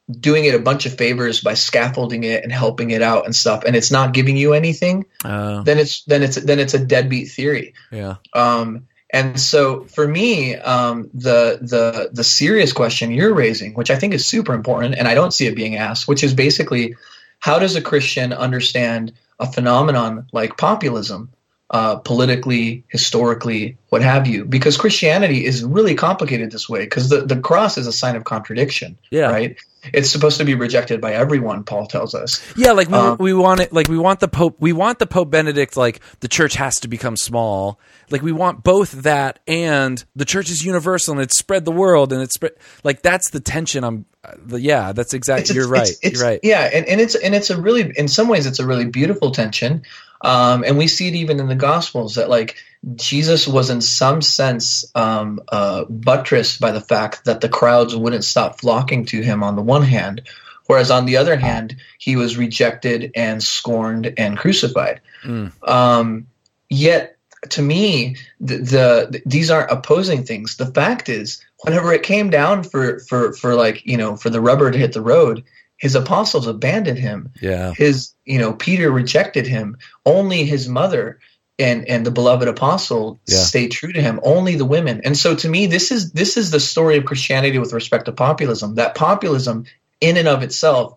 [0.10, 3.64] doing it a bunch of favors by scaffolding it and helping it out and stuff
[3.66, 7.30] and it's not giving you anything uh then it's then it's then it's a deadbeat
[7.30, 13.74] theory yeah um, and so for me, um, the the the serious question you're raising,
[13.74, 16.34] which I think is super important, and I don't see it being asked, which is
[16.34, 16.96] basically,
[17.40, 21.30] how does a Christian understand a phenomenon like populism,
[21.70, 24.44] uh, politically, historically, what have you?
[24.44, 28.26] Because Christianity is really complicated this way, because the, the cross is a sign of
[28.26, 29.58] contradiction, yeah right?
[29.94, 32.42] It's supposed to be rejected by everyone, Paul tells us.
[32.58, 35.08] yeah like we, Um, we want it like we want the pope we want the
[35.08, 37.80] pope benedict like the church has to become small
[38.10, 42.14] like we want both that and the church is universal and it's spread the world
[42.14, 45.90] and it's spread like that's the tension i'm uh, yeah that's exactly It's- you're it's-
[45.90, 48.46] right it's- you're right Yeah, and, and it's and it's a really in some ways
[48.46, 49.84] it's a really beautiful tension.
[50.22, 52.58] Um, and we see it even in the Gospels that like
[52.96, 58.24] Jesus was in some sense um, uh, buttressed by the fact that the crowds wouldn't
[58.24, 60.22] stop flocking to him on the one hand,
[60.66, 65.02] whereas on the other hand he was rejected and scorned and crucified.
[65.24, 65.52] Mm.
[65.68, 66.28] Um,
[66.70, 67.18] yet
[67.50, 70.58] to me, the, the these aren't opposing things.
[70.58, 74.42] The fact is, whenever it came down for for for like you know for the
[74.42, 75.44] rubber to hit the road,
[75.78, 77.32] his apostles abandoned him.
[77.42, 79.78] yeah His you know Peter rejected him.
[80.06, 81.20] Only his mother
[81.60, 83.38] and and the beloved apostle Yeah.
[83.38, 84.20] stayed true to him.
[84.24, 85.02] Only the women.
[85.04, 88.12] And so to me, this is this is the story of Christianity with respect to
[88.12, 88.76] populism.
[88.76, 89.66] That populism,
[90.02, 90.94] in and of itself,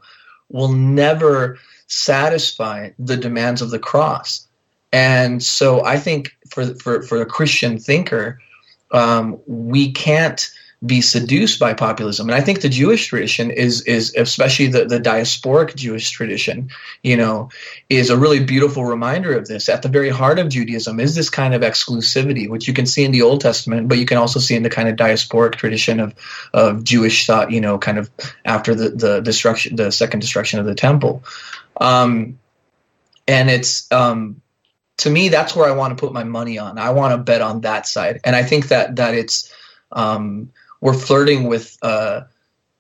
[0.49, 4.47] will never satisfy the demands of the cross.
[4.93, 8.41] And so I think for for for a Christian thinker,
[8.91, 10.51] um, we can't
[10.85, 12.31] be seduced by populism.
[12.31, 16.71] And I think the Jewish tradition is is especially the, the diasporic Jewish tradition,
[17.03, 17.51] you know,
[17.91, 19.69] is a really beautiful reminder of this.
[19.69, 23.05] At the very heart of Judaism is this kind of exclusivity, which you can see
[23.05, 26.01] in the Old Testament, but you can also see in the kind of diasporic tradition
[26.01, 26.15] of
[26.55, 28.11] of Jewish thought, you know, kind of
[28.47, 31.25] after the the destruction, the second destruction of the temple.
[31.79, 32.39] Um,
[33.29, 34.41] and it's um,
[34.97, 36.79] to me that's where I want to put my money on.
[36.79, 39.53] I want to bet on that side, and I think that that it's
[39.93, 42.23] um, we're flirting with uh,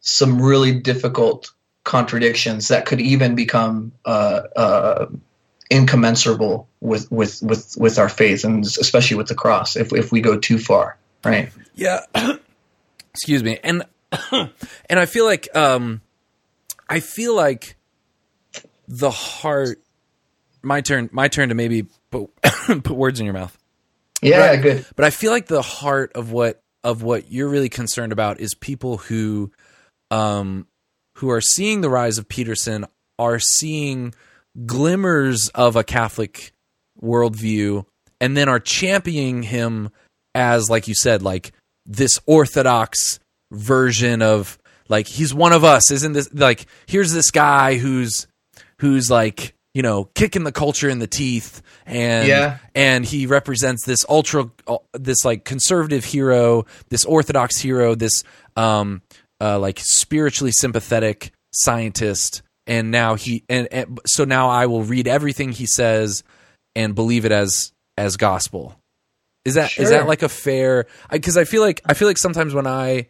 [0.00, 1.52] some really difficult
[1.84, 5.06] contradictions that could even become uh, uh,
[5.70, 10.20] incommensurable with, with with with our faith, and especially with the cross, if if we
[10.20, 11.50] go too far, right?
[11.74, 12.00] Yeah.
[13.14, 13.58] Excuse me.
[13.62, 13.84] And
[14.32, 16.00] and I feel like um
[16.88, 17.76] I feel like
[18.88, 19.80] the heart
[20.62, 21.08] my turn.
[21.12, 23.56] My turn to maybe put put words in your mouth.
[24.22, 24.86] Yeah, But- good.
[24.96, 28.54] But I feel like the heart of what of what you're really concerned about is
[28.54, 29.50] people who
[30.10, 30.66] um
[31.16, 32.86] who are seeing the rise of Peterson
[33.18, 34.14] are seeing
[34.66, 36.52] glimmers of a Catholic
[37.02, 37.84] worldview
[38.20, 39.90] and then are championing him
[40.34, 41.52] as like you said like
[41.86, 43.18] this orthodox
[43.50, 44.58] version of
[44.88, 45.90] like he's one of us.
[45.90, 48.26] Isn't this like here's this guy who's
[48.80, 52.58] who's like you know kicking the culture in the teeth and Yeah.
[52.74, 58.22] and he represents this ultra uh, this like conservative hero this orthodox hero this
[58.56, 59.00] um
[59.40, 65.08] uh like spiritually sympathetic scientist and now he and, and so now I will read
[65.08, 66.22] everything he says
[66.76, 68.76] and believe it as as gospel
[69.46, 69.88] is that is Sure.
[69.88, 73.06] that like a fair because I feel like I feel like sometimes when I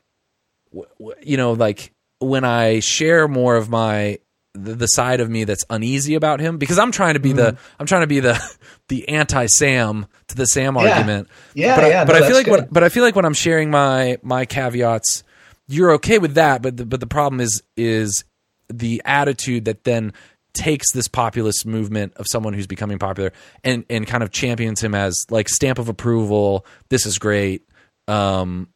[1.20, 1.90] you know like
[2.20, 4.20] when I share more of my
[4.54, 7.56] the, the side of me that's uneasy about him because I'm trying to be the
[7.78, 8.40] I'm trying to be the
[8.88, 10.84] the anti Sam to the Sam Mm-hmm.
[10.86, 10.92] Yeah.
[10.92, 11.28] argument.
[11.54, 12.04] Yeah, but I, yeah.
[12.04, 12.68] but no, I feel like when good.
[12.72, 15.22] but I feel like when I'm sharing my my caveats,
[15.68, 16.62] you're okay with that.
[16.62, 18.24] But the, but the problem is is
[18.68, 20.12] the attitude that then
[20.52, 23.32] takes this populist movement of someone who's becoming popular
[23.62, 26.66] and and kind of champions him as like stamp of approval.
[26.88, 27.62] This is great.
[28.08, 28.68] Um,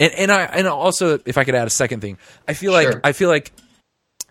[0.00, 2.18] and and I and also if I could add a second thing,
[2.48, 3.52] I feel like I feel like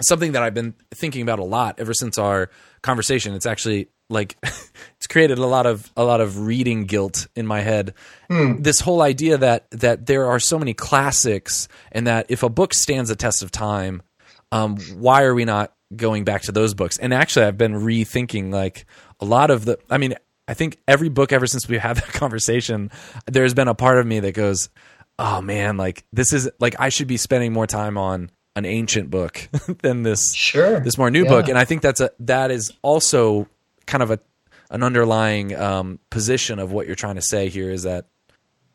[0.02, 2.50] something that I've been thinking about a lot ever since our
[2.82, 3.34] conversation.
[3.34, 7.62] It's actually like it's created a lot of a lot of reading guilt in my
[7.62, 7.93] head.
[8.62, 12.74] This whole idea that that there are so many classics and that if a book
[12.74, 14.02] stands a test of time,
[14.52, 16.97] um, why are we not going back to those books?
[16.97, 18.86] And actually, I've been rethinking like
[19.20, 19.80] a lot of the.
[19.89, 20.16] I mean,
[20.47, 22.91] I think every book ever since we had that conversation,
[23.28, 24.70] there's been a part of me that goes,
[25.18, 29.10] "Oh man, like this is like I should be spending more time on an ancient
[29.10, 29.49] book
[29.82, 30.80] than this Sure.
[30.80, 31.30] this more new Yeah.
[31.30, 33.47] book." And I think that's a that is also
[33.88, 34.20] kind of a
[34.70, 38.05] an underlying um, position of what you're trying to say here is that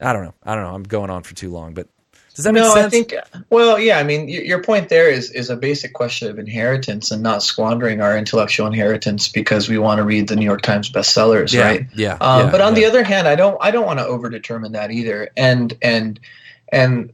[0.00, 1.86] I don't know, I don't know, I'm going on for too long, but
[2.34, 2.86] does that make no, sense?
[2.86, 3.14] I think.
[3.48, 4.00] Well, yeah.
[4.00, 7.44] I mean, y- your point there is is a basic question of inheritance and not
[7.44, 11.62] squandering our intellectual inheritance because we want to read the New York Times bestsellers, yeah,
[11.62, 11.86] right?
[11.94, 12.80] yeah, Um, yeah, but on yeah.
[12.80, 15.30] the other hand, I don't I don't want to overdetermine that either.
[15.36, 16.18] And and
[16.72, 17.12] and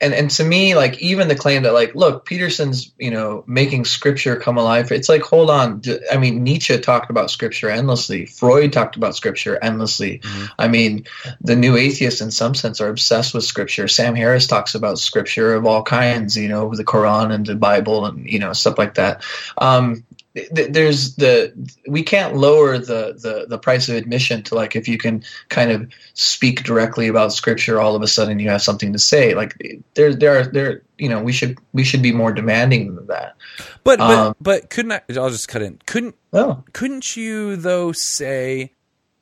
[0.00, 3.84] and and to me, like even the claim that like, look, Peterson's you know making
[3.84, 4.92] scripture come alive.
[4.92, 5.82] It's like, hold on.
[6.12, 8.26] i mean, Nietzsche talked about scripture endlessly.
[8.26, 10.18] Freud talked about scripture endlessly.
[10.18, 10.50] Mhm.
[10.58, 11.06] I mean,
[11.40, 13.88] the new atheists in some sense are obsessed with scripture.
[13.88, 16.36] Sam Harris talks about scripture of all kinds.
[16.36, 19.22] You know, the Quran and the Bible and you know stuff like that.
[19.56, 20.04] Um,
[20.50, 21.52] there's the
[21.86, 25.70] we can't lower the, the the price of admission to like if you can kind
[25.70, 29.56] of speak directly about scripture all of a sudden you have something to say like
[29.94, 33.34] there there are there you know we should we should be more demanding than that
[33.82, 35.00] But but, Um, but couldn't I?
[35.16, 35.80] I'll just cut in.
[35.86, 38.72] Couldn't oh couldn't you though say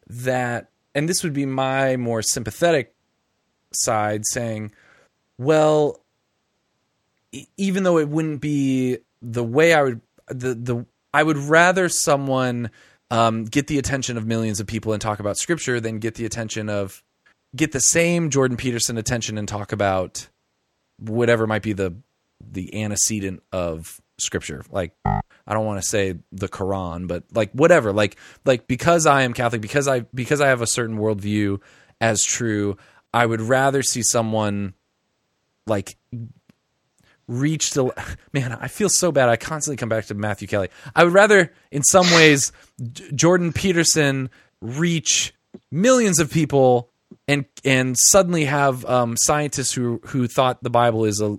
[0.09, 0.69] that?
[0.95, 2.95] And this would be my more sympathetic
[3.73, 4.73] side, saying,
[5.39, 6.01] "Well,
[7.57, 12.71] even though it wouldn't be the way I would the the I would rather someone
[13.11, 16.27] um, get the attention of millions of people and talk about scripture than get the
[16.27, 17.03] attention of
[17.55, 20.29] get the same Jordan Peterson attention and talk about
[20.99, 21.95] whatever might be the
[22.41, 24.65] the antecedent of scripture.
[24.71, 24.93] Like
[25.47, 27.93] i don't want to say the quran but like whatever.
[27.93, 31.61] Like like because i am catholic because i because i have a certain worldview
[32.01, 32.77] as true
[33.13, 34.75] i would rather see someone
[35.67, 35.97] like
[37.27, 37.91] reach the
[38.33, 39.29] man i feel so bad.
[39.29, 40.69] I constantly come back to matthew kelly.
[40.95, 42.53] I would rather in some ways
[43.15, 45.35] jordan peterson reach
[45.71, 46.91] millions of people
[47.29, 51.39] and and suddenly have um, scientists who who thought the bible is a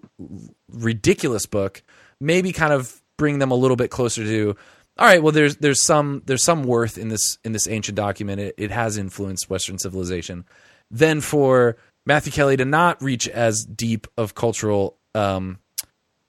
[0.69, 1.83] ridiculous book
[2.19, 4.55] maybe kind of bring them a little bit closer to
[4.97, 8.39] all right well there's there's some there's some worth in this in this ancient document.
[8.39, 10.45] It, it has influenced western civilization.
[10.89, 15.59] Then for matthew kelly to not reach as deep of cultural um,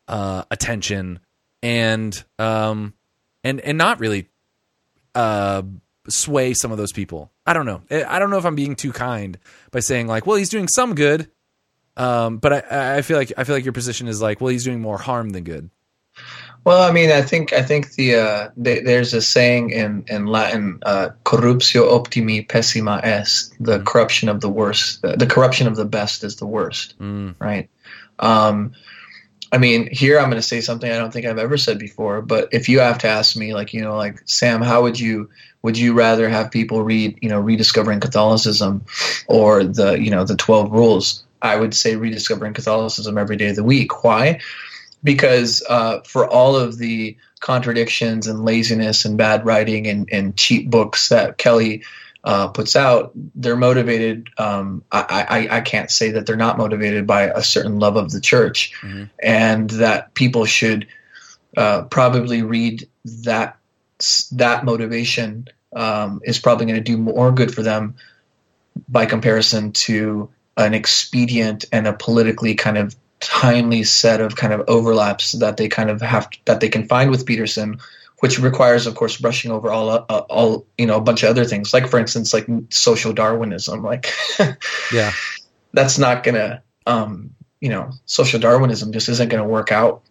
[0.09, 1.21] uh, attention
[1.63, 2.95] and um,
[3.45, 4.29] and and not really
[5.15, 5.63] uh,
[6.09, 7.31] sway some of those people.
[7.47, 7.83] I don't know.
[7.91, 9.39] I don't know if i'm being too kind
[9.71, 11.31] by saying like well he's doing some good
[11.97, 14.65] um, but I, I feel like I feel like your position is like, well, he's
[14.65, 15.71] doing more harm than good.
[16.65, 20.27] well i mean i think i think the uh th- there's a saying in in
[20.27, 23.55] latin uh corruptio optimi pessima est.
[23.61, 27.35] The corruption of the worst the, the corruption of the best is the worst Mm,
[27.39, 27.71] right?
[28.19, 28.73] Um,
[29.53, 32.21] I mean, here I'm going to say something I don't think I've ever said before,
[32.21, 35.31] but if you have to ask me, like, you know, like Sam, how would you
[35.63, 38.85] would you rather have people read, you know, rediscovering Catholicism
[39.27, 41.25] or the, you know, the Twelve Rules?
[41.43, 44.03] I would say rediscovering Catholicism every day of the week.
[44.03, 44.41] Why?
[45.07, 50.69] because uh, for all of the contradictions and laziness and bad writing and, and cheap
[50.69, 51.85] books that Kelly
[52.27, 54.29] uh, puts out, they're motivated.
[54.37, 58.11] Um, I, I, I can't say that they're not motivated by a certain love of
[58.11, 59.05] the church, Mm-hmm.
[59.23, 60.89] and that people should
[61.57, 62.89] uh, probably read
[63.25, 63.57] that
[64.33, 67.95] that motivation um, is probably going to do more good for them
[68.89, 74.63] by comparison to an expedient and a politically kind of timely set of kind of
[74.69, 77.79] overlaps that they kind of have that they can find with Peterson,
[78.21, 79.99] which requires, of course, brushing over all uh,
[80.31, 83.83] all you know a bunch of other things, like for instance, like social Darwinism.
[83.83, 84.13] Like,
[84.93, 85.13] Yeah.
[85.73, 90.03] that's not gonna, um, you know, social Darwinism just isn't gonna work out.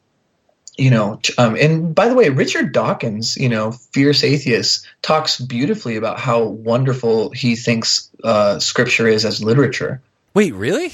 [0.77, 5.95] You know, um, and by the way, Richard Dawkins, you know, fierce atheist, talks beautifully
[5.95, 10.01] about how wonderful he thinks uh, scripture is as literature.
[10.33, 10.91] Wait, really?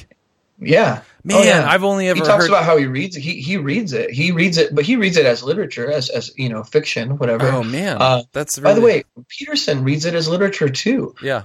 [0.59, 1.65] Yeah, Man, Oh, yeah.
[1.69, 2.49] I've only ever he talks heard.
[2.49, 3.21] about how he reads it.
[3.21, 4.09] He he reads it.
[4.11, 7.47] He reads it, but he reads it as literature, as as you know, fiction, whatever.
[7.49, 11.13] oh man, Uh, that's By the way, Peterson reads it as literature too.
[11.21, 11.43] yeah,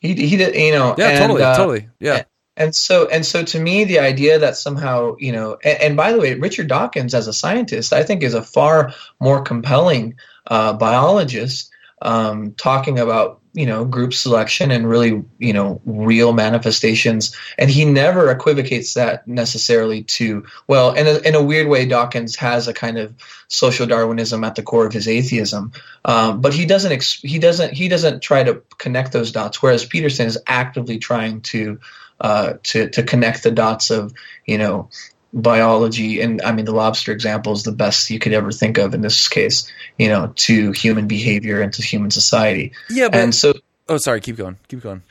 [0.00, 0.94] He he did, you know.
[0.98, 2.22] yeah, and, totally, uh, totally, yeah,
[2.56, 6.12] And so and so to me, the idea that somehow you know, and, and by
[6.12, 10.72] the way, Richard Dawkins as a scientist, I think is a far more compelling uh,
[10.74, 11.70] biologist
[12.02, 17.34] um, talking about you know group selection and really you know real manifestations.
[17.56, 22.36] And he never equivocates that necessarily to well in a, in a weird way dawkins
[22.36, 23.14] has a kind of
[23.48, 25.72] social darwinism at the core of his atheism.
[26.04, 29.84] Um, but he doesn't ex- he doesn't he doesn't try to connect those dots whereas
[29.84, 31.78] peterson is actively trying to
[32.20, 34.12] uh, to to connect the dots of
[34.46, 34.88] you know
[35.34, 38.94] biology and i mean the lobster example is the best you could ever think of
[38.94, 43.08] in this case you know to human behavior and to human society yeah.
[43.08, 43.52] But and so
[43.88, 45.02] oh, sorry, keep going, keep going.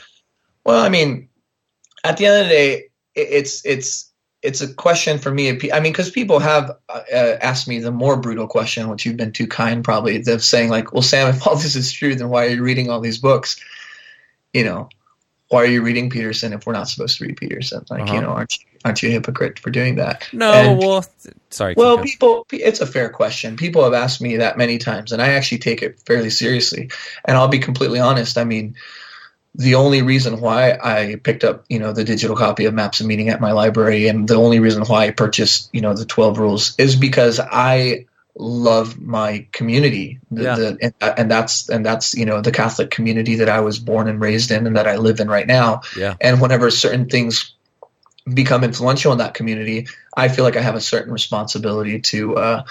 [0.66, 1.30] well, I mean,
[2.04, 2.84] at the end of the day,
[3.16, 4.12] it's it's
[4.42, 5.50] it's a question for me.
[5.72, 7.02] I mean, because people have uh,
[7.42, 10.92] asked me the more brutal question, which you've been too kind, probably, of saying like,
[10.94, 13.62] "Well, Sam, if all this is true, then why are you reading all these books?
[14.54, 14.90] You know,
[15.50, 17.86] why are you reading Peterson if we're not supposed to read Peterson?
[17.90, 18.14] Like, Uh-huh.
[18.16, 21.06] you know, aren't you, aren't you a hypocrite for doing that?" No, And- well,
[21.50, 21.74] sorry.
[21.78, 23.56] well, people, it's a fair question.
[23.56, 26.90] People have asked me that many times, and I actually take it fairly seriously.
[27.26, 28.38] And I'll be completely honest.
[28.38, 28.76] I mean,
[29.56, 33.06] the only reason why I picked up, you know, the digital copy of Maps of
[33.06, 36.40] Meaning at my library, and the only reason why I purchased, you know, the Twelve
[36.40, 38.06] Rules, is because I
[38.36, 40.56] love my community, the, Yeah.
[40.56, 43.78] the, and, uh, and that's and that's you know the Catholic community that I was
[43.78, 45.82] born and raised in, and that I live in right now.
[45.96, 47.54] yeah, And whenever certain things
[48.32, 52.64] become influential in that community, I feel like I have a certain responsibility to uh,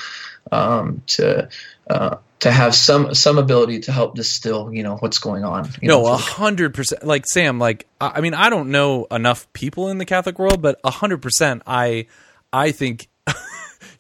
[0.51, 1.49] um, to
[1.89, 5.69] uh, to have some some ability to help distill, you know, what's going on.
[5.81, 7.05] You no, know, a hundred percent.
[7.05, 10.63] Like Sam, like I I mean, I don't know enough people in the Catholic world,
[10.63, 12.07] but a hundred percent, I,
[12.53, 13.09] I think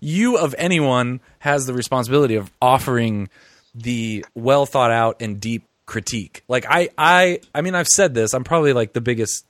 [0.01, 3.29] you of anyone has the responsibility of offering
[3.75, 6.43] the well thought out and deep critique.
[6.49, 8.35] Like I, I, I mean, I've said this.
[8.35, 9.47] I'm probably like the biggest,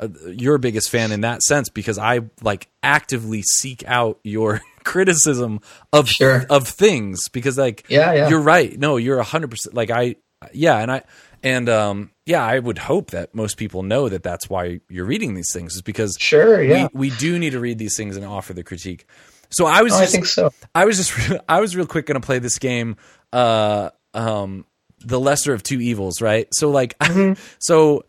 [0.00, 5.60] uh, your biggest fan in that sense because I like actively seek out your criticism
[5.92, 6.44] of Sure.
[6.50, 8.28] of things because like Yeah, yeah.
[8.28, 8.76] you're right.
[8.78, 9.74] No, you're a hundred percent.
[9.74, 10.16] Like I,
[10.52, 11.02] yeah, and I,
[11.42, 15.34] and um, yeah, I would hope that most people know that that's why you're reading
[15.34, 18.24] these things is because sure, yeah, we, we do need to read these things and
[18.24, 19.06] offer the critique.
[19.50, 20.52] So I was Oh, I think so.
[20.74, 21.12] I was just,
[21.48, 22.96] I was real quick to play this game,
[23.32, 24.64] uh, um,
[25.00, 26.46] the lesser of two evils, right?
[26.52, 27.40] So like, Mm-hmm.
[27.58, 28.04] so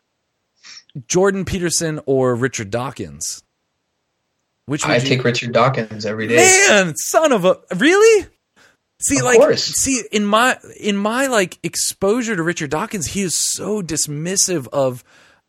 [1.07, 3.43] Jordan Peterson or Richard Dawkins,
[4.65, 6.35] which I you- take Richard Dawkins every day.
[6.69, 8.27] man, son of a really.
[9.03, 9.63] See, Of like, course.
[9.63, 15.03] see in my in my like exposure to Richard Dawkins, he is so dismissive of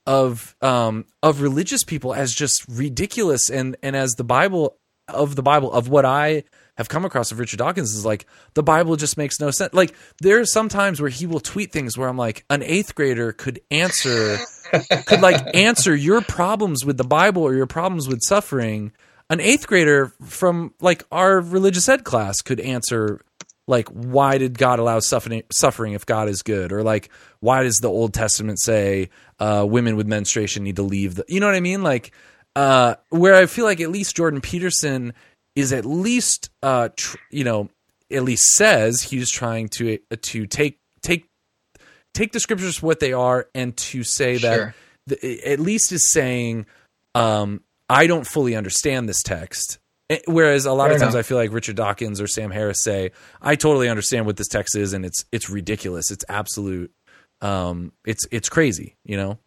[0.06, 5.42] of um of religious people as just ridiculous, and and as the Bible of the
[5.42, 6.44] Bible of what I
[6.76, 9.74] have come across of Richard Dawkins is like the Bible just makes no sense.
[9.74, 12.94] Like there are some times where he will tweet things where I'm like, an eighth
[12.94, 14.38] grader could answer
[15.06, 18.92] could like answer your problems with the Bible or your problems with suffering.
[19.28, 23.20] An eighth grader from like our religious ed class could answer
[23.66, 27.10] like why did God allow suffering suffering if God is good or like
[27.40, 31.38] why does the Old Testament say uh, women with menstruation need to leave the you
[31.38, 32.12] know what I mean like
[32.54, 35.14] uh, where I feel like at least Jordan Peterson
[35.54, 37.68] is at least uh, tr- you know
[38.10, 41.28] at least says he's trying to to take take
[42.14, 44.74] take the scriptures for what they are and to say that
[45.06, 46.66] the, at least is saying
[47.14, 49.78] um, I don't fully understand this text.
[50.10, 51.24] Eh, Whereas a lot Fair of times enough.
[51.24, 54.76] I feel like Richard Dawkins or Sam Harris say I totally understand what this text
[54.76, 56.10] is and it's it's ridiculous.
[56.10, 56.92] It's absolute.
[57.40, 58.96] Um, it's it's crazy.
[59.04, 59.38] You know.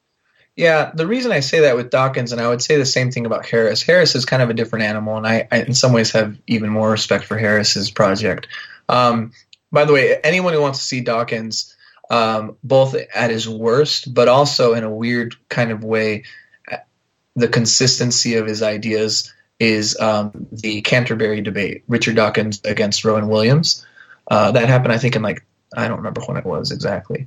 [0.55, 3.25] Yeah, the reason I say that with Dawkins, and I would say the same thing
[3.25, 3.81] about Harris.
[3.81, 6.69] Harris is kind of a different animal, and I, I in some ways, have even
[6.69, 8.47] more respect for Harris's project.
[8.87, 9.33] Um,
[9.71, 11.75] by the way, anyone who wants to see Dawkins,
[12.09, 16.23] um, both at his worst, but also in a weird kind of way,
[17.35, 23.85] the consistency of his ideas is um, the Canterbury debate, Richard Dawkins against Rowan Williams.
[24.29, 25.45] Uh, that happened, I think, in like
[25.75, 27.25] I don't remember when it was exactly,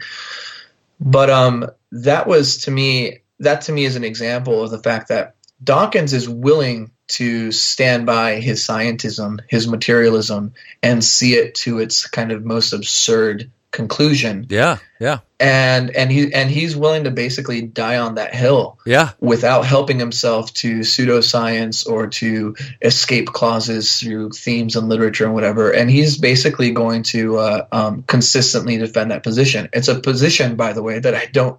[0.99, 5.09] but um, that was to me that to me is an example of the fact
[5.09, 11.79] that Dawkins is willing to stand by his scientism, his materialism, and see it to
[11.79, 14.47] its kind of most absurd conclusion.
[14.49, 15.19] Yeah, yeah.
[15.41, 18.79] And and he and he's willing to basically die on that hill.
[18.85, 19.11] Yeah.
[19.21, 25.71] Without helping himself to pseudoscience or to escape clauses through themes and literature and whatever.
[25.71, 29.69] And he's basically going to uh, um, consistently defend that position.
[29.73, 31.59] It's a position, by the way, that I don't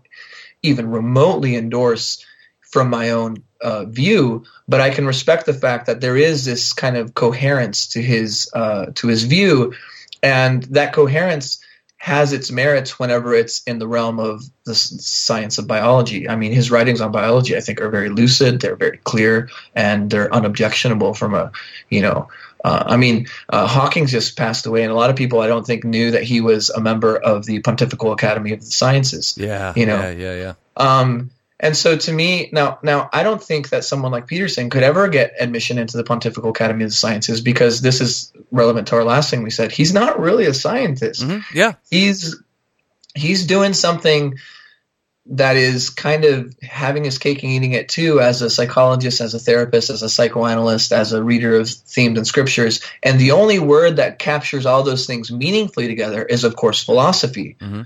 [0.64, 2.26] even remotely endorse
[2.62, 6.74] from my own uh, view, but I can respect the fact that there is this
[6.74, 9.74] kind of coherence to his uh, to his view,
[10.22, 11.60] and that coherence
[11.97, 16.30] has its merits whenever it's in the realm of the science of biology.
[16.30, 20.10] I mean, his writings on biology, I think, are very lucid, they're very clear, and
[20.10, 21.51] they're unobjectionable from a,
[21.89, 22.30] you know,
[22.64, 25.66] uh, I mean, uh, Hawkins just passed away, and a lot of people I don't
[25.66, 29.36] think knew that he was a member of the Pontifical Academy of the Sciences.
[29.38, 30.53] Yeah, you know, yeah, yeah, yeah.
[30.76, 34.84] Um, and so to me, now, now I don't think that someone like Peterson could
[34.84, 38.95] ever get admission into the Pontifical Academy of the Sciences because this is relevant to
[38.95, 39.72] our last thing we said.
[39.72, 41.22] He's not really a scientist.
[41.22, 41.57] Mm-hmm.
[41.57, 42.41] Yeah, he's
[43.14, 44.38] he's doing something
[45.30, 49.34] that is kind of having his cake and eating it too as a psychologist, as
[49.34, 52.84] a therapist, as a psychoanalyst, as a reader of themes and scriptures.
[53.03, 57.57] And the only word that captures all those things meaningfully together is, of course, philosophy.
[57.59, 57.84] Mm-hmm.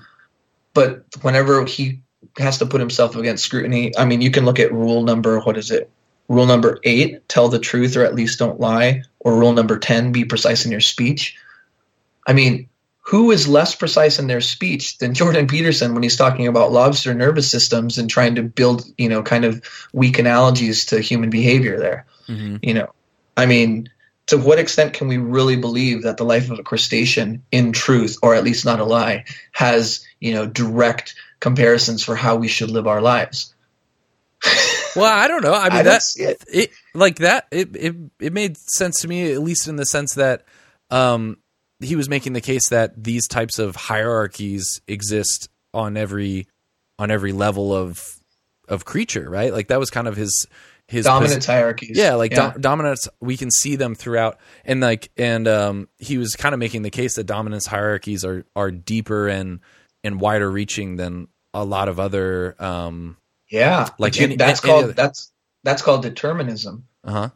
[0.74, 2.00] But whenever he
[2.38, 3.96] has to put himself against scrutiny.
[3.98, 5.90] I mean, you can look at rule number what is it?
[6.28, 9.04] Rule number eight: tell the truth or at least don't lie.
[9.20, 11.38] Or rule number ten: be precise in your speech.
[12.26, 12.70] I mean,
[13.04, 17.14] who is less precise in their speech than Jordan Peterson when he's talking about lobster
[17.14, 21.78] nervous systems and trying to build, you know, kind of weak analogies to human behavior
[21.78, 22.06] there?
[22.30, 22.58] Mm-hmm.
[22.62, 22.94] You know,
[23.36, 23.90] I mean,
[24.28, 28.18] to what extent can we really believe that the life of a crustacean, in truth,
[28.24, 32.72] or at least not a lie, has you know direct comparisons for how we should
[32.72, 33.54] live our lives.
[34.96, 35.54] well, I don't know.
[35.54, 36.44] I mean I that it.
[36.48, 36.72] it.
[36.94, 40.46] like that it, it it made sense to me at least in the sense that
[40.90, 41.38] um
[41.80, 46.48] he was making the case that these types of hierarchies exist on every
[47.00, 48.02] on every level of
[48.70, 49.52] of creature, right?
[49.52, 50.48] Like that was kind of his
[50.88, 51.98] his dominance hierarchies.
[51.98, 52.52] Yeah, like yeah.
[52.52, 56.60] dom- dominance, we can see them throughout, and like, and um, he was kind of
[56.60, 59.60] making the case that dominance hierarchies are are deeper and
[60.04, 63.16] and wider reaching than a lot of other um
[63.50, 65.32] yeah like Dude, any- that's any called other- that's
[65.64, 67.30] that's called determinism uh-huh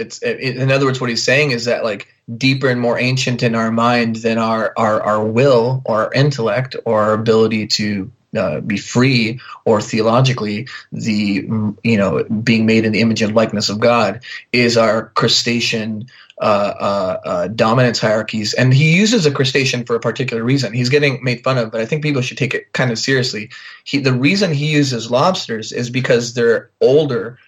[0.00, 3.42] it's it, in other words what he's saying is that like deeper and more ancient
[3.42, 8.10] in our mind than our our, our will or our intellect or our ability to
[8.36, 11.48] uh, be free or theologically the
[11.82, 14.22] you know being made in the image and likeness of god
[14.52, 16.08] is our crustacean
[16.40, 18.54] uh, uh, uh, dominance hierarchies.
[18.54, 20.72] And he uses a crustacean for a particular reason.
[20.72, 23.50] He's getting made fun of but i think people should take it kind of seriously.
[23.84, 27.38] He, the reason he uses lobsters is because they're older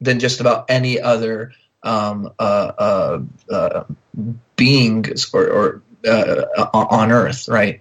[0.00, 1.52] than just about any other
[1.82, 3.18] um, uh, uh,
[3.50, 3.84] uh,
[4.56, 7.80] beings or, or uh, on Earth, right?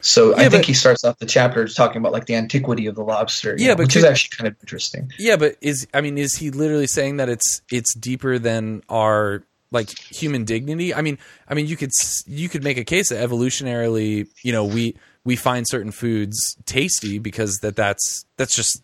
[0.00, 2.94] So I think but- he starts off the chapter talking about like the antiquity of
[2.94, 5.10] the lobster, Yeah, know, but which is actually kind of interesting.
[5.18, 9.42] yeah but is i mean is he literally saying that it's it's deeper than our
[9.72, 11.18] like human dignity i mean
[11.48, 11.90] i mean you could
[12.26, 17.18] you could make a case that evolutionarily you know we we find certain foods tasty
[17.18, 18.82] because that that's that's just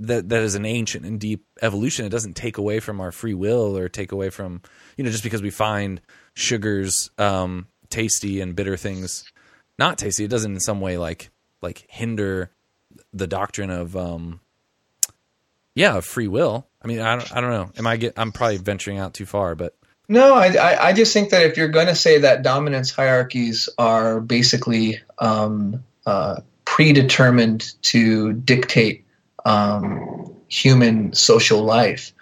[0.00, 2.06] that that is an ancient and deep evolution.
[2.06, 4.62] It doesn't take away from our free will or take away from
[4.96, 6.00] you know just because we find
[6.34, 9.24] sugars um tasty and bitter things
[9.78, 10.24] not tasty.
[10.24, 11.30] It doesn't in some way like
[11.62, 12.50] like hinder
[13.12, 14.40] the doctrine of um
[15.74, 16.66] yeah of free will.
[16.82, 17.70] I mean i don't, I don't know.
[17.76, 19.74] Am i get i'm probably venturing out too far but
[20.08, 23.68] No, I, I, I just think that if you're going to say that dominance hierarchies
[23.76, 29.04] are basically um, uh, predetermined to dictate
[29.48, 32.12] um, human social life,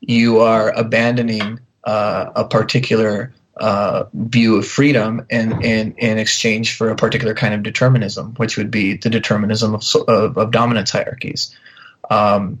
[0.00, 6.96] you are abandoning uh, a particular uh, view of freedom in, in, exchange for a
[6.96, 11.56] particular kind of determinism, which would be the determinism of, of, of dominance hierarchies.
[12.10, 12.60] Um,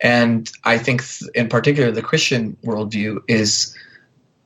[0.00, 3.76] and I think, th- in particular, the Christian worldview is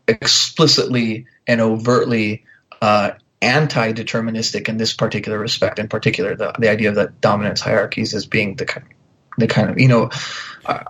[0.09, 2.45] explicitly and overtly
[2.81, 3.11] uh,
[3.43, 5.79] anti-deterministic in this particular respect.
[5.79, 8.87] In particular, the, the idea of the dominance hierarchies as being the kind
[9.39, 10.11] they kind of you know.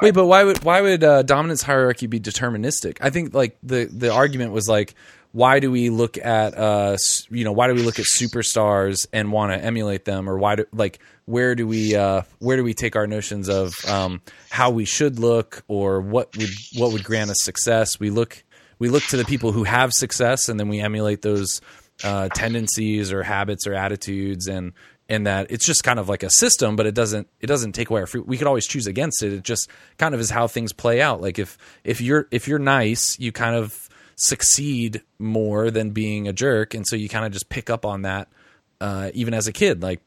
[0.02, 2.98] Wait, but why would why would uh, dominance hierarchy be deterministic?
[3.01, 4.94] I think like the the argument was like
[5.32, 6.97] why do we look at uh
[7.31, 10.56] you know why do we look at superstars and want to emulate them or why
[10.56, 14.20] do like where do we uh where do we take our notions of um
[14.51, 18.44] how we should look or what would what would grant us success we look
[18.78, 21.60] we look to the people who have success and then we emulate those
[22.05, 24.73] uh tendencies or habits or attitudes and
[25.12, 27.90] and that it's just kind of like a system but it doesn't it doesn't take
[27.90, 29.32] away our free we could always choose against it.
[29.32, 29.68] It just
[29.98, 31.20] kind of is how things play out.
[31.20, 36.32] Like if if you're if you're nice you kind of succeed more than being a
[36.32, 36.74] jerk.
[36.74, 38.28] And so you kind of just pick up on that
[38.80, 40.01] uh, even as a kid like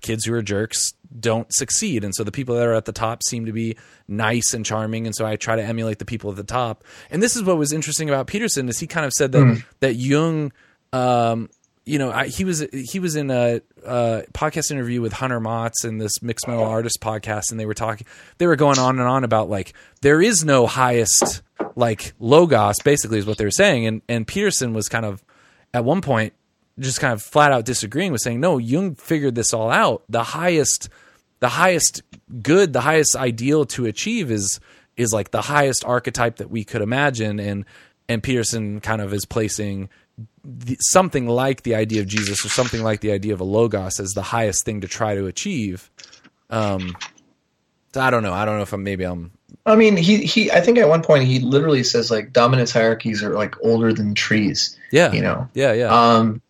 [0.00, 2.04] kids who are jerks don't succeed.
[2.04, 3.76] And so the people that are at the top seem to be
[4.08, 5.06] nice and charming.
[5.06, 6.84] And so i try to emulate the people at the top.
[7.10, 9.64] And this is what was interesting about peterson is he kind of said that mm.
[9.80, 10.52] that jung
[10.92, 11.48] um,
[11.84, 15.84] you know I, he was he was in a, a, podcast interview with Hunter Maats
[15.84, 18.06] and this Mixed Mental artist podcast and they were talking
[18.38, 21.42] they were going on and on about like there is no highest
[21.76, 23.86] like logos basically is what they were saying.
[23.86, 25.22] And and peterson was kind of
[25.72, 26.32] at one point
[26.78, 30.04] just kind of flat out disagreeing with saying no jung figured this all out.
[30.08, 30.88] The highest
[31.40, 32.02] the highest
[32.42, 34.58] good the highest ideal to achieve is
[34.96, 37.38] is like the highest archetype that we could imagine.
[37.38, 37.66] And
[38.08, 39.90] and peterson kind of is placing
[40.44, 43.98] the, something like the idea of jesus or something like the idea of a logos
[44.00, 45.90] as the highest thing to try to achieve
[46.50, 46.96] um
[47.96, 49.32] i don't know i don't know if i'm maybe i'm
[49.66, 50.50] I mean, he he.
[50.50, 54.14] I think at one point he literally says like dominance hierarchies are like older than
[54.14, 54.78] trees.
[54.90, 55.48] Yeah, you know.
[55.54, 55.88] Yeah, yeah.
[55.88, 56.42] Um,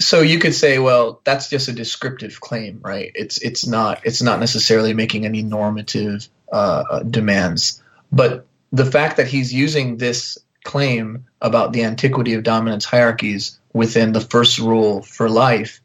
[0.00, 3.12] so you could say, well, that's just a descriptive claim, right?
[3.14, 9.28] It's it's not it's not necessarily making any normative uh, demands, but the fact that
[9.28, 15.28] he's using this claim about the antiquity of dominance hierarchies within the first rule for
[15.28, 15.80] life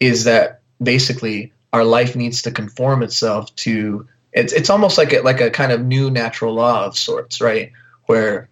[0.00, 5.20] is that basically our life needs to conform itself to it's it's almost like a,
[5.20, 7.72] like a kind of new natural law of sorts, right?
[8.06, 8.48] Where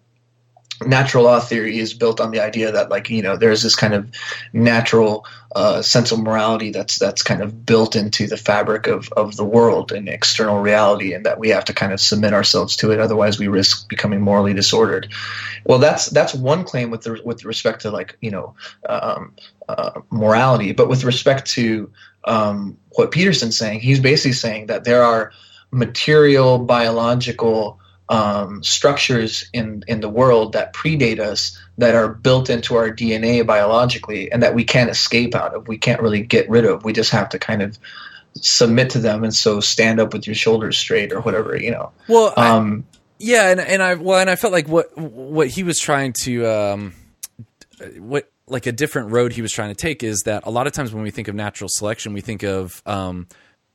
[0.85, 3.95] natural law theory is built on the idea that like you know there's this kind
[3.95, 4.11] of
[4.53, 5.25] natural
[5.55, 9.45] uh, sense of morality that's that's kind of built into the fabric of of the
[9.45, 13.01] world and external reality and that we have to kind of submit ourselves to it.
[13.01, 15.11] Otherwise we risk becoming morally disordered.
[15.65, 18.55] Well that's that's one claim with the, with respect to like you know
[18.87, 19.35] um,
[19.69, 20.73] uh, morality.
[20.73, 21.91] But with respect to
[22.25, 25.33] um, what peterson's saying he's basically saying that there are
[25.71, 32.77] material biological um, structures in in the world that predate us that are built into
[32.77, 35.69] our DNA biologically and that we can't escape out of.
[35.69, 36.85] We can't really get rid of.
[36.85, 37.79] We just have to kind of
[38.37, 41.91] submit to them and so stand up with your shoulders straight or whatever you know.
[42.09, 45.63] Well, um, I, yeah, and and I well, and I felt like what what he
[45.63, 46.95] was trying to um,
[47.99, 50.73] what like a different road he was trying to take is that a lot of
[50.73, 53.27] times when we think of natural selection, we think of um,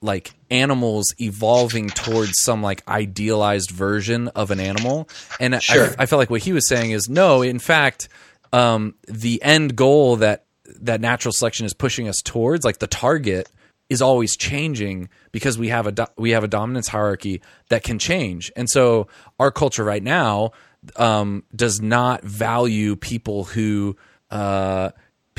[0.02, 5.08] like animals evolving towards some like idealized version of an animal.
[5.40, 5.90] And sure.
[5.92, 8.10] I, I, felt like what he was saying is no, in fact,
[8.52, 10.46] um, the end goal that
[10.82, 13.50] that natural selection is pushing us towards, like the target,
[13.90, 18.00] is always changing because we have a do- we have a dominance hierarchy that can
[18.00, 18.52] change.
[18.56, 19.08] And so
[19.40, 20.52] our culture right now
[20.96, 23.98] um, does not value people who
[24.32, 24.92] uh,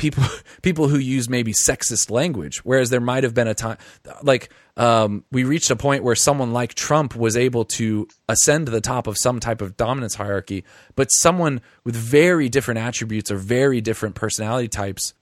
[0.03, 0.23] people
[0.61, 3.77] people who use maybe sexist language whereas there might have been a time
[4.21, 8.71] like um, we reached a point where someone like Trump was able to ascend to
[8.71, 10.63] the top of some type of dominance hierarchy
[10.95, 15.13] but someone with very different attributes or very different personality types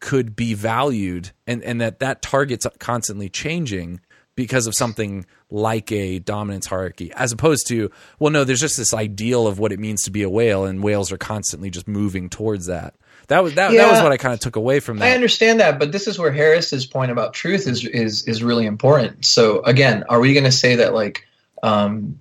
[0.00, 4.00] could be valued and and that that target's constantly changing
[4.38, 7.90] because of something like a dominance hierarchy, as opposed to,
[8.20, 10.80] well, no, there's just this ideal of what it means to be a whale, and
[10.80, 12.94] whales are constantly just moving towards that.
[13.28, 15.06] That was that, yeah, that was what I kind of took away from that.
[15.06, 18.66] I understand that, but this is where Harris's point about truth is is is really
[18.66, 19.24] important.
[19.24, 21.26] So again, are we going to say that like
[21.62, 22.18] um,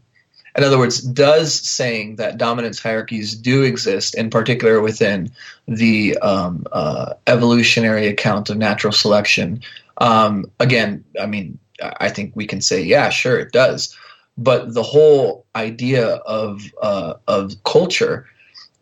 [0.57, 5.31] in other words, does saying that dominance hierarchies do exist, in particular within
[5.67, 9.61] the um, uh, evolutionary account of natural selection,
[9.99, 13.95] um, again, I mean, I think we can say, yeah, sure, it does.
[14.37, 18.25] But the whole idea of uh, of culture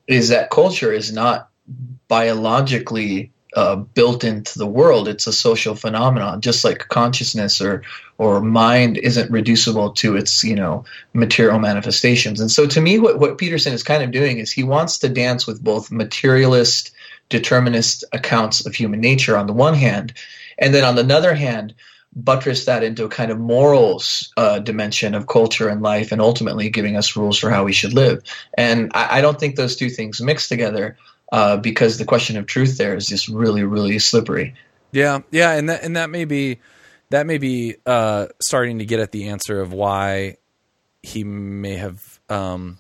[0.07, 1.49] is that culture is not
[2.07, 5.07] biologically uh, built into the world.
[5.07, 7.84] It's a social phenomenon, just like consciousness or
[8.18, 10.84] or mind isn't reducible to its you know
[11.14, 12.41] material manifestations.
[12.41, 15.10] And so, to me, what what Peterson is kind of doing is he wants to
[15.10, 16.91] dance with both materialist,
[17.30, 20.14] determinist accounts of human nature on the one hand,
[20.57, 21.73] and then on the other hand.
[22.18, 26.69] Buttress that into a kind of morals uh, dimension of culture and life, and ultimately
[26.69, 28.23] giving us rules for how we should live.
[28.57, 30.95] And I, I don't think those two things mix together
[31.36, 34.56] uh, because the question of truth there is just really, really slippery.
[34.91, 36.60] Yeah, yeah, and that and that may be
[37.10, 40.38] that may be uh, starting to get at the answer of why
[41.03, 42.78] he may have um,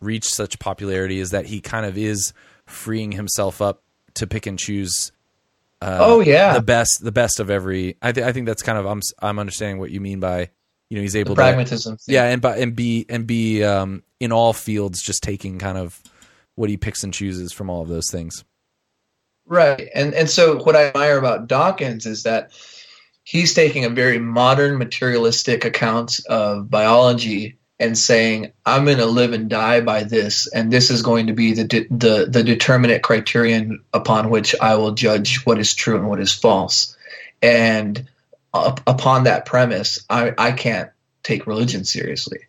[0.00, 2.32] reached such popularity is that he kind of is
[2.66, 3.82] freeing himself up
[4.14, 5.12] to pick and choose.
[5.80, 6.52] Uh, Oh, yeah.
[6.54, 7.96] the best, the best of every.
[8.02, 10.50] I, th- I think that's kind of I'm I'm understanding what you mean by
[10.90, 11.96] you know he's able to pragmatism.
[12.06, 16.00] yeah, and but and be and be um, in all fields, just taking kind of
[16.54, 18.44] what he picks and chooses from all of those things.
[19.46, 19.88] Right.
[19.94, 22.52] And and so what I admire about Dawkins is that
[23.24, 29.32] he's taking a very modern materialistic account of biology and saying I'm going to live
[29.32, 33.02] and die by this and this is going to be the de- the the determinate
[33.02, 36.96] criterion upon which I will judge what is true and what is false.
[37.40, 38.08] And
[38.54, 40.90] up, upon that premise, I I can't
[41.24, 42.40] take religion seriously.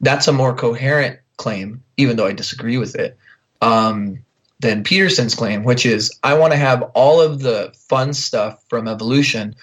[0.00, 3.16] That's a more coherent claim even though I disagree with it.
[3.62, 4.24] Um
[4.62, 8.88] than Peterson's claim, which is I want to have all of the fun stuff from
[8.88, 9.56] evolution,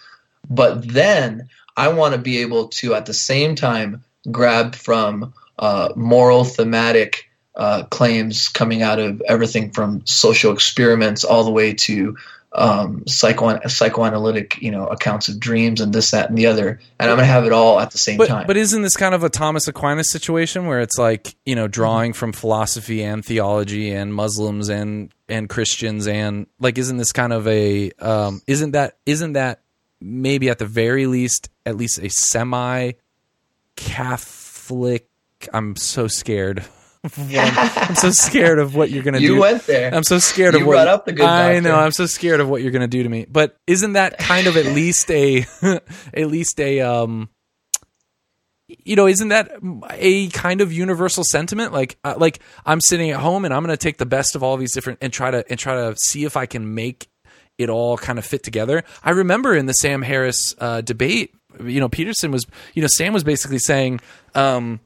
[0.49, 5.89] but then I want to be able to at the same time grab from uh,
[5.95, 12.17] moral thematic uh, claims coming out of everything from social experiments all the way to
[12.51, 17.09] um, psycho- psychoanalytic, you know, accounts of dreams and this, that, and the other, and
[17.11, 18.47] I'm gonna have it all at the same But time.
[18.47, 22.13] but isn't this kind of a Thomas Aquinas situation where it's like you know drawing
[22.13, 27.47] from philosophy and theology and Muslims and and Christians and like isn't this kind of
[27.47, 29.61] a um, isn't that isn't that
[30.01, 32.93] maybe at the very least at least a semi
[33.75, 35.07] Catholic?
[35.53, 36.65] I'm so scared.
[37.17, 39.33] I'm so scared of what you're gonna you do.
[39.35, 39.93] You went there.
[39.93, 41.69] I'm so scared You of what you brought up the good I doctor.
[41.69, 41.75] know.
[41.75, 43.25] I'm so scared of what you're going to do to me.
[43.29, 45.45] But isn't that kind of at least a,
[46.13, 47.29] at least a, um,
[48.67, 49.51] you know, isn't that
[49.93, 51.71] a kind of universal sentiment?
[51.71, 54.43] Like, uh, like I'm sitting at home and I'm going to take the best of
[54.43, 57.07] all these different and try to and try to see if I can make
[57.57, 58.83] it all kind of fit together.
[59.03, 63.13] I remember in the Sam Harris uh, debate, you know, Peterson was, you know, Sam
[63.13, 64.01] was basically saying,
[64.35, 64.81] um,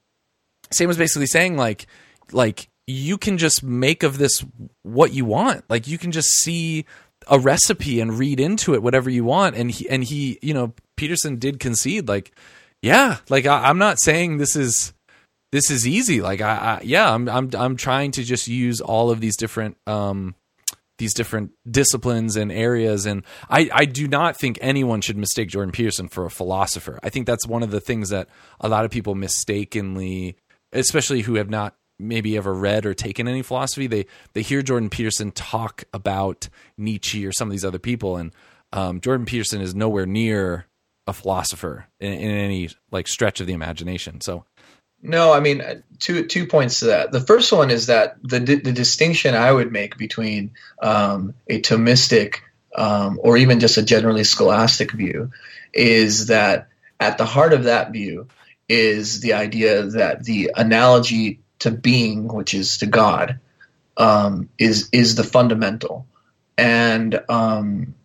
[0.72, 1.88] Sam was basically saying like,
[2.34, 4.44] like you can just make of this
[4.84, 5.64] what you want.
[5.70, 6.86] Like you can just see
[7.28, 9.56] a recipe and read into it whatever you want.
[9.56, 12.34] And he and he, you know, Peterson did concede like,
[12.82, 14.94] yeah, like I, I'm not saying this is
[15.52, 16.22] this is easy.
[16.22, 19.78] Like I, I yeah, I'm I'm I'm trying to just use all of these different
[19.88, 20.36] um
[21.00, 25.72] these different disciplines and areas and I, I do not think anyone should mistake Jordan
[25.72, 27.00] Peterson for a philosopher.
[27.02, 28.30] I think that's one of the things that
[28.60, 30.38] a lot of people mistakenly
[30.72, 34.90] especially who have not maybe ever read or taken any philosophy, they they hear Jordan
[34.90, 38.34] Peterson talk about Nietzsche or some of these other people, and
[38.72, 40.68] um, Jordan Peterson is nowhere near
[41.08, 44.22] a philosopher in, in any like stretch of the imagination.
[44.22, 44.46] So
[45.02, 47.12] No, I mean uh, two two points to that.
[47.12, 50.52] The first one is that the the distinction I would make between
[50.82, 52.38] um, a Thomistic
[52.76, 55.32] um, or even just a generally scholastic view
[55.74, 56.70] is that
[57.00, 58.28] at the heart of that view
[58.70, 63.40] is the idea that the analogy to being, which is to God,
[63.98, 66.08] um, is is the fundamental,
[66.58, 67.96] and um,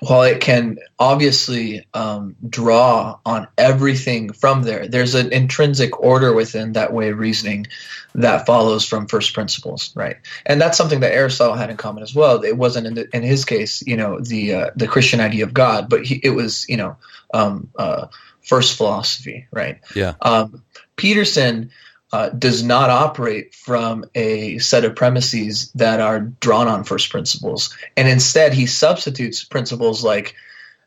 [0.00, 6.72] while it can obviously um, draw on everything from there, there's an intrinsic order within
[6.72, 7.66] that way of reasoning
[8.14, 10.16] that follows from first principles, right?
[10.46, 12.42] And that's something that Aristotle had in common as well.
[12.42, 15.52] It wasn't in, the, in his case, you know, the uh, the Christian idea of
[15.52, 16.96] God, but he, it was, you know,
[17.34, 18.06] um, uh,
[18.42, 19.80] first philosophy, right?
[19.94, 20.62] yeah, Um,
[20.96, 21.70] Peterson
[22.12, 27.76] uh, does not operate from a set of premises that are drawn on first principles,
[27.96, 30.34] and instead he substitutes principles like,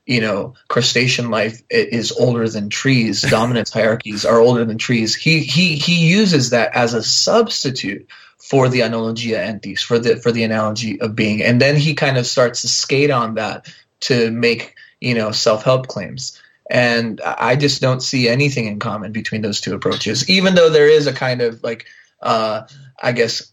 [0.05, 5.15] you know, crustacean life is older than trees, dominance hierarchies are older than trees.
[5.15, 10.33] He he he uses that as a substitute for the analogia entis, for the for
[10.33, 14.29] the analogy of being, and then he kind of starts to skate on that to
[14.29, 19.41] make you know self help claims and I just don't see anything in common between
[19.41, 20.29] those two approaches.
[20.29, 21.85] Even though there is a kind of like,
[22.21, 22.63] uh,
[23.01, 23.51] I guess,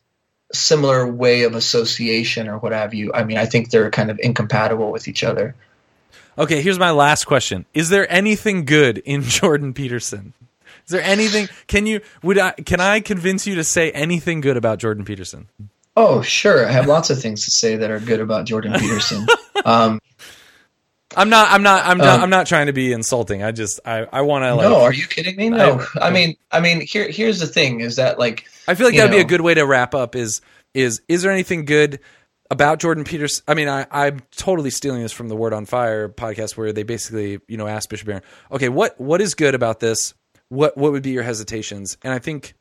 [0.52, 3.12] similar way of association or what have you.
[3.12, 5.54] I mean, I think they're kind of incompatible with each other.
[6.38, 7.66] Okay, here's my last question.
[7.74, 10.32] Is there anything good in Jordan Peterson?
[10.86, 14.56] Is there anything can you would I can I convince you to say anything good
[14.56, 15.48] about Jordan Peterson?
[15.96, 16.66] Oh, sure.
[16.66, 19.26] I have lots of things to say that are good about Jordan Peterson.
[19.62, 20.00] Um,
[21.16, 23.42] I'm not I'm not I'm not Um, I'm not trying to be insulting.
[23.42, 25.50] I just I I want to like no, are you kidding me?
[25.50, 25.84] No.
[25.96, 28.96] I- I, mean, I mean, here, here's the thing: is that like, I feel like
[28.96, 30.14] that'd be a good way to wrap up.
[30.14, 30.40] Is
[30.74, 31.98] is is there anything good
[32.50, 33.42] about Jordan Peterson?
[33.48, 36.84] I mean, I, I'm totally stealing this from the Word on Fire podcast, where they
[36.84, 38.22] basically you know asked Bishop Barron,
[38.52, 40.14] okay, what what is good about this?
[40.48, 41.98] What what would be your hesitations?
[42.02, 42.54] And I think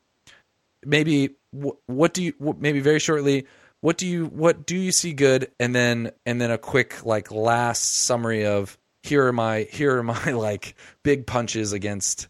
[0.86, 3.46] maybe what, what do you what, maybe very shortly
[3.82, 7.32] what do you what do you see good and then and then a quick like
[7.32, 12.28] last summary of here are my here are my like big punches against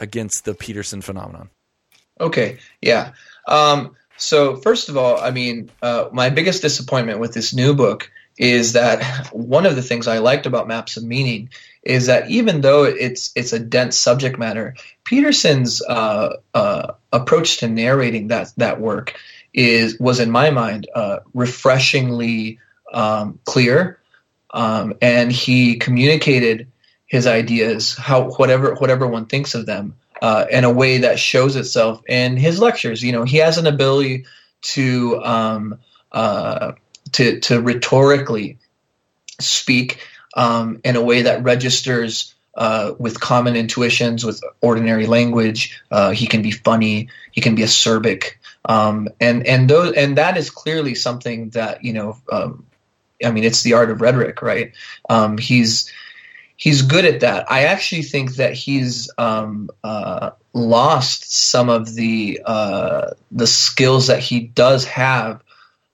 [0.00, 1.48] against the Peterson phenomenon.
[2.20, 3.12] Okay, yeah.
[3.46, 8.10] Um, so first of all, I mean, uh, my biggest disappointment with this new book
[8.36, 11.50] is that one of the things I liked about Maps of Meaning
[11.82, 14.74] is that even though it's it's a dense subject matter,
[15.04, 19.14] Peterson's uh, uh, approach to narrating that that work
[19.54, 22.58] is was in my mind uh, refreshingly
[22.92, 24.00] um, clear,
[24.50, 26.68] um, and he communicated
[27.06, 31.56] his ideas how whatever whatever one thinks of them uh, in a way that shows
[31.56, 33.02] itself in his lectures.
[33.02, 34.24] You know, he has an ability
[34.62, 35.78] to um,
[36.12, 36.72] uh,
[37.12, 38.58] to to rhetorically
[39.40, 40.00] speak
[40.34, 45.80] um, in a way that registers uh, with common intuitions, with ordinary language.
[45.90, 47.08] Uh, he can be funny.
[47.32, 48.34] He can be acerbic,
[48.64, 52.16] um, and and those and that is clearly something that you know.
[52.30, 52.66] Um,
[53.24, 54.72] I mean, it's the art of rhetoric, right?
[55.08, 55.92] Um, he's
[56.56, 57.50] he's good at that.
[57.50, 64.20] I actually think that he's um, uh, lost some of the uh, the skills that
[64.20, 65.42] he does have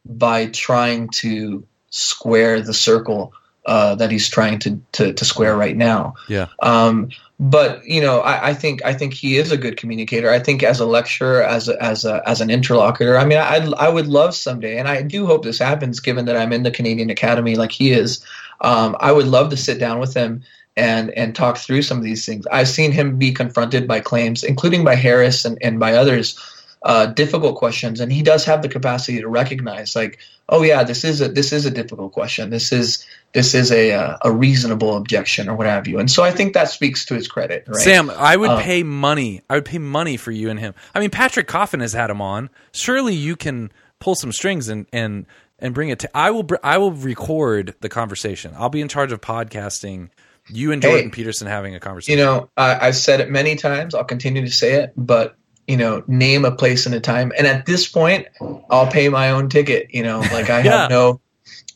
[0.05, 3.33] by trying to square the circle
[3.67, 6.15] uh, that he's trying to, to, to square right now.
[6.29, 6.47] Yeah.
[6.61, 10.31] Um, but you know, I, I, think I think he is a good communicator.
[10.31, 13.65] I think as a lecturer, as a, as a, as an interlocutor, I mean, I
[13.79, 16.73] I would love someday, and I do hope this happens, given that I'm in the
[16.73, 18.25] Canadian Academy like he is.
[18.61, 20.43] Um, I would love to sit down with him
[20.77, 22.45] and and talk through some of these things.
[22.51, 26.39] I've seen him be confronted by claims, including by Harris and, and by others,
[26.83, 30.19] uh, difficult questions, and he does have the capacity to recognize, like,
[30.49, 32.51] oh yeah, this is a this is a difficult question.
[32.51, 35.99] This is this is a uh, a reasonable objection or what have you.
[35.99, 37.65] And so I think that speaks to his credit.
[37.67, 37.81] Right?
[37.81, 39.43] Sam, I would um, pay money.
[39.51, 40.75] I would pay money for you and him.
[40.95, 42.51] I mean, Patrick Coffin has had him on.
[42.73, 45.27] Surely you can pull some strings and and
[45.59, 46.11] and bring it to.
[46.17, 46.47] I will.
[46.63, 48.55] I will record the conversation.
[48.57, 50.11] I'll be in charge of podcasting.
[50.51, 52.19] You and Jordan hey, Peterson having a conversation.
[52.19, 53.95] You know, I, I've said it many times.
[53.95, 55.37] I'll continue to say it, but
[55.69, 57.31] you know, name a place and a time.
[57.37, 58.27] And at this point,
[58.71, 59.95] I'll pay my own ticket.
[59.95, 60.81] You know, like I yeah.
[60.81, 61.21] have no,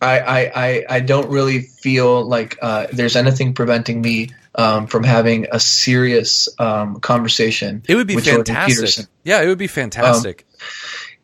[0.00, 5.04] I, I, I, I don't really feel like uh, there's anything preventing me um, from
[5.04, 7.82] having a serious um, conversation.
[7.86, 9.06] It would be fantastic.
[9.24, 10.46] Yeah, it would be fantastic.
[10.50, 10.58] Um,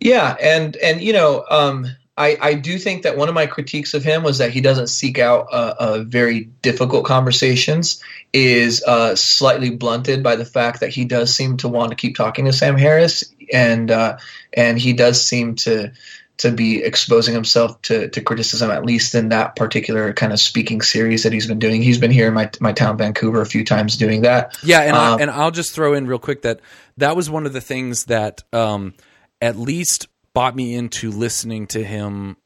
[0.00, 1.86] yeah, and and you know, um,
[2.18, 4.88] I, I do think that one of my critiques of him was that he doesn't
[4.88, 8.02] seek out uh, uh, very difficult conversations.
[8.32, 12.16] Is uh, slightly blunted by the fact that he does seem to want to keep
[12.16, 14.18] talking to Sam Harris, and uh,
[14.52, 15.92] and he does seem to
[16.38, 20.80] to be exposing himself to, to criticism, at least in that particular kind of speaking
[20.80, 21.82] series that he's been doing.
[21.82, 24.58] He's been here in my my town, Vancouver, a few times doing that.
[24.62, 26.60] Yeah, and um, I, and I'll just throw in real quick that
[26.96, 28.94] that was one of the things that um,
[29.40, 30.08] at least
[30.38, 32.36] bought me into listening to him.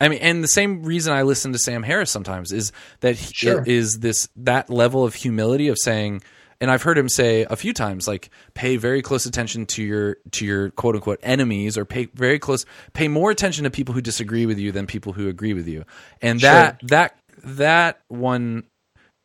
[0.00, 3.34] I mean, and the same reason I listen to Sam Harris sometimes is that he
[3.34, 3.62] sure.
[3.62, 6.22] is this that level of humility of saying,
[6.62, 10.16] and I've heard him say a few times, like pay very close attention to your
[10.30, 12.64] to your quote unquote enemies, or pay very close,
[12.94, 15.84] pay more attention to people who disagree with you than people who agree with you,
[16.22, 16.50] and sure.
[16.50, 18.64] that that that one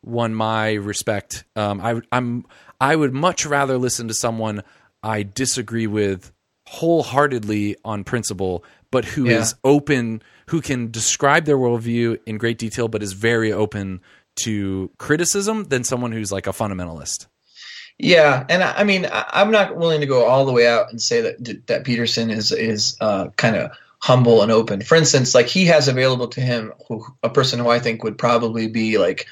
[0.03, 1.45] won my respect.
[1.55, 2.45] Um, I, I'm
[2.81, 4.63] I would much rather listen to someone
[5.01, 6.33] I disagree with
[6.67, 9.39] wholeheartedly on principle, but who yeah.
[9.39, 14.01] is open, who can describe their worldview in great detail, but is very open
[14.35, 17.27] to criticism than someone who's like a fundamentalist.
[17.97, 20.91] Yeah, and I, I mean, I, am not willing to go all the way out
[20.91, 24.81] and say that that Peterson is is uh, kind of humble and open.
[24.81, 28.17] For instance, like he has available to him who, a person who I think would
[28.17, 29.25] probably be like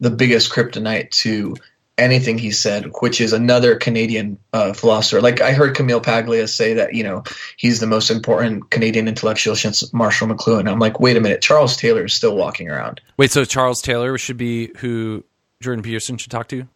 [0.00, 1.54] the biggest kryptonite to
[1.98, 5.20] anything he said, which is another Canadian uh, philosopher.
[5.20, 7.24] Like I heard Camille Paglia say that you know
[7.56, 10.70] he's the most important Canadian intellectual since Marshall McLuhan.
[10.70, 13.00] I'm like, wait a minute, Charles Taylor is still walking around.
[13.16, 15.24] Wait, so Charles Taylor should be who
[15.60, 16.68] Jordan Peterson should talk to?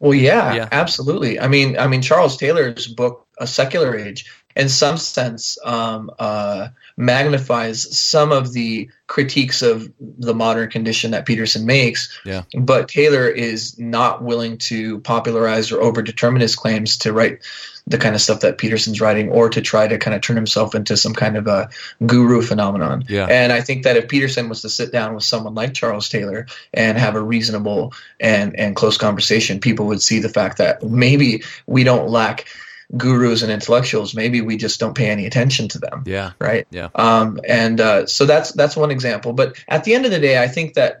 [0.00, 1.40] Well, yeah, yeah, absolutely.
[1.40, 6.68] I mean, I mean, Charles Taylor's book, A Secular Age, in some sense, um, uh,
[6.96, 12.18] magnifies some of the critiques of the modern condition that Peterson makes.
[12.24, 12.42] Yeah.
[12.58, 17.38] But Taylor is not willing to popularize or over determine his claims to write
[17.86, 20.74] the kind of stuff that Peterson's writing or to try to kind of turn himself
[20.74, 21.70] into some kind of a
[22.04, 23.04] guru phenomenon.
[23.08, 23.26] Yeah.
[23.30, 26.46] And I think that if Peterson was to sit down with someone like Charles Taylor
[26.74, 31.44] and have a reasonable and, and close conversation, people would see the fact that maybe
[31.66, 32.46] we don't lack–
[32.96, 36.02] gurus and intellectuals maybe we just don't pay any attention to them.
[36.06, 36.32] Yeah.
[36.38, 36.66] Right?
[36.70, 36.88] Yeah.
[36.94, 39.34] Um, and uh, so that's that's one example.
[39.34, 40.98] But at the end of the day i think that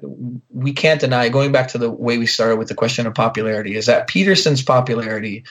[0.50, 3.76] we can't deny going back to the way we started with the question of popularity
[3.76, 5.44] is that peterson's popularity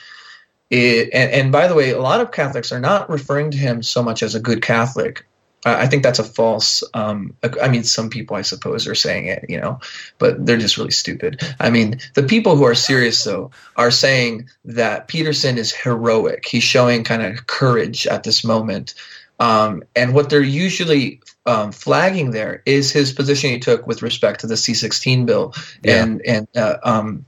[0.70, 3.82] it, and, and by the way a lot of catholics are not referring to him
[3.82, 5.26] so much as a good catholic
[5.64, 6.84] I think that's a false.
[6.94, 9.80] Um, I mean, some people, I suppose, are saying it, you know,
[10.18, 11.42] but they're just really stupid.
[11.58, 16.46] I mean, the people who are serious, though, are saying that Peterson is heroic.
[16.46, 18.94] He's showing kind of courage at this moment.
[19.40, 24.40] Um, and what they're usually um, flagging there is his position he took with respect
[24.40, 26.02] to the C16 bill Yeah.
[26.04, 27.24] and and uh, um,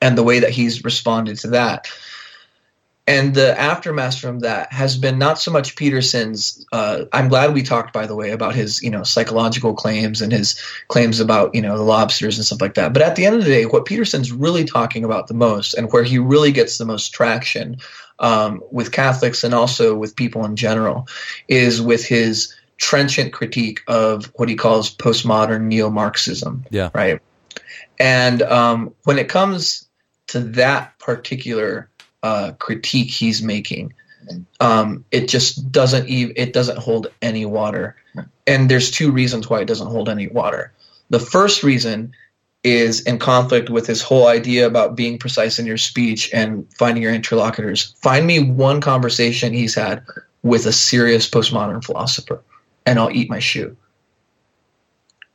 [0.00, 1.88] and the way that he's responded to that.
[3.10, 6.64] And the aftermath from that has been not so much Peterson's.
[6.70, 10.30] Uh, I'm glad we talked, by the way, about his you know psychological claims and
[10.30, 12.92] his claims about you know the lobsters and stuff like that.
[12.92, 15.90] But at the end of the day, what Peterson's really talking about the most, and
[15.90, 17.78] where he really gets the most traction
[18.20, 21.08] um, with Catholics and also with people in general,
[21.48, 26.64] is with his trenchant critique of what he calls postmodern neo-Marxism.
[26.70, 26.90] Yeah.
[26.94, 27.20] Right.
[27.98, 29.88] And um, when it comes
[30.28, 31.89] to that particular
[32.22, 33.94] uh, critique he's making,
[34.60, 37.96] um, it just doesn't even it doesn't hold any water.
[38.46, 40.72] And there's two reasons why it doesn't hold any water.
[41.08, 42.12] The first reason
[42.62, 47.02] is in conflict with his whole idea about being precise in your speech and finding
[47.02, 47.94] your interlocutors.
[48.02, 50.04] Find me one conversation he's had
[50.42, 52.42] with a serious postmodern philosopher,
[52.84, 53.76] and I'll eat my shoe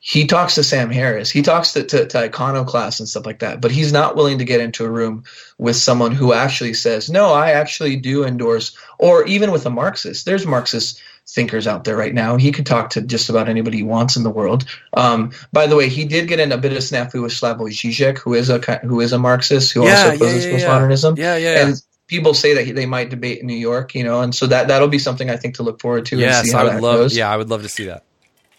[0.08, 3.60] he talks to Sam Harris, he talks to, to, to iconoclasts and stuff like that,
[3.60, 5.24] but he's not willing to get into a room
[5.58, 10.24] with someone who actually says, no, I actually do endorse, or even with a Marxist.
[10.24, 12.38] There's Marxist thinkers out there right now.
[12.38, 14.66] He could talk to just about anybody he wants in the world.
[14.94, 18.20] Um, by the way, he did get in a bit of snafu with Slavoj Žižek,
[18.20, 20.68] who is a who is a Marxist who Yeah, also opposes yeah, yeah.
[20.68, 21.18] postmodernism.
[21.18, 21.68] Yeah, yeah, yeah.
[21.68, 24.46] And people say that he, they might debate in New York, you know, and so
[24.46, 26.16] that that'll be something I think to look forward to.
[26.16, 27.00] and yes, see how I would love.
[27.00, 27.18] goes.
[27.18, 28.05] Yeah, I would love to see that.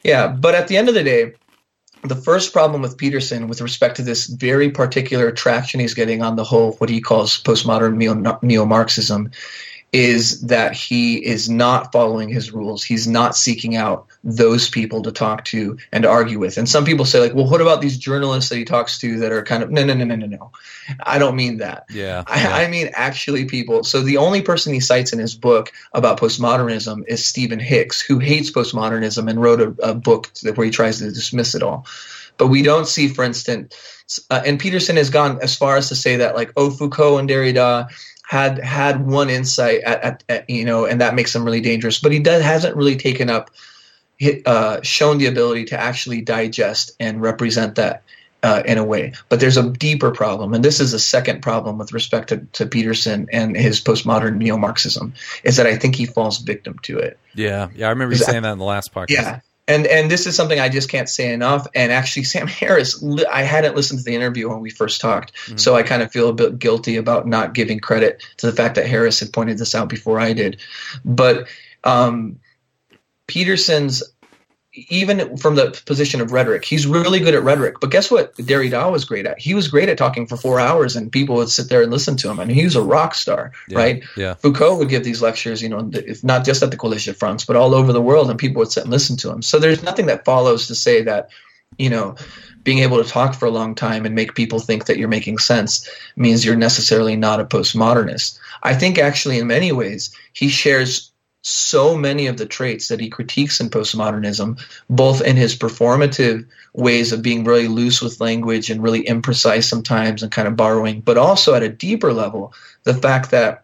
[0.07, 1.33] Yeah, but at the end of the day,
[2.05, 6.37] the first problem with Peterson with respect to this very particular traction he's getting on
[6.37, 7.97] the whole, what he calls postmodern
[8.43, 9.33] neo Marxism,
[9.93, 12.85] is that he is not following his rules.
[12.85, 16.59] He's not seeking out those people to talk to and argue with.
[16.59, 19.33] And some people say, like, well, what about these journalists that he talks to that
[19.33, 20.51] are kind of, no, no, no, no, no, no.
[21.01, 21.87] I don't mean that.
[21.89, 23.85] Yeah, I, I mean, actually, people.
[23.85, 28.19] So the only person he cites in his book about postmodernism is Stephen Hicks, who
[28.19, 31.87] hates postmodernism and wrote a, a book where he tries to dismiss it all.
[32.39, 33.75] But we don't see, for instance,
[34.31, 37.29] uh, and Peterson has gone as far as to say that, like, oh, Foucault and
[37.29, 37.89] Derrida
[38.27, 42.01] had had one insight at, at, at you know, and that makes him really dangerous.
[42.01, 43.51] But he does hasn't really taken up,
[44.45, 48.03] uh, shown the ability to actually digest and represent that
[48.43, 49.13] uh, in a way.
[49.29, 52.67] But there's a deeper problem, and this is a second problem with respect to, to
[52.67, 57.19] Peterson and his postmodern neo Marxism, is that I think he falls victim to it.
[57.37, 57.87] yeah, yeah.
[57.87, 59.11] I remember you saying that in the last podcast.
[59.11, 59.41] Yeah.
[59.69, 61.67] And and this is something I just can't say enough.
[61.75, 65.33] And actually, Sam Harris, li- I hadn't listened to the interview when we first talked,
[65.47, 65.59] Mhm.
[65.61, 68.77] so I kind of feel a bit guilty about not giving credit to the fact
[68.77, 70.61] that Harris had pointed this out before I did.
[71.05, 71.49] But
[71.85, 72.39] um,
[73.27, 74.03] Peterson's
[74.77, 77.81] even from the position of rhetoric, he's really good at rhetoric.
[77.81, 78.37] But guess what?
[78.37, 79.39] Derrida was great at.
[79.39, 82.17] He was great at talking for four hours, and people would sit there and listen
[82.19, 82.39] to him.
[82.39, 84.05] I mean, he was a rock star, Yeah, right?
[84.17, 87.15] Yeah, Foucault would give these lectures, you know, if not just at the Collège de
[87.15, 89.43] France, but all over the world, and people would sit and listen to him.
[89.43, 91.31] So there's nothing that follows to say that,
[91.79, 92.17] you know,
[92.63, 95.39] being able to talk for a long time and make people think that you're making
[95.39, 98.39] sense means you're necessarily not a postmodernist.
[98.63, 101.13] I think actually, in many ways, he shares
[101.49, 104.61] so many of the traits that he critiques in postmodernism,
[104.91, 106.45] both in his performative
[106.75, 111.01] ways of being really loose with language and really imprecise sometimes and kind of borrowing,
[111.01, 112.53] but also at a deeper level,
[112.83, 113.63] the fact that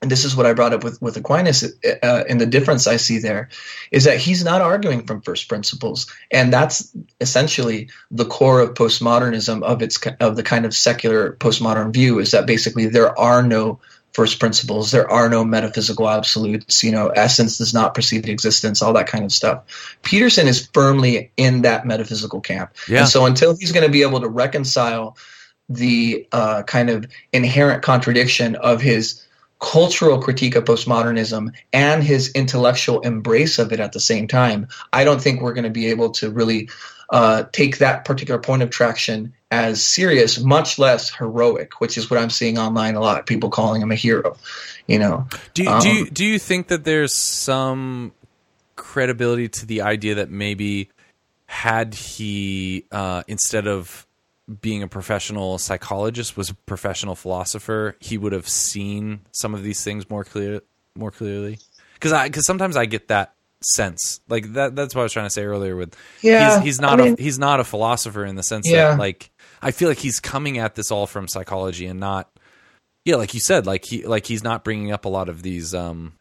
[0.00, 2.96] and this is what I brought up with, with Aquinas, uh, and the difference I
[2.96, 3.50] see there
[3.92, 9.62] is that he's not arguing from first principles, and that's essentially the core of postmodernism
[9.62, 13.78] of its of the kind of secular postmodern view is that basically there are no
[14.12, 18.92] first principles, there are no metaphysical absolutes, you know, essence does not precede existence, all
[18.92, 19.96] that kind of stuff.
[20.02, 23.00] Peterson is firmly in that metaphysical camp, Yeah.
[23.00, 25.16] and so until he's going to be able to reconcile
[25.68, 29.24] the uh, kind of inherent contradiction of his
[29.60, 35.04] cultural critique of postmodernism and his intellectual embrace of it at the same time, I
[35.04, 36.68] don't think we're going to be able to really
[37.10, 42.18] uh, take that particular point of traction as serious, much less heroic, which is what
[42.18, 43.26] I'm seeing online a lot.
[43.26, 44.36] People calling him a hero,
[44.86, 45.26] you know.
[45.54, 48.12] Do you, Um, do you do you think that there's some
[48.76, 50.88] credibility to the idea that maybe
[51.46, 54.06] had he uh, instead of
[54.60, 59.84] being a professional psychologist was a professional philosopher, he would have seen some of these
[59.84, 60.62] things more clear
[60.96, 61.58] more clearly?
[61.94, 63.34] Because I because sometimes I get that
[63.64, 66.80] sense like that that's what I was trying to say earlier with Yeah, he's, he's
[66.80, 68.90] not I mean- a he's not a philosopher in the sense Yeah.
[68.90, 69.30] that like
[69.62, 72.28] I feel like he's coming at this all from psychology and not
[73.04, 75.74] yeah like you said like he like he's not bringing up a lot of these
[75.74, 76.12] um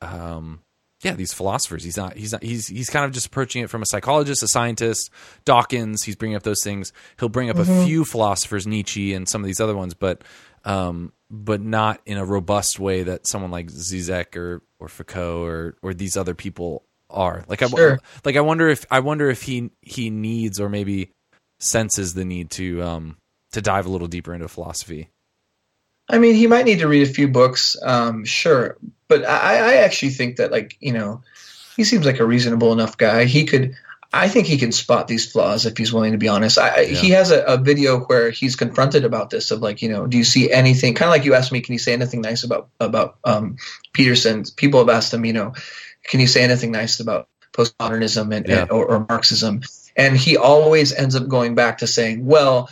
[0.00, 0.60] um
[1.04, 1.82] yeah, these philosophers.
[1.82, 2.16] He's not.
[2.16, 2.44] He's not.
[2.44, 5.10] He's he's kind of just approaching it from a psychologist, a scientist.
[5.44, 6.04] Dawkins.
[6.04, 6.92] He's bringing up those things.
[7.18, 7.80] He'll bring up Mm-hmm.
[7.80, 10.22] a few philosophers, Nietzsche and some of these other ones, but
[10.64, 15.74] um, but not in a robust way that someone like Zizek or or Foucault or
[15.82, 17.44] or these other people are.
[17.48, 17.98] Like I Sure.
[18.24, 21.10] like I wonder if I wonder if he he needs or maybe
[21.62, 23.16] senses the need to um
[23.52, 25.08] to dive a little deeper into philosophy.
[26.08, 28.76] I mean, he might need to read a few books, um, sure,
[29.08, 31.22] but I, I actually think that, like, you know,
[31.76, 33.24] he seems like a reasonable enough guy.
[33.24, 33.76] He could,
[34.12, 36.58] I think, he can spot these flaws if he's willing to be honest.
[36.58, 36.98] I, Yeah.
[36.98, 40.18] He has a, a video where he's confronted about this of like, you know, do
[40.18, 40.94] you see anything?
[40.94, 43.56] Kind of like you asked me, can you say anything nice about about um,
[43.92, 44.44] Peterson?
[44.56, 45.54] People have asked him, you know,
[46.04, 48.62] can you say anything nice about postmodernism and, Yeah.
[48.62, 49.62] and or, or Marxism?
[49.96, 52.70] And he always ends up going back to saying, well,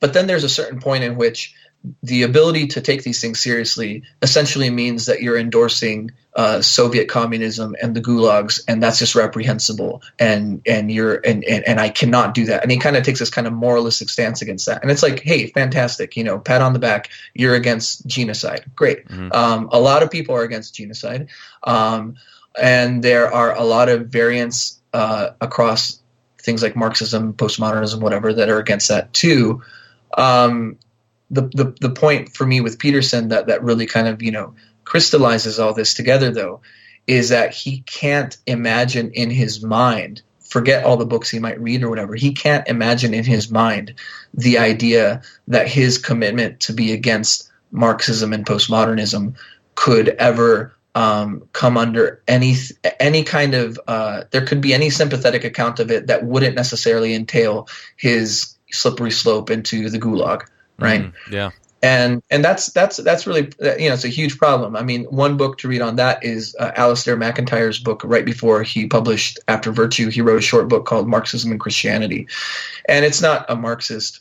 [0.00, 1.54] but then there's a certain point in which
[2.02, 7.76] the ability to take these things seriously essentially means that you're endorsing uh, Soviet communism
[7.80, 10.02] and the gulags, and that's just reprehensible.
[10.18, 12.62] And and you're and and, and I cannot do that.
[12.62, 14.82] And he kind of takes this kind of moralistic stance against that.
[14.82, 17.10] And it's like, hey, fantastic, you know, pat on the back.
[17.34, 18.64] You're against genocide.
[18.74, 19.06] Great.
[19.06, 19.34] Mhm.
[19.34, 21.28] Um, a lot of people are against genocide,
[21.62, 22.16] um,
[22.60, 26.00] and there are a lot of variants uh, across
[26.44, 29.62] things like Marxism, postmodernism, whatever, that are against that too.
[30.16, 30.78] Um,
[31.30, 34.54] the, the the point for me with Peterson that that really kind of you know
[34.84, 36.60] crystallizes all this together though
[37.06, 41.82] is that he can't imagine in his mind forget all the books he might read
[41.82, 43.94] or whatever he can't imagine in his mind
[44.34, 49.34] the idea that his commitment to be against Marxism and postmodernism
[49.74, 52.54] could ever um, come under any
[53.00, 57.14] any kind of uh, there could be any sympathetic account of it that wouldn't necessarily
[57.14, 60.42] entail his slippery slope into the gulag
[60.78, 61.12] right Mhm.
[61.30, 61.50] Yeah.
[61.82, 64.74] and and that's that's that's really you know it's a huge problem.
[64.74, 68.02] I mean, one book to read on that is uh, Alasdair MacIntyre's book.
[68.04, 72.26] Right before he published After Virtue, he wrote a short book called Marxism and Christianity,
[72.88, 74.20] and it's not a Marxist.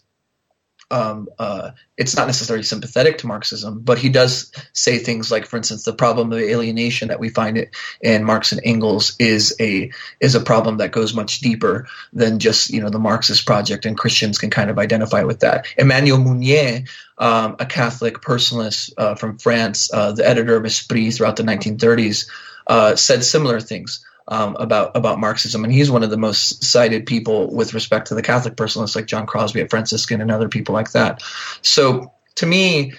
[0.93, 5.57] Um, uh, it's not necessarily sympathetic to Marxism, but he does say things like, for
[5.57, 9.91] instance, the problem of alienation that we find it in Marx and Engels is a
[10.19, 13.97] is a problem that goes much deeper than just you know the Marxist project, and
[13.97, 15.65] Christians can kind of identify with that.
[15.77, 16.83] Emmanuel Mounier,
[17.17, 22.29] um, a Catholic personalist uh, from France, uh, the editor of Esprit throughout the 1930s,
[22.67, 27.05] uh, said similar things um, about about Marxism, and he's one of the most cited
[27.05, 30.73] people with respect to the Catholic personalists like John Crosby at Franciscan and other people
[30.73, 31.21] like that.
[31.61, 32.93] So to me,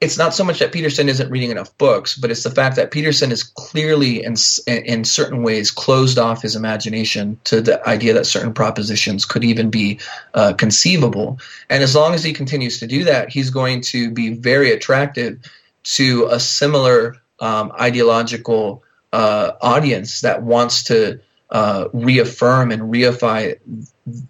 [0.00, 2.90] it's not so much that Peterson isn't reading enough books, but it's the fact that
[2.90, 4.34] Peterson is clearly, in
[4.66, 9.70] in certain ways, closed off his imagination to the idea that certain propositions could even
[9.70, 10.00] be
[10.34, 11.38] uh, conceivable.
[11.70, 15.38] And as long as he continues to do that, he's going to be very attractive
[15.84, 18.83] to a similar um, ideological
[19.14, 21.20] uh, audience that wants to
[21.50, 23.56] uh, reaffirm and reify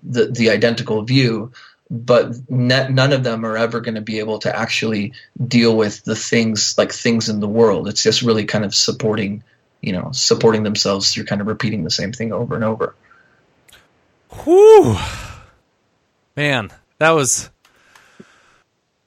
[0.02, 1.52] the, the identical view
[1.90, 5.12] but ne- none of them are ever going to be able to actually
[5.46, 7.88] deal with the things like things in the world.
[7.88, 9.42] It's just really kind of supporting,
[9.80, 12.94] you know, supporting themselves through kind of repeating the same thing over and over.
[14.42, 14.96] Whew.
[16.36, 17.50] Man, that was.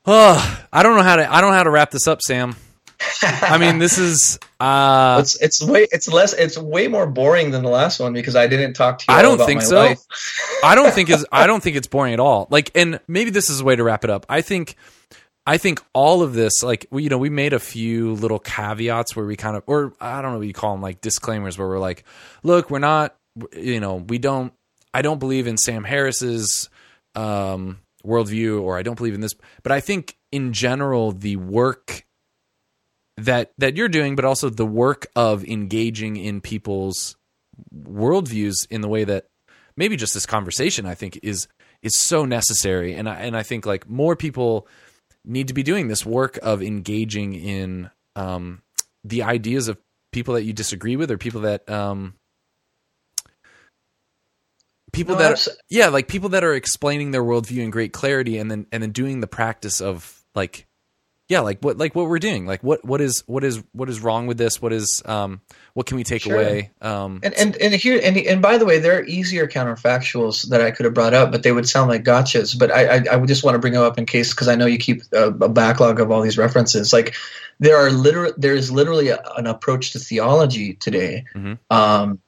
[0.05, 1.33] Oh, I don't know how to.
[1.33, 2.55] I don't know how to wrap this up, Sam.
[3.21, 4.39] I mean, this is.
[4.59, 8.35] Uh, It's it's way it's less it's way more boring than the last one because
[8.35, 9.17] I didn't talk to you.
[9.17, 9.95] I don't about think so.
[10.63, 11.25] I don't think is.
[11.31, 12.47] I don't think it's boring at all.
[12.49, 14.25] Like, and maybe this is a way to wrap it up.
[14.29, 14.75] I think.
[15.49, 19.15] I think all of this, like we, you know, we made a few little caveats
[19.15, 21.69] where we kind of, or I don't know what you call them, like disclaimers, where
[21.69, 22.03] we're like,
[22.43, 23.15] look, we're not,
[23.55, 24.51] you know, we don't,
[24.93, 26.69] I don't believe in Sam Harris's
[27.15, 32.05] um, worldview, or I don't believe in this, but I think in general the work
[33.17, 37.15] that that you're doing, but also the work of engaging in people's
[37.75, 39.25] worldviews in the way that
[39.75, 41.47] maybe just this conversation I think is
[41.81, 44.67] is so necessary, and I and I think like more people
[45.25, 48.61] need to be doing this work of engaging in um,
[49.03, 49.77] the ideas of
[50.11, 52.13] people that you disagree with or people that um,
[54.93, 58.49] people No, that yeah like people that are explaining their worldview in great clarity and
[58.49, 60.65] then and then doing the practice of like
[61.29, 63.99] yeah like what like what we're doing like what what is what is what is
[63.99, 65.41] wrong with this what is um
[65.73, 66.35] what can we take Sure.
[66.35, 70.49] away um And and and here and and by the way, there are easier counterfactuals
[70.49, 72.57] that I could have brought up, but they would sound like gotchas.
[72.57, 74.55] But I I, I would just want to bring them up in case because I
[74.55, 76.91] know you keep a, a backlog of all these references.
[76.93, 77.13] Like
[77.59, 81.57] there are literal there is literally a, an approach to theology today Mhm.
[81.69, 82.19] um,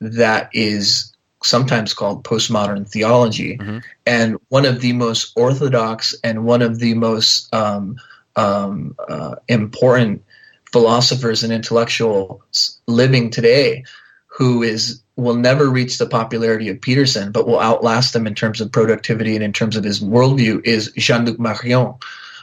[0.00, 3.82] that is sometimes called postmodern theology, Mhm.
[4.06, 7.96] and one of the most orthodox and one of the most um,
[8.36, 10.24] um, uh, important
[10.72, 13.84] philosophers and intellectuals living today
[14.26, 18.60] who is will never reach the popularity of Peterson, but will outlast him in terms
[18.60, 21.94] of productivity and in terms of his worldview is Jean-Luc Marion.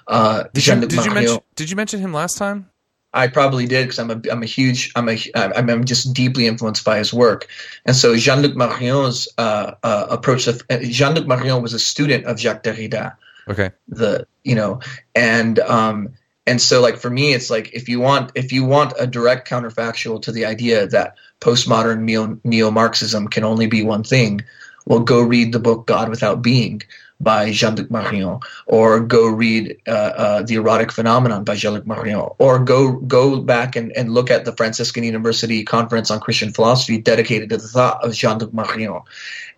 [0.07, 2.69] Uh, did, you, did you, mention, did you mention him last time?
[3.13, 6.85] I probably did because I'm a I'm a huge I'm a I'm, just deeply influenced
[6.85, 7.47] by his work,
[7.85, 12.39] and so Jean-Luc Marion's uh, uh, approach of uh, Jean-Luc Marion was a student of
[12.39, 13.17] Jacques Derrida.
[13.47, 13.71] Okay.
[13.87, 14.79] The you know
[15.15, 16.13] and um
[16.47, 19.47] and so like for me it's like if you want if you want a direct
[19.47, 24.41] counterfactual to the idea that postmodern neo Marxism can only be one thing,
[24.85, 26.81] well go read the book God Without Being
[27.21, 32.59] by Jean-Luc Marion, or go read uh, uh, The Erotic Phenomenon by Jean-Luc Marion, or
[32.59, 37.49] go go back and, and look at the Franciscan University Conference on Christian Philosophy dedicated
[37.51, 39.01] to the thought of Jean-Luc Marion.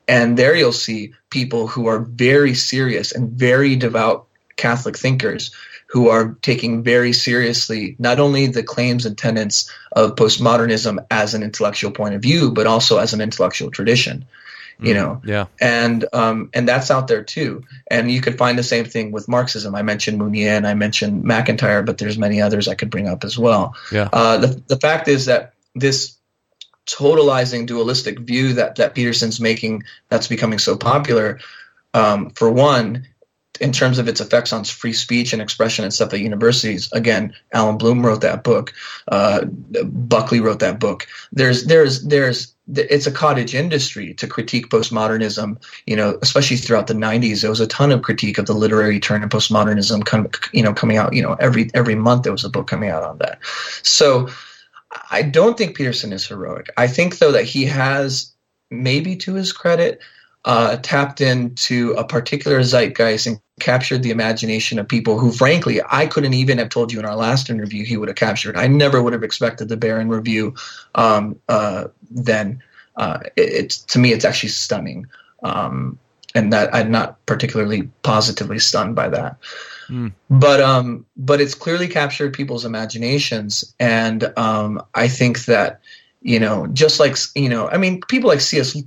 [0.07, 5.51] And there you'll see people who are very serious and very devout Catholic thinkers
[5.87, 11.43] who are taking very seriously not only the claims and tenets of postmodernism as an
[11.43, 14.25] intellectual point of view, but also as an intellectual tradition
[14.79, 15.21] you know?
[15.23, 15.45] yeah.
[15.59, 17.63] And um and that's out there too.
[17.89, 19.75] And you could find the same thing with marxism.
[19.75, 23.23] I mentioned mounier and i mentioned MacIntyre, but there's many others i could bring up
[23.23, 23.75] as well.
[23.91, 24.09] Yeah.
[24.11, 26.12] Uh the, the fact is that this
[26.85, 31.39] totalizing dualistic view that that peterson's making that's becoming so popular
[31.93, 33.07] um, for one
[33.61, 36.91] in terms of its effects on free speech and expression and stuff at universities.
[36.91, 38.73] Again, Allan Bloom wrote that book.
[39.07, 41.07] Uh, Buckley wrote that book.
[41.31, 45.63] There's there's there's it's a cottage industry to critique postmodernism.
[45.85, 48.99] You know, especially throughout the '90s, there was a ton of critique of the literary
[48.99, 50.35] turn in postmodernism.
[50.51, 51.13] You know, coming out.
[51.13, 53.39] You know, every every month there was a book coming out on that.
[53.83, 54.29] So,
[55.09, 56.67] I don't think Peterson is heroic.
[56.77, 58.33] I think though that he has,
[58.69, 60.01] maybe to his credit,
[60.45, 66.07] uh, tapped into a particular zeitgeist and captured the imagination of people who, frankly, I
[66.07, 68.57] couldn't even have told you in our last interview he would have captured.
[68.57, 70.55] I never would have expected the Barron Review
[70.95, 72.61] um, uh, then.
[72.95, 75.07] Uh, it, to me, it's actually stunning,
[75.43, 75.97] um,
[76.35, 79.37] and that I'm not particularly positively stunned by that.
[79.87, 80.13] Mm.
[80.29, 85.81] But um, but it's clearly captured people's imaginations, and um, I think that
[86.21, 88.81] you know, just like you know, I mean, people like C.S.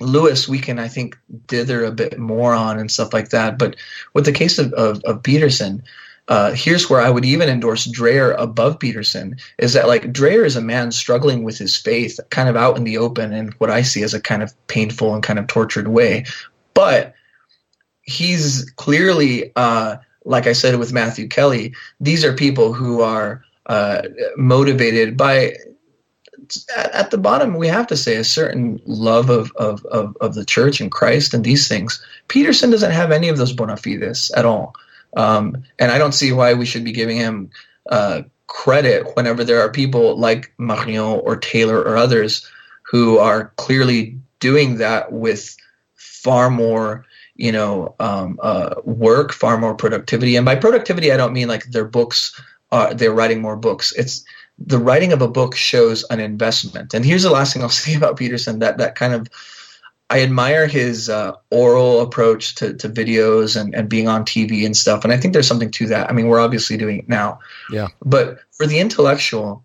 [0.00, 3.58] Lewis, we can I think dither a bit more on and stuff like that.
[3.58, 3.76] But
[4.14, 5.82] with the case of of, of Peterson,
[6.30, 10.54] uh, here's where I would even endorse Dreher above Peterson is that like Dreher is
[10.54, 13.82] a man struggling with his faith, kind of out in the open, in what I
[13.82, 16.24] see as a kind of painful and kind of tortured way.
[16.72, 17.14] But
[18.02, 24.02] he's clearly, uh, like I said with Matthew Kelly, these are people who are uh,
[24.36, 25.56] motivated by
[26.76, 30.44] at, the bottom, we have to say a certain love of, of, of, of, the
[30.44, 32.04] church and Christ and these things.
[32.28, 34.74] Peterson doesn't have any of those bona fides at all.
[35.16, 37.50] Um, and I don't see why we should be giving him
[37.88, 42.48] uh, credit whenever there are people like Marion or Taylor or others
[42.82, 45.56] who are clearly doing that with
[45.94, 47.04] far more
[47.40, 51.64] you know um, uh, work far more productivity and by productivity i don't mean like
[51.64, 52.40] their books
[52.70, 54.24] are they're writing more books it's
[54.60, 56.92] the writing of a book shows an investment.
[56.92, 59.28] And here's the last thing I'll say about Peterson that that kind of
[60.08, 64.76] I admire his uh, oral approach to, to videos and, and being on TV and
[64.76, 65.04] stuff.
[65.04, 66.10] And I think there's something to that.
[66.10, 67.38] I mean, we're obviously doing it now.
[67.70, 67.88] Yeah.
[68.04, 69.64] But for the intellectual,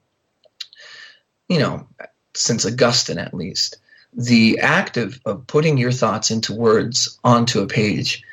[1.49, 1.87] you know,
[2.35, 3.77] since Augustine at least,
[4.15, 8.23] the act of, of putting your thoughts into words onto a page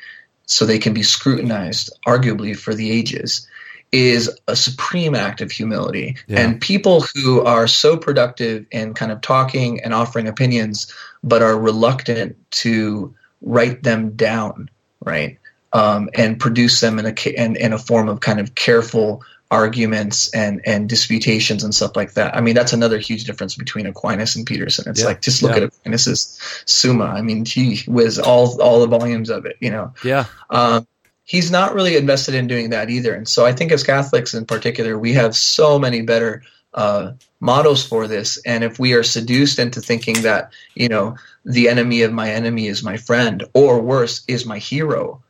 [0.47, 3.49] so they can be scrutinized, arguably for the ages,
[3.91, 6.17] is a supreme act of humility.
[6.27, 6.41] Yeah.
[6.41, 10.93] And people who are so productive in kind of talking and offering opinions,
[11.23, 14.71] but are reluctant to write them down,
[15.05, 15.39] right?
[15.75, 19.23] Um, and produce them in a in, in a form of kind of careful
[19.53, 22.35] arguments and and disputations and stuff like that.
[22.35, 24.87] I mean, that's another huge difference between Aquinas and Peterson.
[24.89, 25.07] It's yeah.
[25.07, 25.65] like just look yeah.
[25.65, 27.05] at Aquinas's Summa.
[27.05, 29.93] I mean, he was all all the volumes of it, you know.
[30.03, 30.25] Yeah.
[30.49, 30.89] Um,
[31.25, 33.15] he's not really invested in doing that either.
[33.15, 36.43] And so I think as Catholics in particular, we have so many better
[36.73, 38.39] uh, models for this.
[38.47, 42.69] And if we are seduced into thinking that, you know, the enemy of my enemy
[42.69, 45.23] is my friend, or worse, is my hero,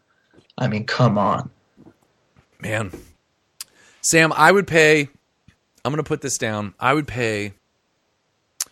[0.57, 1.51] I mean, come on.
[2.61, 2.93] Man.
[4.03, 5.09] Sam, I would pay,
[5.85, 6.75] I'm going to put this down.
[6.79, 7.53] I would pay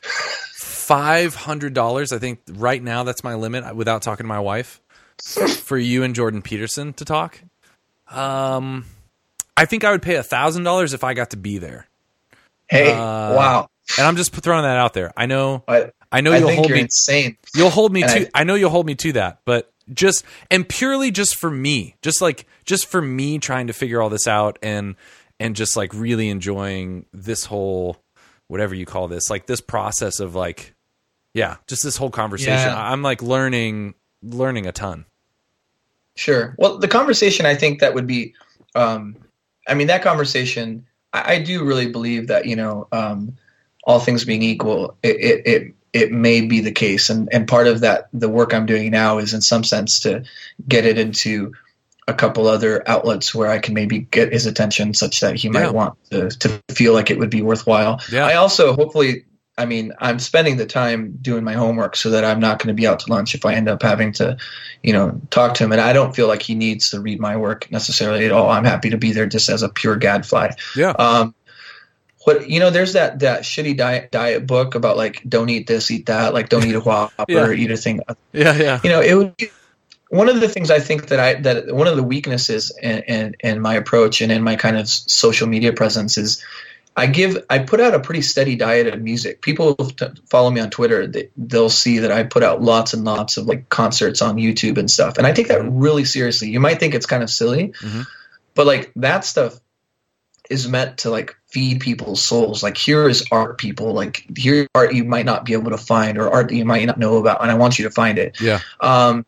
[0.02, 2.12] $500.
[2.12, 4.81] I think right now that's my limit without talking to my wife
[5.23, 7.40] for you and Jordan Peterson to talk.
[8.11, 8.86] Um,
[9.57, 11.86] I think I would pay a thousand dollars if I got to be there.
[12.69, 13.69] Hey, uh, wow!
[13.98, 15.12] And I'm just throwing that out there.
[15.16, 17.36] I know, I, I know you'll hold me insane.
[17.55, 18.27] You'll hold me to.
[18.27, 21.97] I, I know you'll hold me to that, but just and purely just for me,
[22.02, 24.97] just like just for me trying to figure all this out and
[25.41, 27.97] and just like really enjoying this whole
[28.47, 30.75] whatever you call this, like this process of like
[31.35, 32.53] yeah, just this whole conversation.
[32.53, 32.91] Yeah.
[32.93, 35.07] I'm like learning learning a ton.
[36.17, 36.55] Sure.
[36.59, 38.35] Well, the conversation I think that would be,
[38.75, 39.17] um,
[39.67, 43.37] I mean, that conversation, I, I do really believe that you know, um,
[43.85, 47.67] all things being equal, it, it it it may be the case, and and part
[47.67, 50.25] of that, the work I'm doing now is in some sense to
[50.69, 51.55] get it into
[52.09, 55.64] a couple other outlets where I can maybe get his attention, such that he might
[55.66, 55.70] Yeah.
[55.70, 58.01] want to to feel like it would be worthwhile.
[58.10, 58.27] Yeah.
[58.27, 59.24] I also hopefully.
[59.59, 62.74] I mean, I'm spending the time doing my homework so that I'm not going to
[62.74, 64.39] be out to lunch if I end up having to
[64.82, 65.72] you know, talk to him.
[65.72, 68.48] And I don't feel like he needs to read my work necessarily at all.
[68.48, 70.52] I'm happy to be there just as a pure gadfly.
[70.74, 70.93] Yeah.
[70.93, 71.35] Um,
[72.24, 75.90] what you know, there's that that shitty diet diet book about like don't eat this,
[75.90, 77.52] eat that, like don't eat a whopper, Yeah.
[77.52, 78.01] eat a thing.
[78.32, 78.81] Yeah, yeah.
[78.82, 79.36] You know, it would.
[79.36, 79.51] Be,
[80.11, 83.37] one of the things I think that I that one of the weaknesses in, in,
[83.41, 86.45] in my approach and in my kind of social media presence is
[86.97, 89.41] I give I put out a pretty steady diet of music.
[89.41, 89.77] People
[90.28, 93.47] follow me on Twitter, they, they'll see that I put out lots and lots of
[93.47, 96.51] like concerts on YouTube and stuff, and I take that really seriously.
[96.51, 98.07] You might think it's kind of silly, Mhm.
[98.55, 99.59] but like that stuff
[100.51, 102.61] is meant to like feed people's souls.
[102.65, 103.93] Like here is art, people.
[103.93, 106.85] Like here art you might not be able to find or art that you might
[106.87, 108.41] not know about, and I want you to find it.
[108.41, 108.59] Yeah.
[108.81, 109.24] Um,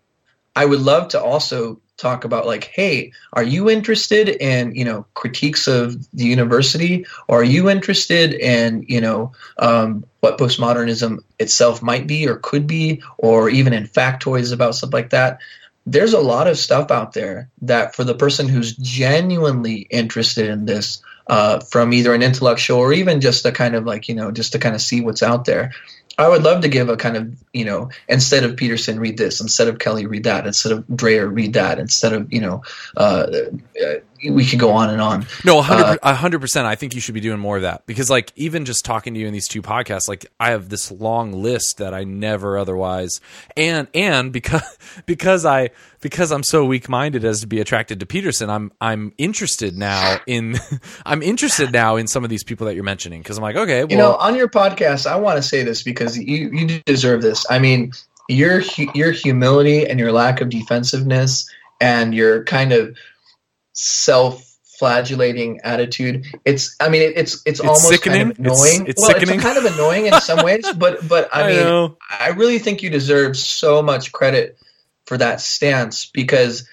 [0.54, 5.06] I would love to also talk about like, hey, are you interested in you know
[5.14, 11.82] critiques of the university, or are you interested in you know um, what postmodernism itself
[11.82, 15.38] might be or could be, or even in factoids about stuff like that?
[15.86, 20.64] There's a lot of stuff out there that for the person who's genuinely interested in
[20.64, 24.30] this, uh, from either an intellectual or even just a kind of like you know
[24.30, 25.72] just to kind of see what's out there.
[26.18, 29.40] I would love to give a kind of, you know, instead of Peterson, read this.
[29.40, 30.46] Instead of Kelly, read that.
[30.46, 31.78] Instead of Dreher, read that.
[31.78, 32.62] Instead of, you know,
[32.96, 33.26] uh,
[33.82, 33.94] uh,
[34.30, 35.26] we could go on and on.
[35.44, 36.66] No, a hundred Uh, a hundred percent.
[36.66, 39.20] I think you should be doing more of that because, like, even just talking to
[39.20, 43.20] you in these two podcasts, like, I have this long list that I never otherwise,
[43.56, 44.62] and and because
[45.06, 45.70] because I
[46.00, 50.18] because I'm so weak minded as to be attracted to Peterson, I'm I'm interested now
[50.26, 50.56] in
[51.06, 53.84] I'm interested now in some of these people that you're mentioning because I'm like, okay,
[53.84, 57.22] well, You know, on your podcast, I want to say this because you, you deserve
[57.22, 57.41] this.
[57.48, 57.92] I mean,
[58.28, 58.62] your
[58.94, 61.50] your humility and your lack of defensiveness
[61.80, 62.96] and your kind of
[63.72, 66.26] self-flagellating attitude.
[66.44, 68.20] It's, I mean, it, it's it's almost sickening.
[68.20, 68.82] kind of annoying.
[68.82, 69.34] It's- it's well, sickening.
[69.36, 71.96] it's kind of annoying in some ways, but but I, I mean, know.
[72.08, 74.58] I really think you deserve so much credit
[75.06, 76.68] for that stance because,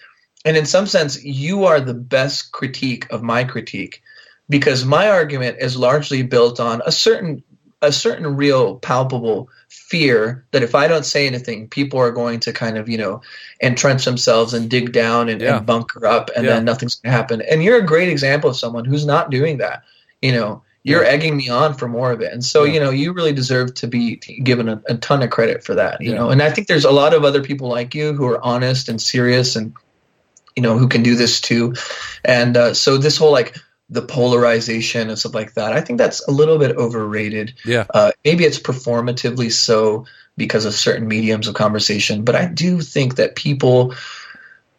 [0.45, 4.01] and in some sense, you are the best critique of my critique
[4.47, 7.43] because my argument is largely built on a certain
[7.81, 12.53] a certain real palpable fear that if I don't say anything, people are going to
[12.53, 13.21] kind of you know
[13.61, 15.57] entrench themselves and dig down and, Yeah.
[15.57, 16.55] and bunker up, and Yeah.
[16.55, 17.41] then nothing's going to happen.
[17.41, 19.83] And you're a great example of someone who's not doing that.
[20.21, 21.09] You know, you're Yeah.
[21.09, 23.87] egging me on for more of it, and so you know you really deserve to
[23.87, 26.01] be given a, a ton of credit for that.
[26.01, 28.43] You know, and I think there's a lot of other people like you who are
[28.43, 29.73] honest and serious and
[30.55, 31.73] you know who can do this too
[32.25, 33.55] and uh, so this whole like
[33.89, 35.73] the polarization and stuff like that.
[35.73, 37.55] I think that's a little bit overrated.
[37.65, 37.85] Yeah.
[37.93, 40.05] uh, maybe it's performatively so
[40.37, 43.93] because of certain mediums of conversation but i do think that people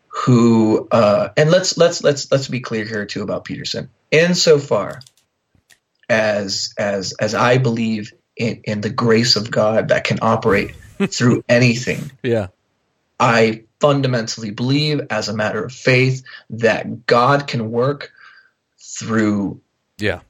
[0.09, 3.91] who uh, and let's let's let's let's be clear here too about peterson.
[4.11, 5.01] Insofar
[6.09, 10.74] as as as i believe in in the grace of god that can operate
[11.09, 12.49] through anything yeah,
[13.20, 18.12] I fundamentally believe, as a matter of faith, that God can work
[18.99, 19.61] through
[19.99, 20.21] yeah,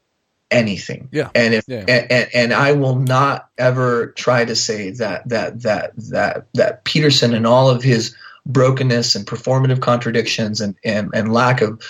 [0.50, 1.08] anything.
[1.12, 1.30] Yeah.
[1.34, 1.84] And if Yeah.
[1.88, 6.84] and, and, and I will not ever try to say that that that that that
[6.84, 8.14] Peterson and all of his
[8.46, 11.82] brokenness and performative contradictions and and, and lack of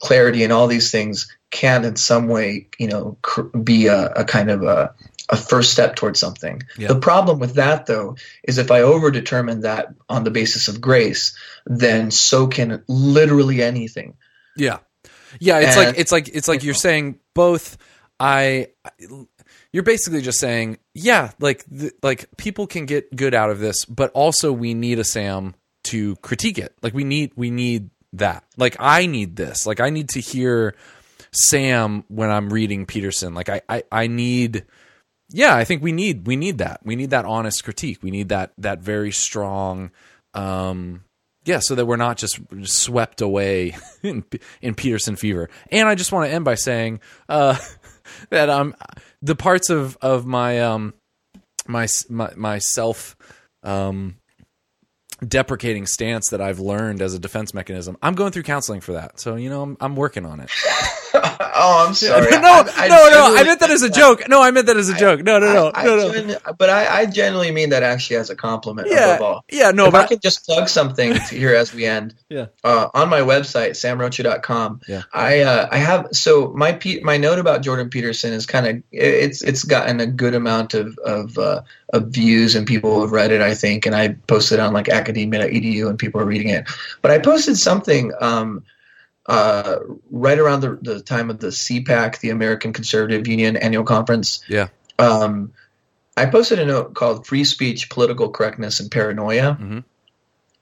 [0.00, 4.24] clarity and all these things can in some way you know cr- be a, a
[4.24, 4.94] kind of a
[5.30, 6.62] a first step towards something.
[6.76, 6.88] Yeah.
[6.88, 11.34] The problem with that though is if I overdetermine that on the basis of grace,
[11.64, 14.14] then so can literally anything.
[14.56, 14.78] yeah,
[15.40, 15.58] yeah.
[15.60, 17.76] It's And- like it's like it's like you're saying both.
[18.20, 18.68] I,
[19.72, 23.84] you're basically just saying, yeah, like th- like people can get good out of this,
[23.86, 25.54] but also we need a Sam
[25.84, 26.74] to critique it.
[26.80, 28.44] Like we need we need that.
[28.56, 29.66] Like I need this.
[29.66, 30.76] Like I need to hear
[31.32, 33.34] Sam when I'm reading Peterson.
[33.34, 34.64] Like I I, I need.
[35.30, 36.80] Yeah, I think we need we need that.
[36.84, 37.98] We need that honest critique.
[38.02, 39.90] We need that that very strong.
[40.34, 41.02] Um,
[41.44, 44.24] yeah, so that we're not just swept away in,
[44.62, 45.50] in Peterson fever.
[45.70, 47.58] And I just want to end by saying uh,
[48.30, 48.74] that um
[49.22, 50.94] the parts of of my um
[51.66, 53.16] my my, my self
[53.62, 54.16] um
[55.26, 57.96] deprecating stance that I've learned as a defense mechanism.
[58.02, 59.20] I'm going through counseling for that.
[59.20, 60.50] So, you know, I'm I'm working on it.
[61.54, 62.30] oh, I'm sorry.
[62.30, 63.36] no, I- no, I no, no.
[63.36, 64.28] I meant that as a joke.
[64.28, 65.22] No, I meant that as a joke.
[65.22, 66.12] No, no, no, I, I no, no.
[66.12, 69.44] genu- but I, I genuinely mean that actually as a compliment Yeah, above all.
[69.50, 72.14] yeah, no, if I but could just plug something here as we end.
[72.28, 72.46] Yeah.
[72.64, 75.02] Uh, on my website, samrocha.com, Yeah.
[75.12, 78.82] I uh, I have so my Pe- my note about Jordan Peterson is kind of
[78.92, 81.62] it's it's gotten a good amount of of, uh,
[81.92, 85.88] of views and people have read it I think and I posted on like academia.edu
[85.88, 86.68] and people are reading it.
[87.02, 88.64] But I posted something um,
[89.26, 89.76] uh,
[90.10, 94.44] right around the, the time of the CPAC, the American Conservative Union annual conference.
[94.48, 94.68] Yeah.
[94.98, 95.52] Um,
[96.16, 99.84] I posted a note called "Free Speech, Political Correctness, and Paranoia," Mhm.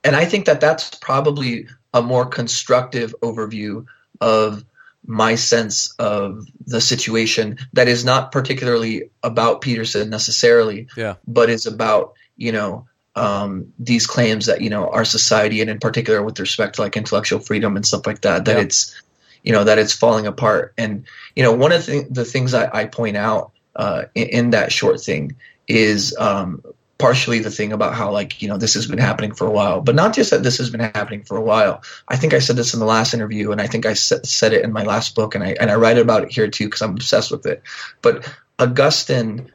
[0.04, 3.84] and I think that that's probably a more constructive overview
[4.20, 4.64] of
[5.04, 11.16] my sense of the situation that is not particularly about Peterson necessarily, Yeah.
[11.26, 15.78] but is about you know um, these claims that you know our society and in
[15.78, 18.62] particular with respect to like intellectual freedom and stuff like that that Yeah.
[18.62, 19.00] it's
[19.42, 20.72] you know that it's falling apart.
[20.78, 21.04] And
[21.36, 24.72] you know one of the, the things I, I point out uh, in, in that
[24.72, 25.36] short thing
[25.68, 26.62] is um,
[26.98, 29.80] partially the thing about how like you know this has been happening for a while
[29.80, 31.82] but not just that this has been happening for a while.
[32.06, 34.52] I think i said this in the last interview and i think i sa- said
[34.52, 36.80] it in my last book and i and i write about it here too because
[36.82, 37.62] i'm obsessed with it.
[38.02, 39.50] But augustine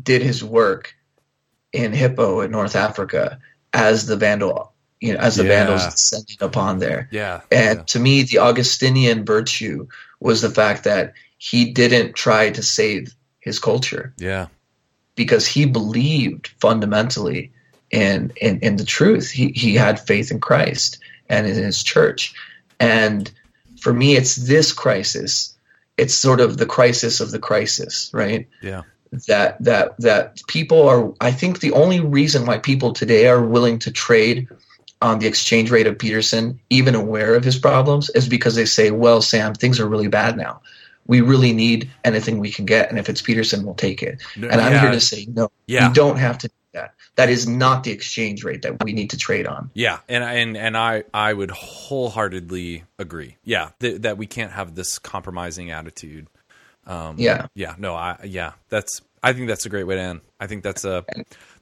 [0.00, 0.94] did his work
[1.72, 3.38] in hippo in north africa
[3.72, 5.48] as the vandal you know as the Yeah.
[5.64, 7.40] vandals descending upon there Yeah.
[7.50, 7.84] and yeah.
[7.84, 9.86] to me, the Augustinian virtue
[10.20, 14.48] was the fact that he didn't try to save his culture Yeah.
[15.14, 17.52] because he believed fundamentally
[17.90, 19.30] in in, in the truth.
[19.30, 20.98] He he had faith in Christ
[21.28, 22.34] and in his church.
[22.78, 23.30] And
[23.80, 25.56] for me, it's this crisis.
[25.96, 28.48] It's sort of the crisis of the crisis, right?
[28.62, 28.82] Yeah.
[29.26, 33.78] That that that people are I think the only reason why people today are willing
[33.80, 34.48] to trade
[35.02, 38.90] on the exchange rate of Peterson, even aware of his problems, is because they say,
[38.90, 40.60] Well, Sam, things are really bad now.
[41.06, 44.22] We really need anything we can get, and if it's Peterson, we'll take it.
[44.36, 45.50] And I'm here to say no.
[45.66, 45.88] Yeah.
[45.88, 46.94] We don't have to do that.
[47.16, 49.70] That is not the exchange rate that we need to trade on.
[49.74, 53.36] Yeah, and and and I I would wholeheartedly agree.
[53.42, 56.28] Yeah, th- that we can't have this compromising attitude.
[56.90, 57.46] Um, Yeah.
[57.54, 60.20] yeah, no, I yeah, that's I think that's a great way to end.
[60.40, 61.04] I think that's a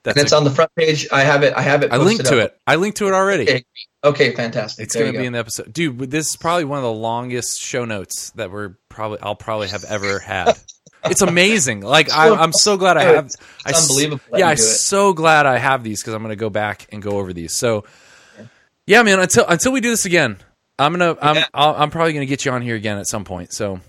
[0.03, 1.07] that's And it's a, on the front page.
[1.13, 1.53] I have it.
[1.57, 1.93] I have it.
[1.93, 2.51] I linked to up.
[2.51, 2.59] it.
[2.67, 3.43] I linked to it already.
[3.45, 3.65] Okay.
[4.05, 4.85] Okay, fantastic.
[4.85, 5.99] It's going to be the episode, dude.
[6.11, 9.85] This is probably one of the longest show notes that we're probably I'll probably have
[9.85, 10.57] ever had.
[11.05, 11.81] It's amazing.
[11.81, 13.31] Like I, I'm so glad I have.
[13.67, 16.51] I s- unbelievable Yeah, I'm so glad I have these because I'm going to go
[16.51, 17.57] back and go over these.
[17.57, 17.85] So,
[18.87, 19.19] yeah, man.
[19.21, 20.39] Until until we do this again,
[20.79, 21.45] I'm gonna I'm Yeah.
[21.55, 23.53] I'll, I'm probably going to get you on here again at some point.
[23.53, 23.81] So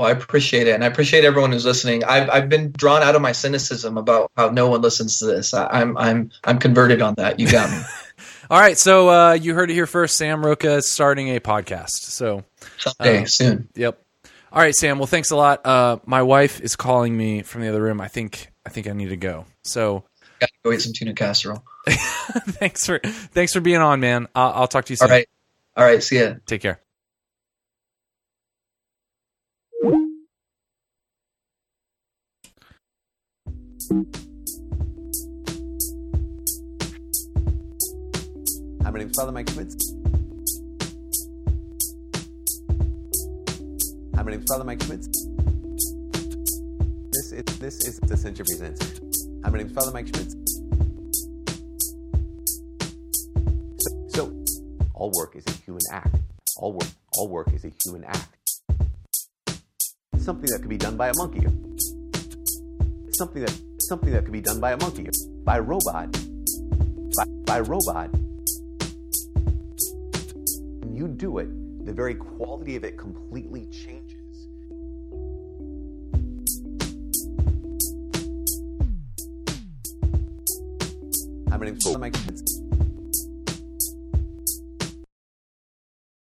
[0.00, 2.04] Well, I appreciate it, and I appreciate everyone who's listening.
[2.04, 5.52] I've I've been drawn out of my cynicism about how no one listens to this.
[5.52, 7.38] I, I'm I'm I'm converted on that.
[7.38, 7.76] You got me.
[8.50, 8.78] all right.
[8.78, 10.16] So uh, you heard it here first.
[10.16, 11.90] Sam Rocha is starting a podcast.
[11.90, 12.44] So
[12.78, 13.68] Someday Uh, soon.
[13.74, 14.02] Yep.
[14.50, 14.98] All right, Sam.
[14.98, 15.66] Well, thanks a lot.
[15.66, 18.00] Uh, my wife is calling me from the other room.
[18.00, 19.44] I think I think I need to go.
[19.64, 20.04] So
[20.40, 21.62] Got to go eat some tuna casserole.
[21.86, 24.28] thanks for thanks for being on, man.
[24.34, 25.14] I'll, I'll talk to you All soon.
[25.14, 25.28] right,
[25.76, 26.02] all right.
[26.02, 26.36] See ya.
[26.46, 26.80] Take care.
[33.90, 33.96] Hi,
[38.84, 39.92] my name is Father Mike Schmitz.
[44.14, 45.08] Hi, my name is Father Mike Schmitz.
[47.10, 49.00] This is this is Ascension Presents.
[49.42, 50.36] Hi, my name is Father Mike Schmitz.
[53.78, 54.44] So, so,
[54.94, 56.14] all work is a human act.
[56.58, 58.36] All work, all work is a human act.
[60.18, 61.44] Something that could be done by a monkey.
[63.14, 65.04] Something that something that could be done by a monkey,
[65.42, 66.12] by a robot,
[67.16, 68.08] by, by a robot.
[70.78, 71.48] When you do it,
[71.84, 74.20] the very quality of it completely changes.